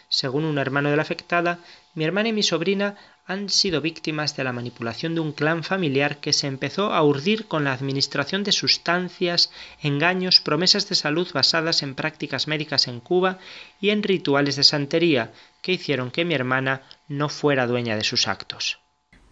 Según 0.09 0.43
un 0.43 0.57
hermano 0.57 0.89
de 0.89 0.97
la 0.97 1.03
afectada, 1.03 1.59
mi 1.93 2.03
hermana 2.03 2.27
y 2.27 2.33
mi 2.33 2.43
sobrina 2.43 2.97
han 3.25 3.47
sido 3.47 3.79
víctimas 3.79 4.35
de 4.35 4.43
la 4.43 4.51
manipulación 4.51 5.15
de 5.15 5.21
un 5.21 5.31
clan 5.31 5.63
familiar 5.63 6.17
que 6.17 6.33
se 6.33 6.47
empezó 6.47 6.91
a 6.91 7.01
urdir 7.03 7.47
con 7.47 7.63
la 7.63 7.71
administración 7.71 8.43
de 8.43 8.51
sustancias, 8.51 9.49
engaños, 9.81 10.41
promesas 10.41 10.89
de 10.89 10.95
salud 10.95 11.29
basadas 11.33 11.83
en 11.83 11.95
prácticas 11.95 12.49
médicas 12.49 12.89
en 12.89 12.99
Cuba 12.99 13.37
y 13.79 13.91
en 13.91 14.03
rituales 14.03 14.57
de 14.57 14.65
santería 14.65 15.31
que 15.61 15.71
hicieron 15.71 16.11
que 16.11 16.25
mi 16.25 16.33
hermana 16.33 16.81
no 17.07 17.29
fuera 17.29 17.65
dueña 17.65 17.95
de 17.95 18.03
sus 18.03 18.27
actos. 18.27 18.79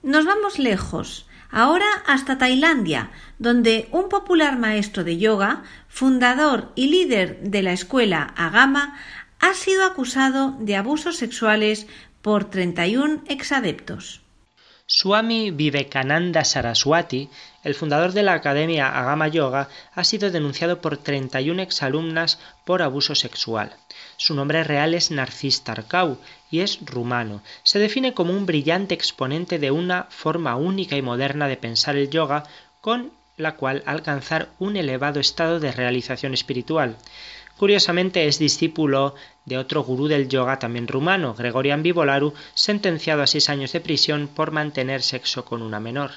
Nos 0.03 0.23
vamos 0.25 0.57
lejos 0.57 1.27
ahora 1.51 1.87
hasta 2.05 2.37
Tailandia, 2.37 3.11
donde 3.39 3.87
un 3.91 4.09
popular 4.09 4.57
maestro 4.57 5.03
de 5.03 5.17
yoga, 5.17 5.63
fundador 5.87 6.71
y 6.75 6.87
líder 6.87 7.39
de 7.41 7.63
la 7.63 7.73
escuela 7.73 8.33
Agama, 8.35 8.97
ha 9.39 9.53
sido 9.53 9.85
acusado 9.85 10.55
de 10.59 10.75
abusos 10.75 11.17
sexuales 11.17 11.87
por 12.21 12.49
31 12.49 13.23
exadeptos. 13.27 14.21
Swami 14.89 15.51
Vivekananda 15.51 16.45
Saraswati, 16.45 17.29
el 17.65 17.75
fundador 17.75 18.13
de 18.13 18.23
la 18.23 18.33
Academia 18.33 18.87
Agama 18.87 19.27
Yoga, 19.27 19.67
ha 19.93 20.03
sido 20.05 20.31
denunciado 20.31 20.79
por 20.79 20.95
31 20.95 21.61
exalumnas 21.61 22.39
por 22.65 22.81
abuso 22.81 23.13
sexual. 23.13 23.75
Su 24.15 24.33
nombre 24.33 24.63
real 24.63 24.93
es 24.93 25.11
Narcis 25.11 25.65
Tarkau 25.65 26.19
y 26.49 26.59
es 26.59 26.79
rumano. 26.85 27.41
Se 27.63 27.79
define 27.79 28.13
como 28.13 28.33
un 28.33 28.45
brillante 28.45 28.93
exponente 28.93 29.59
de 29.59 29.71
una 29.71 30.03
forma 30.09 30.55
única 30.55 30.95
y 30.95 31.01
moderna 31.01 31.47
de 31.47 31.57
pensar 31.57 31.95
el 31.95 32.09
yoga 32.09 32.43
con 32.81 33.11
la 33.37 33.55
cual 33.55 33.83
alcanzar 33.85 34.49
un 34.59 34.75
elevado 34.77 35.19
estado 35.19 35.59
de 35.59 35.71
realización 35.71 36.33
espiritual. 36.33 36.97
Curiosamente 37.57 38.27
es 38.27 38.37
discípulo 38.37 39.15
de 39.45 39.57
otro 39.57 39.83
gurú 39.83 40.07
del 40.07 40.29
yoga 40.29 40.59
también 40.59 40.87
rumano, 40.87 41.33
Gregorian 41.33 41.81
Vivolaru, 41.81 42.33
sentenciado 42.53 43.23
a 43.23 43.27
seis 43.27 43.49
años 43.49 43.71
de 43.71 43.79
prisión 43.79 44.27
por 44.27 44.51
mantener 44.51 45.01
sexo 45.01 45.43
con 45.43 45.61
una 45.61 45.79
menor. 45.79 46.11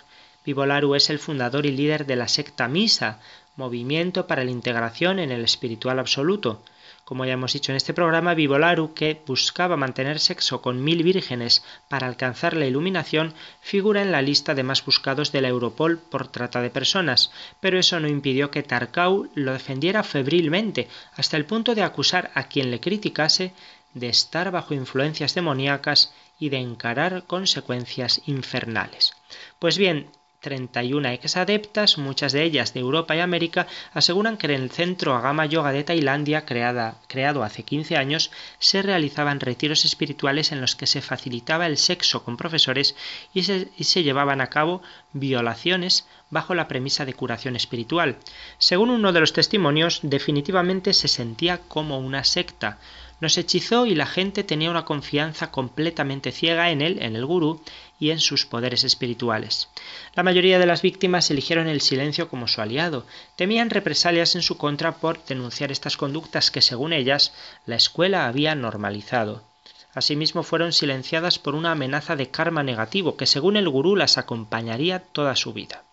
Vivolaru 0.45 0.95
es 0.95 1.09
el 1.11 1.19
fundador 1.19 1.65
y 1.65 1.71
líder 1.71 2.07
de 2.07 2.17
la 2.17 2.29
secta 2.29 2.69
Misa, 2.69 3.21
movimiento 3.57 4.27
para 4.27 4.45
la 4.45 4.51
integración 4.51 5.19
en 5.19 5.31
el 5.31 5.45
espiritual 5.45 5.99
absoluto. 5.99 6.63
Como 7.11 7.25
ya 7.25 7.33
hemos 7.33 7.55
dicho 7.55 7.73
en 7.73 7.77
este 7.77 7.93
programa, 7.93 8.35
Vivolaru, 8.35 8.95
que 8.95 9.21
buscaba 9.27 9.77
mantener 9.77 10.21
sexo 10.21 10.63
con 10.63 10.85
mil 10.85 11.03
vírgenes 11.03 11.65
para 11.89 12.07
alcanzar 12.07 12.57
la 12.57 12.67
iluminación, 12.67 13.35
figura 13.61 14.01
en 14.01 14.13
la 14.13 14.23
lista 14.23 14.55
de 14.55 14.63
más 14.63 14.85
buscados 14.85 15.33
de 15.33 15.41
la 15.41 15.49
Europol 15.49 15.99
por 15.99 16.29
trata 16.29 16.63
de 16.63 16.71
personas, 16.71 17.33
pero 17.59 17.81
eso 17.81 17.99
no 17.99 18.07
impidió 18.07 18.53
que 18.53 18.63
Tarkau 18.63 19.29
lo 19.35 19.53
defendiera 19.53 20.05
febrilmente, 20.05 20.87
hasta 21.17 21.37
el 21.37 21.47
punto 21.47 21.75
de 21.75 21.83
acusar 21.83 22.31
a 22.35 22.45
quien 22.45 22.71
le 22.71 22.79
criticase 22.79 23.55
de 23.93 24.09
estar 24.09 24.53
bajo 24.53 24.73
influencias 24.75 25.35
demoníacas 25.35 26.15
y 26.39 26.51
de 26.51 26.59
encarar 26.59 27.25
consecuencias 27.27 28.23
infernales. 28.27 29.15
Pues 29.59 29.79
bien, 29.79 30.13
31 30.41 31.11
ex-adeptas, 31.11 31.99
muchas 31.99 32.33
de 32.33 32.43
ellas 32.43 32.73
de 32.73 32.81
Europa 32.81 33.15
y 33.15 33.21
América, 33.21 33.67
aseguran 33.93 34.39
que 34.39 34.47
en 34.47 34.63
el 34.63 34.71
centro 34.71 35.15
Agama 35.15 35.45
Yoga 35.45 35.71
de 35.71 35.85
Tailandia, 35.85 36.47
creado 36.47 37.43
hace 37.45 37.63
15 37.63 37.99
años, 37.99 38.31
se 38.59 38.81
realizaban 38.81 39.41
retiros 39.41 39.85
espirituales 39.85 40.51
en 40.51 40.63
los 40.63 40.77
que 40.77 40.87
se 40.87 41.03
facilitaba 41.03 41.67
el 41.67 41.77
sexo 41.77 42.25
con 42.25 42.39
profesores 42.39 42.97
y 43.35 43.43
se 43.43 44.03
llevaban 44.03 44.41
a 44.41 44.47
cabo 44.47 44.81
violaciones 45.13 46.09
bajo 46.31 46.55
la 46.55 46.69
premisa 46.69 47.05
de 47.05 47.13
curación 47.13 47.55
espiritual. 47.55 48.17
Según 48.57 48.89
uno 48.89 49.13
de 49.13 49.21
los 49.21 49.35
testimonios, 49.35 50.01
definitivamente 50.03 50.95
se 50.95 51.09
sentía 51.09 51.59
como 51.59 51.99
una 51.99 52.25
secta. 52.25 52.79
Nos 53.21 53.37
hechizó 53.37 53.85
y 53.85 53.95
la 53.95 54.07
gente 54.07 54.45
tenía 54.45 54.71
una 54.71 54.87
confianza 54.87 55.51
completamente 55.51 56.33
ciega 56.33 56.71
en 56.71 56.81
él, 56.81 56.99
en 57.03 57.17
el 57.17 57.27
gurú, 57.27 57.63
y 57.99 58.11
en 58.11 58.19
sus 58.19 58.47
poderes 58.47 58.83
espirituales. 58.83 59.69
La 60.15 60.23
mayoría 60.23 60.59
de 60.59 60.65
las 60.65 60.81
víctimas 60.81 61.31
eligieron 61.31 61.69
el 61.69 61.83
silencio 61.83 62.31
como 62.31 62.49
su 62.49 62.63
aliado, 62.63 63.07
temían 63.37 63.69
represalias 63.69 64.35
en 64.37 64.43
su 64.43 64.57
contra 64.57 64.97
por 64.97 65.23
denunciar 65.27 65.71
estas 65.71 65.99
conductas 65.99 66.51
que, 66.51 66.63
según 66.63 66.95
ellas, 66.95 67.35
la 67.67 67.77
escuela 67.77 68.27
había 68.27 68.55
normalizado. 68.55 69.45
Asimismo 69.93 70.43
fueron 70.43 70.73
silenciadas 70.73 71.39
por 71.39 71.55
una 71.55 71.73
amenaza 71.73 72.17
de 72.17 72.31
karma 72.31 72.63
negativo 72.63 73.17
que, 73.17 73.27
según 73.27 73.57
el 73.57 73.69
gurú, 73.69 73.97
las 73.97 74.17
acompañaría 74.17 75.01
toda 75.01 75.37
su 75.37 75.53
vida. 75.53 75.85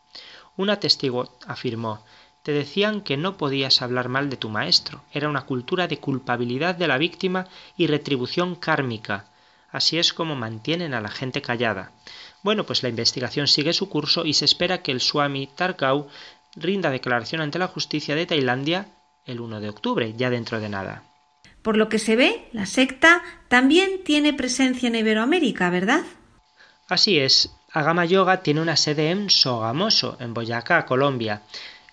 Una 0.55 0.79
testigo 0.79 1.29
afirmó 1.45 2.03
te 2.47 2.53
decían 2.53 3.01
que 3.01 3.17
no 3.17 3.35
podías 3.35 3.81
hablar 3.81 4.07
mal 4.07 4.29
de 4.29 4.37
tu 4.37 4.47
maestro. 4.47 5.03
Era 5.11 5.27
una 5.27 5.41
cultura 5.41 5.89
de 5.89 5.97
culpabilidad 5.97 6.75
de 6.75 6.87
la 6.87 6.97
víctima 6.97 7.49
y 7.75 7.87
retribución 7.87 8.55
kármica. 8.55 9.25
Así 9.69 9.99
es 9.99 10.13
como 10.13 10.33
mantienen 10.37 10.93
a 10.93 11.01
la 11.01 11.09
gente 11.09 11.41
callada. 11.41 11.91
Bueno, 12.43 12.65
pues 12.65 12.83
la 12.83 12.87
investigación 12.87 13.49
sigue 13.49 13.73
su 13.73 13.89
curso 13.89 14.23
y 14.23 14.33
se 14.33 14.45
espera 14.45 14.81
que 14.81 14.93
el 14.93 15.01
Swami 15.01 15.47
Tarkau 15.47 16.07
rinda 16.55 16.89
declaración 16.89 17.41
ante 17.41 17.59
la 17.59 17.67
justicia 17.67 18.15
de 18.15 18.25
Tailandia 18.25 18.95
el 19.25 19.41
1 19.41 19.59
de 19.59 19.67
octubre, 19.67 20.13
ya 20.15 20.29
dentro 20.29 20.61
de 20.61 20.69
nada. 20.69 21.03
Por 21.61 21.75
lo 21.75 21.89
que 21.89 21.99
se 21.99 22.15
ve, 22.15 22.47
la 22.53 22.65
secta 22.65 23.23
también 23.49 24.05
tiene 24.05 24.31
presencia 24.31 24.87
en 24.87 24.95
Iberoamérica, 24.95 25.69
¿verdad? 25.69 26.05
Así 26.87 27.19
es. 27.19 27.53
Agama 27.73 28.05
Yoga 28.05 28.41
tiene 28.41 28.61
una 28.61 28.77
sede 28.77 29.11
en 29.11 29.29
Sogamoso, 29.29 30.15
en 30.21 30.33
Boyacá, 30.33 30.85
Colombia. 30.85 31.41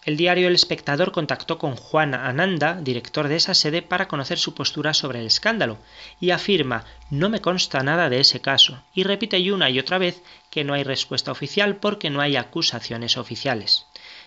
El 0.05 0.19
diario 0.19 0.49
El 0.49 0.55
Espectador 0.55 1.13
contactó 1.13 1.57
con 1.57 1.77
Juan 1.77 2.13
Ananda, 2.13 2.79
director 2.79 3.27
de 3.27 3.37
esa 3.37 3.55
sede, 3.55 3.81
para 3.81 4.07
conocer 4.07 4.39
su 4.39 4.55
postura 4.55 4.93
sobre 4.93 5.21
el 5.21 5.27
escándalo, 5.27 5.79
y 6.21 6.31
afirma 6.31 6.85
no 7.09 7.31
me 7.31 7.41
consta 7.41 7.83
nada 7.83 8.11
de 8.11 8.21
ese 8.21 8.43
caso, 8.43 8.85
y 8.95 9.05
repite 9.05 9.51
una 9.51 9.71
y 9.71 9.79
otra 9.79 9.97
vez 9.97 10.23
que 10.51 10.63
no 10.63 10.75
hay 10.75 10.85
respuesta 10.85 11.33
oficial 11.33 11.77
porque 11.77 12.11
no 12.11 12.21
hay 12.21 12.37
acusaciones 12.37 13.17
oficiales. 13.17 13.87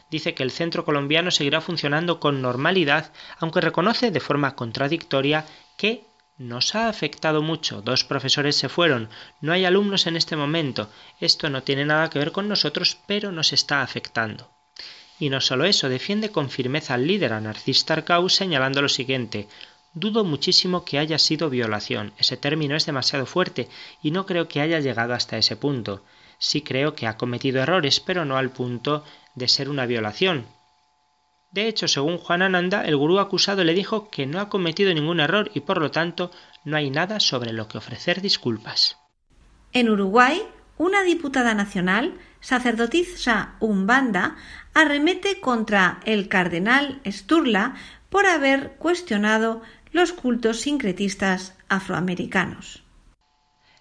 Dice 0.09 0.33
que 0.33 0.41
el 0.41 0.49
centro 0.49 0.83
colombiano 0.83 1.29
seguirá 1.29 1.61
funcionando 1.61 2.19
con 2.19 2.41
normalidad, 2.41 3.11
aunque 3.37 3.61
reconoce 3.61 4.09
de 4.09 4.19
forma 4.19 4.55
contradictoria 4.55 5.45
que 5.77 6.05
nos 6.39 6.73
ha 6.73 6.89
afectado 6.89 7.43
mucho. 7.43 7.83
Dos 7.83 8.03
profesores 8.03 8.55
se 8.55 8.69
fueron. 8.69 9.09
No 9.41 9.53
hay 9.53 9.65
alumnos 9.65 10.07
en 10.07 10.15
este 10.15 10.35
momento. 10.35 10.89
Esto 11.19 11.51
no 11.51 11.61
tiene 11.61 11.85
nada 11.85 12.09
que 12.09 12.17
ver 12.19 12.31
con 12.31 12.47
nosotros, 12.47 12.97
pero 13.05 13.31
nos 13.31 13.53
está 13.53 13.83
afectando. 13.83 14.56
Y 15.19 15.29
no 15.29 15.41
solo 15.41 15.65
eso, 15.65 15.89
defiende 15.89 16.31
con 16.31 16.49
firmeza 16.49 16.93
al 16.93 17.07
líder, 17.07 17.33
a 17.33 17.41
Narcis 17.41 17.85
Tarkau, 17.85 18.29
señalando 18.29 18.81
lo 18.81 18.89
siguiente 18.89 19.47
Dudo 19.99 20.23
muchísimo 20.23 20.85
que 20.85 20.99
haya 20.99 21.17
sido 21.17 21.49
violación. 21.49 22.13
Ese 22.19 22.37
término 22.37 22.75
es 22.75 22.85
demasiado 22.85 23.25
fuerte 23.25 23.67
y 24.03 24.11
no 24.11 24.27
creo 24.27 24.47
que 24.47 24.61
haya 24.61 24.79
llegado 24.79 25.15
hasta 25.15 25.39
ese 25.39 25.55
punto. 25.55 26.03
Sí 26.37 26.61
creo 26.61 26.93
que 26.93 27.07
ha 27.07 27.17
cometido 27.17 27.63
errores, 27.63 27.99
pero 27.99 28.23
no 28.23 28.37
al 28.37 28.51
punto 28.51 29.03
de 29.33 29.47
ser 29.47 29.69
una 29.69 29.87
violación. 29.87 30.45
De 31.51 31.67
hecho, 31.67 31.87
según 31.87 32.19
Juan 32.19 32.43
Ananda, 32.43 32.83
el 32.83 32.95
gurú 32.95 33.17
acusado 33.17 33.63
le 33.63 33.73
dijo 33.73 34.11
que 34.11 34.27
no 34.27 34.39
ha 34.39 34.49
cometido 34.49 34.93
ningún 34.93 35.19
error 35.19 35.49
y 35.55 35.61
por 35.61 35.81
lo 35.81 35.89
tanto 35.89 36.29
no 36.63 36.77
hay 36.77 36.91
nada 36.91 37.19
sobre 37.19 37.51
lo 37.51 37.67
que 37.67 37.79
ofrecer 37.79 38.21
disculpas. 38.21 38.97
En 39.71 39.89
Uruguay, 39.89 40.43
una 40.77 41.01
diputada 41.01 41.55
nacional, 41.55 42.19
sacerdotisa 42.39 43.55
umbanda, 43.59 44.35
arremete 44.77 45.39
contra 45.39 45.99
el 46.05 46.27
cardenal 46.27 47.01
Sturla 47.03 47.73
por 48.09 48.27
haber 48.27 48.73
cuestionado 48.73 49.63
los 49.91 50.13
cultos 50.13 50.61
sincretistas 50.61 51.55
afroamericanos. 51.67 52.83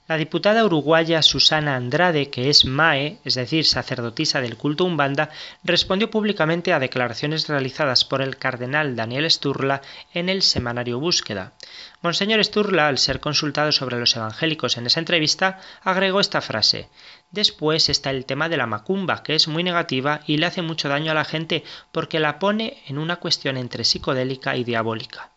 La 0.09 0.17
diputada 0.17 0.65
uruguaya 0.65 1.21
Susana 1.21 1.75
Andrade, 1.75 2.31
que 2.31 2.49
es 2.49 2.65
MAE, 2.65 3.19
es 3.25 3.35
decir, 3.35 3.65
sacerdotisa 3.65 4.41
del 4.41 4.57
culto 4.57 4.85
umbanda, 4.85 5.31
respondió 5.65 6.11
públicamente 6.11 6.73
a 6.73 6.79
declaraciones 6.79 7.49
realizadas 7.49 8.05
por 8.05 8.23
el 8.23 8.37
cardenal 8.37 8.95
Daniel 8.95 9.29
Sturla 9.29 9.83
en 10.15 10.29
el 10.29 10.43
semanario 10.43 11.01
Búsqueda. 11.01 11.55
Monseñor 12.03 12.45
Sturla, 12.45 12.87
al 12.87 12.99
ser 12.99 13.19
consultado 13.19 13.73
sobre 13.73 13.99
los 13.99 14.15
evangélicos 14.15 14.77
en 14.77 14.87
esa 14.87 15.01
entrevista, 15.01 15.59
agregó 15.83 16.21
esta 16.21 16.41
frase 16.41 16.89
Después 17.33 17.89
está 17.89 18.11
el 18.11 18.27
tema 18.27 18.49
de 18.49 18.59
la 18.59 18.67
macumba, 18.67 19.25
que 19.25 19.35
es 19.35 19.49
muy 19.49 19.65
negativa 19.65 20.21
y 20.25 20.37
le 20.37 20.47
hace 20.47 20.63
mucho 20.63 20.89
daño 20.89 21.11
a 21.11 21.15
la 21.15 21.25
gente 21.25 21.65
porque 21.91 22.21
la 22.21 22.39
pone 22.39 22.81
en 22.87 22.99
una 22.99 23.17
cuestión 23.17 23.57
entre 23.57 23.83
psicodélica 23.83 24.57
y 24.57 24.63
diabólica. 24.63 25.33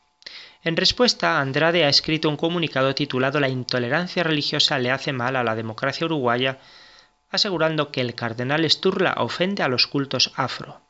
En 0.62 0.76
respuesta, 0.76 1.40
Andrade 1.40 1.86
ha 1.86 1.90
escrito 1.90 2.28
un 2.28 2.36
comunicado 2.36 2.94
titulado 2.94 3.40
La 3.40 3.48
intolerancia 3.48 4.24
religiosa 4.24 4.78
le 4.78 4.92
hace 4.92 5.14
mal 5.14 5.38
a 5.38 5.44
la 5.44 5.56
democracia 5.56 6.06
uruguaya, 6.06 6.60
asegurando 7.30 7.92
que 7.92 8.02
el 8.02 8.14
cardenal 8.14 8.70
Sturla 8.70 9.16
ofende 9.20 9.64
a 9.64 9.70
los 9.70 9.88
cultos 9.88 10.34
afro. 10.36 10.82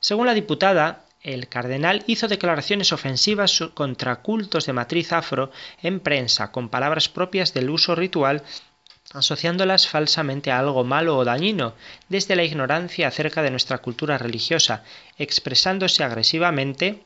Según 0.00 0.26
la 0.26 0.34
diputada, 0.34 1.04
el 1.20 1.48
cardenal 1.48 2.02
hizo 2.08 2.26
declaraciones 2.26 2.92
ofensivas 2.92 3.62
contra 3.74 4.22
cultos 4.22 4.66
de 4.66 4.72
matriz 4.72 5.12
afro 5.12 5.52
en 5.82 6.00
prensa, 6.00 6.50
con 6.50 6.68
palabras 6.68 7.08
propias 7.08 7.54
del 7.54 7.70
uso 7.70 7.94
ritual 7.94 8.42
asociándolas 9.12 9.88
falsamente 9.88 10.50
a 10.50 10.58
algo 10.58 10.84
malo 10.84 11.18
o 11.18 11.24
dañino, 11.24 11.74
desde 12.08 12.34
la 12.34 12.44
ignorancia 12.44 13.08
acerca 13.08 13.42
de 13.42 13.50
nuestra 13.50 13.78
cultura 13.78 14.16
religiosa, 14.16 14.84
expresándose 15.18 16.02
agresivamente 16.02 17.04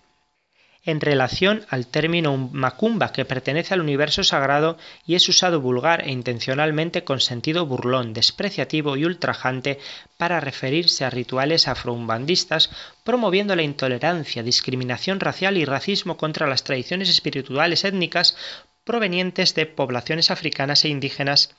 en 0.87 1.01
relación 1.01 1.67
al 1.69 1.89
término 1.89 2.37
macumba, 2.37 3.13
que 3.13 3.25
pertenece 3.25 3.75
al 3.75 3.81
universo 3.81 4.23
sagrado 4.23 4.79
y 5.05 5.17
es 5.17 5.29
usado 5.29 5.61
vulgar 5.61 6.07
e 6.07 6.13
intencionalmente 6.13 7.03
con 7.03 7.21
sentido 7.21 7.67
burlón, 7.67 8.13
despreciativo 8.13 8.97
y 8.97 9.05
ultrajante 9.05 9.81
para 10.17 10.41
referirse 10.41 11.05
a 11.05 11.11
rituales 11.11 11.67
afroumbandistas, 11.67 12.71
promoviendo 13.05 13.57
la 13.57 13.63
intolerancia, 13.63 14.45
discriminación 14.45 15.19
racial 15.19 15.57
y 15.59 15.65
racismo 15.65 16.17
contra 16.17 16.47
las 16.47 16.63
tradiciones 16.63 17.09
espirituales 17.09 17.85
étnicas 17.85 18.37
provenientes 18.85 19.57
de 19.57 19.67
poblaciones 19.67 20.31
africanas 20.31 20.85
e 20.85 20.89
indígenas 20.89 21.57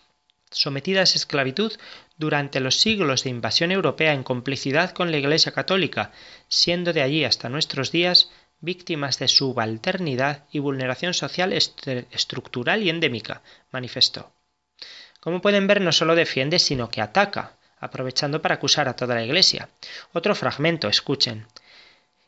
sometidas 0.50 1.14
a 1.14 1.18
esclavitud 1.18 1.74
durante 2.18 2.62
los 2.62 2.80
siglos 2.80 3.26
de 3.26 3.30
invasión 3.30 3.74
europea 3.74 4.14
en 4.14 4.24
complicidad 4.24 4.92
con 4.92 5.12
la 5.12 5.18
Iglesia 5.18 5.52
católica, 5.52 6.12
siendo 6.48 6.94
de 6.94 7.02
allí 7.02 7.26
hasta 7.26 7.50
nuestros 7.50 7.92
días 7.92 8.32
víctimas 8.60 9.20
de 9.20 9.28
subalternidad 9.28 10.46
y 10.52 10.60
vulneración 10.60 11.14
social 11.14 11.54
estructural 11.54 12.84
y 12.84 12.90
endémica, 12.90 13.42
manifestó. 13.72 14.32
Como 15.20 15.42
pueden 15.42 15.68
ver, 15.68 15.82
no 15.82 15.92
solo 15.92 16.16
defiende, 16.16 16.60
sino 16.60 16.90
que 16.90 17.02
ataca, 17.02 17.58
aprovechando 17.80 18.42
para 18.42 18.56
acusar 18.56 18.88
a 18.88 18.96
toda 18.96 19.16
la 19.16 19.24
Iglesia. 19.24 19.70
Otro 20.14 20.36
fragmento, 20.36 20.88
escuchen. 20.88 21.46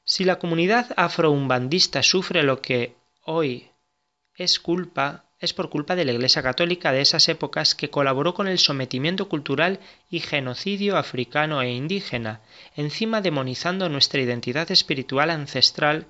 Si 0.04 0.24
la 0.24 0.40
comunidad 0.40 0.88
afroumbandista 0.98 2.04
sufre 2.04 2.44
lo 2.44 2.62
que 2.62 2.96
hoy 3.24 3.70
es 4.36 4.60
culpa, 4.60 5.26
es 5.40 5.54
por 5.54 5.70
culpa 5.70 5.96
de 5.96 6.06
la 6.06 6.12
Iglesia 6.12 6.42
Católica 6.42 6.92
de 6.92 7.02
esas 7.02 7.30
épocas 7.30 7.76
que 7.76 7.90
colaboró 7.90 8.34
con 8.34 8.48
el 8.48 8.60
sometimiento 8.60 9.30
cultural 9.30 9.80
y 10.10 10.20
genocidio 10.20 10.98
africano 10.98 11.62
e 11.62 11.72
indígena, 11.72 12.42
encima 12.76 13.22
demonizando 13.22 13.88
nuestra 13.88 14.22
identidad 14.22 14.70
espiritual 14.72 15.30
ancestral, 15.30 16.08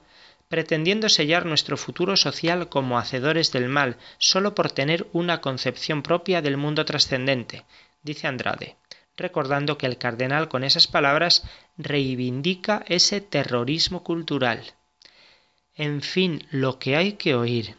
pretendiendo 0.50 1.08
sellar 1.10 1.46
nuestro 1.46 1.78
futuro 1.78 2.18
social 2.18 2.68
como 2.68 2.98
hacedores 2.98 3.52
del 3.52 3.70
mal, 3.70 3.98
solo 4.18 4.56
por 4.56 4.72
tener 4.72 5.08
una 5.14 5.40
concepción 5.42 6.02
propia 6.02 6.42
del 6.42 6.58
mundo 6.58 6.84
trascendente, 6.86 7.66
dice 8.04 8.28
Andrade, 8.28 8.76
recordando 9.16 9.78
que 9.78 9.86
el 9.86 9.98
cardenal 9.98 10.50
con 10.50 10.64
esas 10.64 10.88
palabras 10.88 11.44
reivindica 11.78 12.84
ese 12.88 13.22
terrorismo 13.22 14.04
cultural. 14.04 14.74
En 15.76 16.02
fin, 16.02 16.46
lo 16.50 16.80
que 16.80 16.96
hay 16.98 17.14
que 17.14 17.36
oír. 17.36 17.76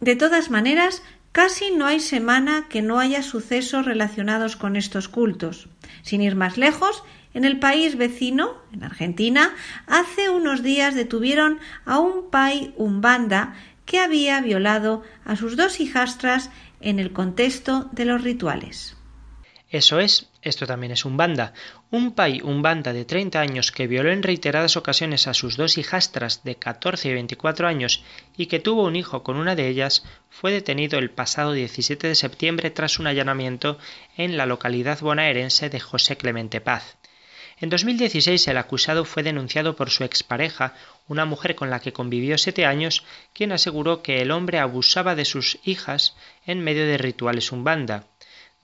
De 0.00 0.14
todas 0.16 0.50
maneras, 0.50 1.02
casi 1.32 1.72
no 1.72 1.86
hay 1.86 1.98
semana 1.98 2.66
que 2.68 2.82
no 2.82 3.00
haya 3.00 3.22
sucesos 3.22 3.84
relacionados 3.84 4.54
con 4.56 4.76
estos 4.76 5.08
cultos. 5.08 5.68
Sin 6.02 6.22
ir 6.22 6.36
más 6.36 6.56
lejos, 6.56 7.02
en 7.34 7.44
el 7.44 7.58
país 7.58 7.96
vecino, 7.96 8.62
en 8.72 8.84
Argentina, 8.84 9.54
hace 9.86 10.30
unos 10.30 10.62
días 10.62 10.94
detuvieron 10.94 11.58
a 11.84 11.98
un 11.98 12.30
pai 12.30 12.72
umbanda 12.76 13.54
que 13.84 13.98
había 13.98 14.40
violado 14.40 15.02
a 15.24 15.36
sus 15.36 15.56
dos 15.56 15.80
hijastras 15.80 16.50
en 16.80 16.98
el 16.98 17.12
contexto 17.12 17.90
de 17.92 18.04
los 18.04 18.22
rituales. 18.22 18.96
Eso 19.74 19.98
es, 19.98 20.30
esto 20.42 20.68
también 20.68 20.92
es 20.92 21.04
un 21.04 21.16
banda. 21.16 21.52
Un 21.90 22.12
pai 22.12 22.40
un 22.44 22.62
banda 22.62 22.92
de 22.92 23.04
30 23.04 23.40
años 23.40 23.72
que 23.72 23.88
violó 23.88 24.12
en 24.12 24.22
reiteradas 24.22 24.76
ocasiones 24.76 25.26
a 25.26 25.34
sus 25.34 25.56
dos 25.56 25.78
hijastras 25.78 26.44
de 26.44 26.54
14 26.54 27.08
y 27.08 27.14
24 27.14 27.66
años 27.66 28.04
y 28.36 28.46
que 28.46 28.60
tuvo 28.60 28.84
un 28.84 28.94
hijo 28.94 29.24
con 29.24 29.36
una 29.36 29.56
de 29.56 29.66
ellas, 29.66 30.04
fue 30.30 30.52
detenido 30.52 31.00
el 31.00 31.10
pasado 31.10 31.50
17 31.52 32.06
de 32.06 32.14
septiembre 32.14 32.70
tras 32.70 33.00
un 33.00 33.08
allanamiento 33.08 33.78
en 34.16 34.36
la 34.36 34.46
localidad 34.46 35.00
bonaerense 35.00 35.70
de 35.70 35.80
José 35.80 36.16
Clemente 36.16 36.60
Paz. 36.60 36.96
En 37.60 37.70
2016 37.70 38.48
el 38.48 38.56
acusado 38.56 39.04
fue 39.04 39.22
denunciado 39.22 39.76
por 39.76 39.90
su 39.90 40.02
expareja, 40.02 40.74
una 41.06 41.24
mujer 41.24 41.54
con 41.54 41.70
la 41.70 41.80
que 41.80 41.92
convivió 41.92 42.36
siete 42.36 42.66
años, 42.66 43.04
quien 43.32 43.52
aseguró 43.52 44.02
que 44.02 44.20
el 44.22 44.32
hombre 44.32 44.58
abusaba 44.58 45.14
de 45.14 45.24
sus 45.24 45.58
hijas 45.64 46.16
en 46.46 46.60
medio 46.60 46.84
de 46.84 46.98
rituales 46.98 47.52
umbanda. 47.52 48.06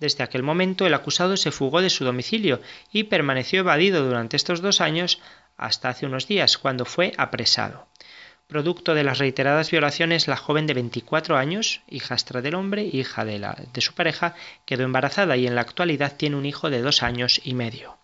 Desde 0.00 0.24
aquel 0.24 0.42
momento 0.42 0.86
el 0.86 0.94
acusado 0.94 1.36
se 1.36 1.52
fugó 1.52 1.82
de 1.82 1.90
su 1.90 2.04
domicilio 2.04 2.60
y 2.90 3.04
permaneció 3.04 3.60
evadido 3.60 4.04
durante 4.04 4.36
estos 4.36 4.60
dos 4.60 4.80
años 4.80 5.20
hasta 5.56 5.90
hace 5.90 6.06
unos 6.06 6.26
días, 6.26 6.58
cuando 6.58 6.84
fue 6.84 7.12
apresado. 7.18 7.86
Producto 8.48 8.94
de 8.94 9.04
las 9.04 9.18
reiteradas 9.18 9.70
violaciones, 9.70 10.26
la 10.26 10.36
joven 10.36 10.66
de 10.66 10.74
24 10.74 11.36
años, 11.36 11.82
hijastra 11.88 12.40
del 12.40 12.56
hombre, 12.56 12.82
hija 12.82 13.24
de, 13.24 13.38
la, 13.38 13.56
de 13.72 13.80
su 13.80 13.94
pareja, 13.94 14.34
quedó 14.64 14.82
embarazada 14.82 15.36
y 15.36 15.46
en 15.46 15.54
la 15.54 15.60
actualidad 15.60 16.16
tiene 16.16 16.34
un 16.34 16.46
hijo 16.46 16.70
de 16.70 16.80
dos 16.80 17.04
años 17.04 17.40
y 17.44 17.54
medio. 17.54 17.99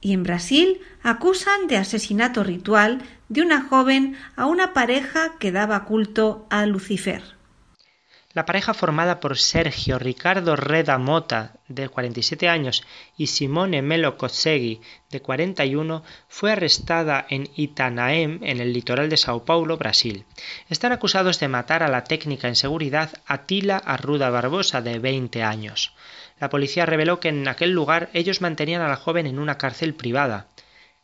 Y 0.00 0.12
en 0.12 0.22
Brasil 0.22 0.80
acusan 1.02 1.66
de 1.66 1.76
asesinato 1.76 2.44
ritual 2.44 3.02
de 3.28 3.42
una 3.42 3.62
joven 3.62 4.16
a 4.36 4.46
una 4.46 4.72
pareja 4.72 5.38
que 5.38 5.52
daba 5.52 5.84
culto 5.84 6.46
a 6.50 6.66
Lucifer. 6.66 7.38
La 8.34 8.44
pareja 8.44 8.74
formada 8.74 9.20
por 9.20 9.38
Sergio 9.38 9.98
Ricardo 9.98 10.54
Reda 10.54 10.98
Mota, 10.98 11.54
de 11.66 11.88
47 11.88 12.48
años, 12.48 12.84
y 13.16 13.26
Simone 13.26 13.80
Melo 13.82 14.16
Kotsegi, 14.16 14.80
de 15.10 15.22
41, 15.22 16.04
fue 16.28 16.52
arrestada 16.52 17.26
en 17.30 17.48
Itanaem, 17.56 18.38
en 18.42 18.60
el 18.60 18.72
litoral 18.74 19.08
de 19.08 19.16
Sao 19.16 19.44
Paulo, 19.44 19.78
Brasil. 19.78 20.24
Están 20.68 20.92
acusados 20.92 21.40
de 21.40 21.48
matar 21.48 21.82
a 21.82 21.88
la 21.88 22.04
técnica 22.04 22.48
en 22.48 22.54
seguridad 22.54 23.10
Atila 23.26 23.78
Arruda 23.78 24.30
Barbosa, 24.30 24.82
de 24.82 24.98
20 24.98 25.42
años. 25.42 25.94
La 26.40 26.50
policía 26.50 26.86
reveló 26.86 27.20
que 27.20 27.28
en 27.28 27.46
aquel 27.48 27.70
lugar 27.70 28.10
ellos 28.12 28.40
mantenían 28.40 28.82
a 28.82 28.88
la 28.88 28.96
joven 28.96 29.26
en 29.26 29.38
una 29.38 29.58
cárcel 29.58 29.94
privada. 29.94 30.46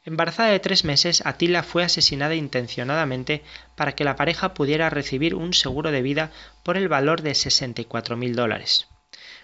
Embarazada 0.05 0.51
de 0.51 0.61
tres 0.61 0.85
meses, 0.85 1.25
Atila 1.25 1.63
fue 1.63 1.83
asesinada 1.83 2.35
intencionadamente 2.35 3.43
para 3.75 3.93
que 3.93 4.05
la 4.05 4.17
pareja 4.17 4.53
pudiera 4.53 4.91
recibir 4.91 5.35
un 5.35 5.55
seguro 5.55 5.91
de 5.91 6.03
vida 6.03 6.31
por 6.63 6.77
el 6.77 6.89
valor 6.89 7.23
de 7.23 7.35
64 7.35 8.17
mil 8.17 8.37
dólares. 8.37 8.87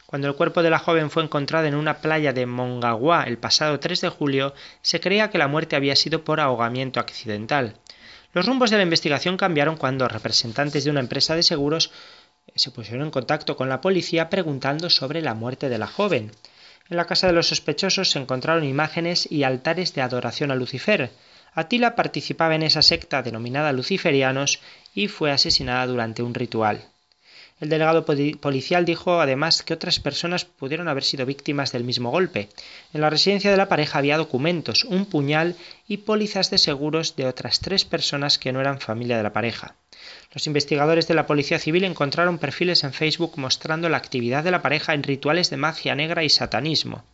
Cuando 0.05 0.29
el 0.29 0.35
cuerpo 0.35 0.63
de 0.63 0.71
la 0.71 0.79
joven 0.79 1.09
fue 1.09 1.23
encontrado 1.23 1.67
en 1.67 1.75
una 1.75 1.99
playa 1.99 2.33
de 2.33 2.45
Mongaguá 2.45 3.23
el 3.25 3.39
pasado 3.39 3.81
3 3.81 4.01
de 4.01 4.09
julio, 4.09 4.55
se 4.83 5.01
creía 5.01 5.31
que 5.31 5.39
la 5.39 5.49
muerte 5.49 5.77
había 5.77 5.97
sido 5.97 6.25
por 6.25 6.41
ahogamiento 6.41 7.01
accidental. 7.01 7.77
Los 8.33 8.45
rumbos 8.45 8.71
de 8.71 8.77
la 8.77 8.83
investigación 8.83 9.37
cambiaron 9.37 9.77
cuando 9.77 10.09
representantes 10.09 10.85
de 10.85 10.91
una 10.91 11.01
empresa 11.01 11.35
de 11.37 11.43
seguros 11.43 11.91
se 12.55 12.71
pusieron 12.71 13.07
en 13.07 13.11
contacto 13.11 13.57
con 13.57 13.69
la 13.69 13.81
policía 13.81 14.29
preguntando 14.29 14.91
sobre 14.91 15.23
la 15.23 15.35
muerte 15.35 15.69
de 15.69 15.79
la 15.79 15.87
joven. 15.87 16.33
En 16.89 16.97
la 16.97 17.07
casa 17.07 17.27
de 17.27 17.33
los 17.33 17.49
sospechosos 17.49 18.11
se 18.11 18.19
encontraron 18.19 18.65
imágenes 18.65 19.31
y 19.31 19.45
altares 19.45 19.95
de 19.95 20.03
adoración 20.03 20.51
a 20.51 20.57
Lucifer. 20.57 21.11
Atila 21.55 21.95
participaba 21.95 22.55
en 22.55 22.63
esa 22.63 22.83
secta 22.83 23.23
denominada 23.23 23.73
luciferianos 23.73 24.61
y 24.95 25.09
fue 25.09 25.31
asesinada 25.31 25.87
durante 25.87 26.23
un 26.23 26.35
ritual. 26.35 26.85
El 27.61 27.69
delegado 27.69 28.07
policial 28.07 28.87
dijo 28.87 29.21
además 29.21 29.63
que 29.63 29.75
otras 29.75 30.01
personas 30.01 30.47
pudieron 30.47 30.89
haber 30.89 31.05
sido 31.05 31.27
víctimas 31.27 31.73
del 31.73 31.85
mismo 31.85 32.11
golpe. 32.11 32.49
En 32.95 33.03
la 33.03 33.11
residencia 33.11 33.51
de 33.51 33.59
la 33.59 33.69
pareja 33.69 33.99
había 33.99 34.17
documentos, 34.17 34.85
un 34.85 35.05
puñal 35.05 35.57
y 35.87 35.99
pólizas 35.99 36.51
de 36.51 36.57
seguros 36.57 37.17
de 37.17 37.27
otras 37.27 37.61
tres 37.61 37.85
personas 37.85 38.39
que 38.39 38.53
no 38.53 38.61
eran 38.61 38.81
familia 38.81 39.19
de 39.19 39.23
la 39.23 39.35
pareja. 39.35 39.75
Los 40.33 40.47
investigadores 40.47 41.09
de 41.09 41.15
la 41.15 41.27
Policía 41.27 41.59
Civil 41.59 41.83
encontraron 41.83 42.39
perfiles 42.39 42.85
en 42.85 42.93
Facebook 42.93 43.33
mostrando 43.37 43.89
la 43.89 43.97
actividad 43.97 44.45
de 44.45 44.53
la 44.53 44.63
pareja 44.63 44.95
en 44.95 45.03
rituales 45.03 45.51
de 45.51 45.57
magia 45.57 45.97
negra 45.97 46.23
y 46.23 46.29
satanismo. 46.29 47.05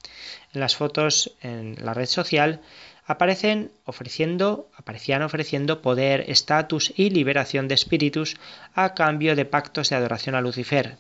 En 0.53 0.61
las 0.61 0.77
fotos 0.77 1.35
en 1.41 1.77
la 1.81 1.95
red 1.95 2.07
social 2.07 2.61
aparecen 3.07 3.73
ofreciendo, 3.85 4.69
aparecían 4.77 5.23
ofreciendo 5.23 5.81
poder, 5.81 6.29
estatus 6.29 6.93
y 6.95 7.09
liberación 7.09 7.69
de 7.69 7.75
espíritus 7.75 8.37
a 8.75 8.93
cambio 8.93 9.35
de 9.35 9.47
pactos 9.47 9.89
de 9.89 9.97
adoración 9.97 10.35
a 10.35 10.43
Lucifer. 10.43 10.99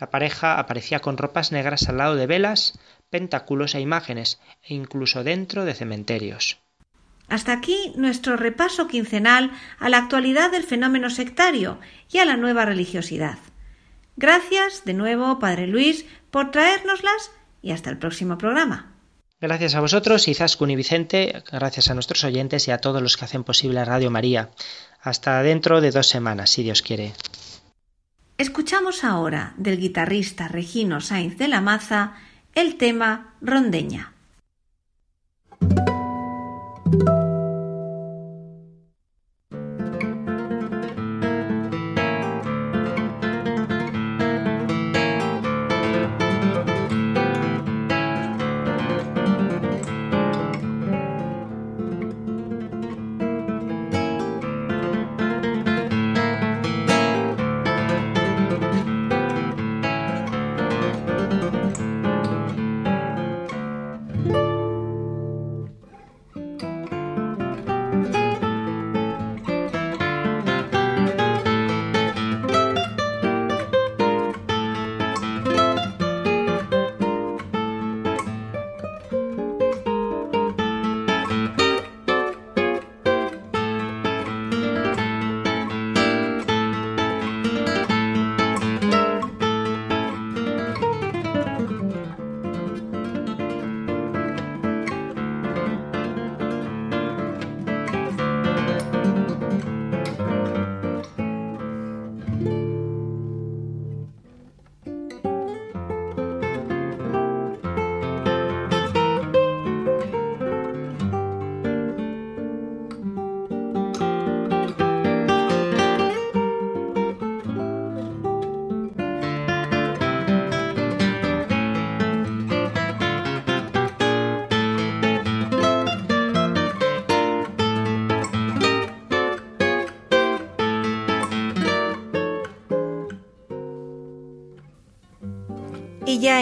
La 0.00 0.10
pareja 0.10 0.58
aparecía 0.58 0.98
con 0.98 1.18
ropas 1.18 1.52
negras 1.52 1.88
al 1.88 1.98
lado 1.98 2.16
de 2.16 2.26
velas, 2.26 2.76
pentáculos 3.10 3.76
e 3.76 3.80
imágenes, 3.80 4.40
e 4.64 4.74
incluso 4.74 5.22
dentro 5.22 5.64
de 5.64 5.74
cementerios. 5.74 6.63
Hasta 7.28 7.52
aquí 7.52 7.92
nuestro 7.96 8.36
repaso 8.36 8.86
quincenal 8.86 9.50
a 9.78 9.88
la 9.88 9.98
actualidad 9.98 10.50
del 10.50 10.64
fenómeno 10.64 11.10
sectario 11.10 11.80
y 12.10 12.18
a 12.18 12.24
la 12.24 12.36
nueva 12.36 12.64
religiosidad. 12.64 13.38
Gracias 14.16 14.84
de 14.84 14.94
nuevo, 14.94 15.38
Padre 15.38 15.66
Luis, 15.66 16.06
por 16.30 16.50
traérnoslas 16.50 17.32
y 17.62 17.72
hasta 17.72 17.90
el 17.90 17.98
próximo 17.98 18.38
programa. 18.38 18.92
Gracias 19.40 19.74
a 19.74 19.80
vosotros, 19.80 20.26
Izaskun 20.28 20.70
y 20.70 20.76
Vicente, 20.76 21.42
gracias 21.50 21.90
a 21.90 21.94
nuestros 21.94 22.24
oyentes 22.24 22.66
y 22.68 22.70
a 22.70 22.78
todos 22.78 23.02
los 23.02 23.16
que 23.16 23.24
hacen 23.24 23.44
posible 23.44 23.84
Radio 23.84 24.10
María. 24.10 24.50
Hasta 25.02 25.42
dentro 25.42 25.80
de 25.80 25.90
dos 25.90 26.08
semanas, 26.08 26.50
si 26.50 26.62
Dios 26.62 26.80
quiere. 26.80 27.12
Escuchamos 28.38 29.04
ahora 29.04 29.52
del 29.58 29.78
guitarrista 29.78 30.48
Regino 30.48 31.00
Sainz 31.00 31.36
de 31.36 31.48
la 31.48 31.60
Maza 31.60 32.14
el 32.54 32.76
tema 32.76 33.34
Rondeña. 33.40 34.13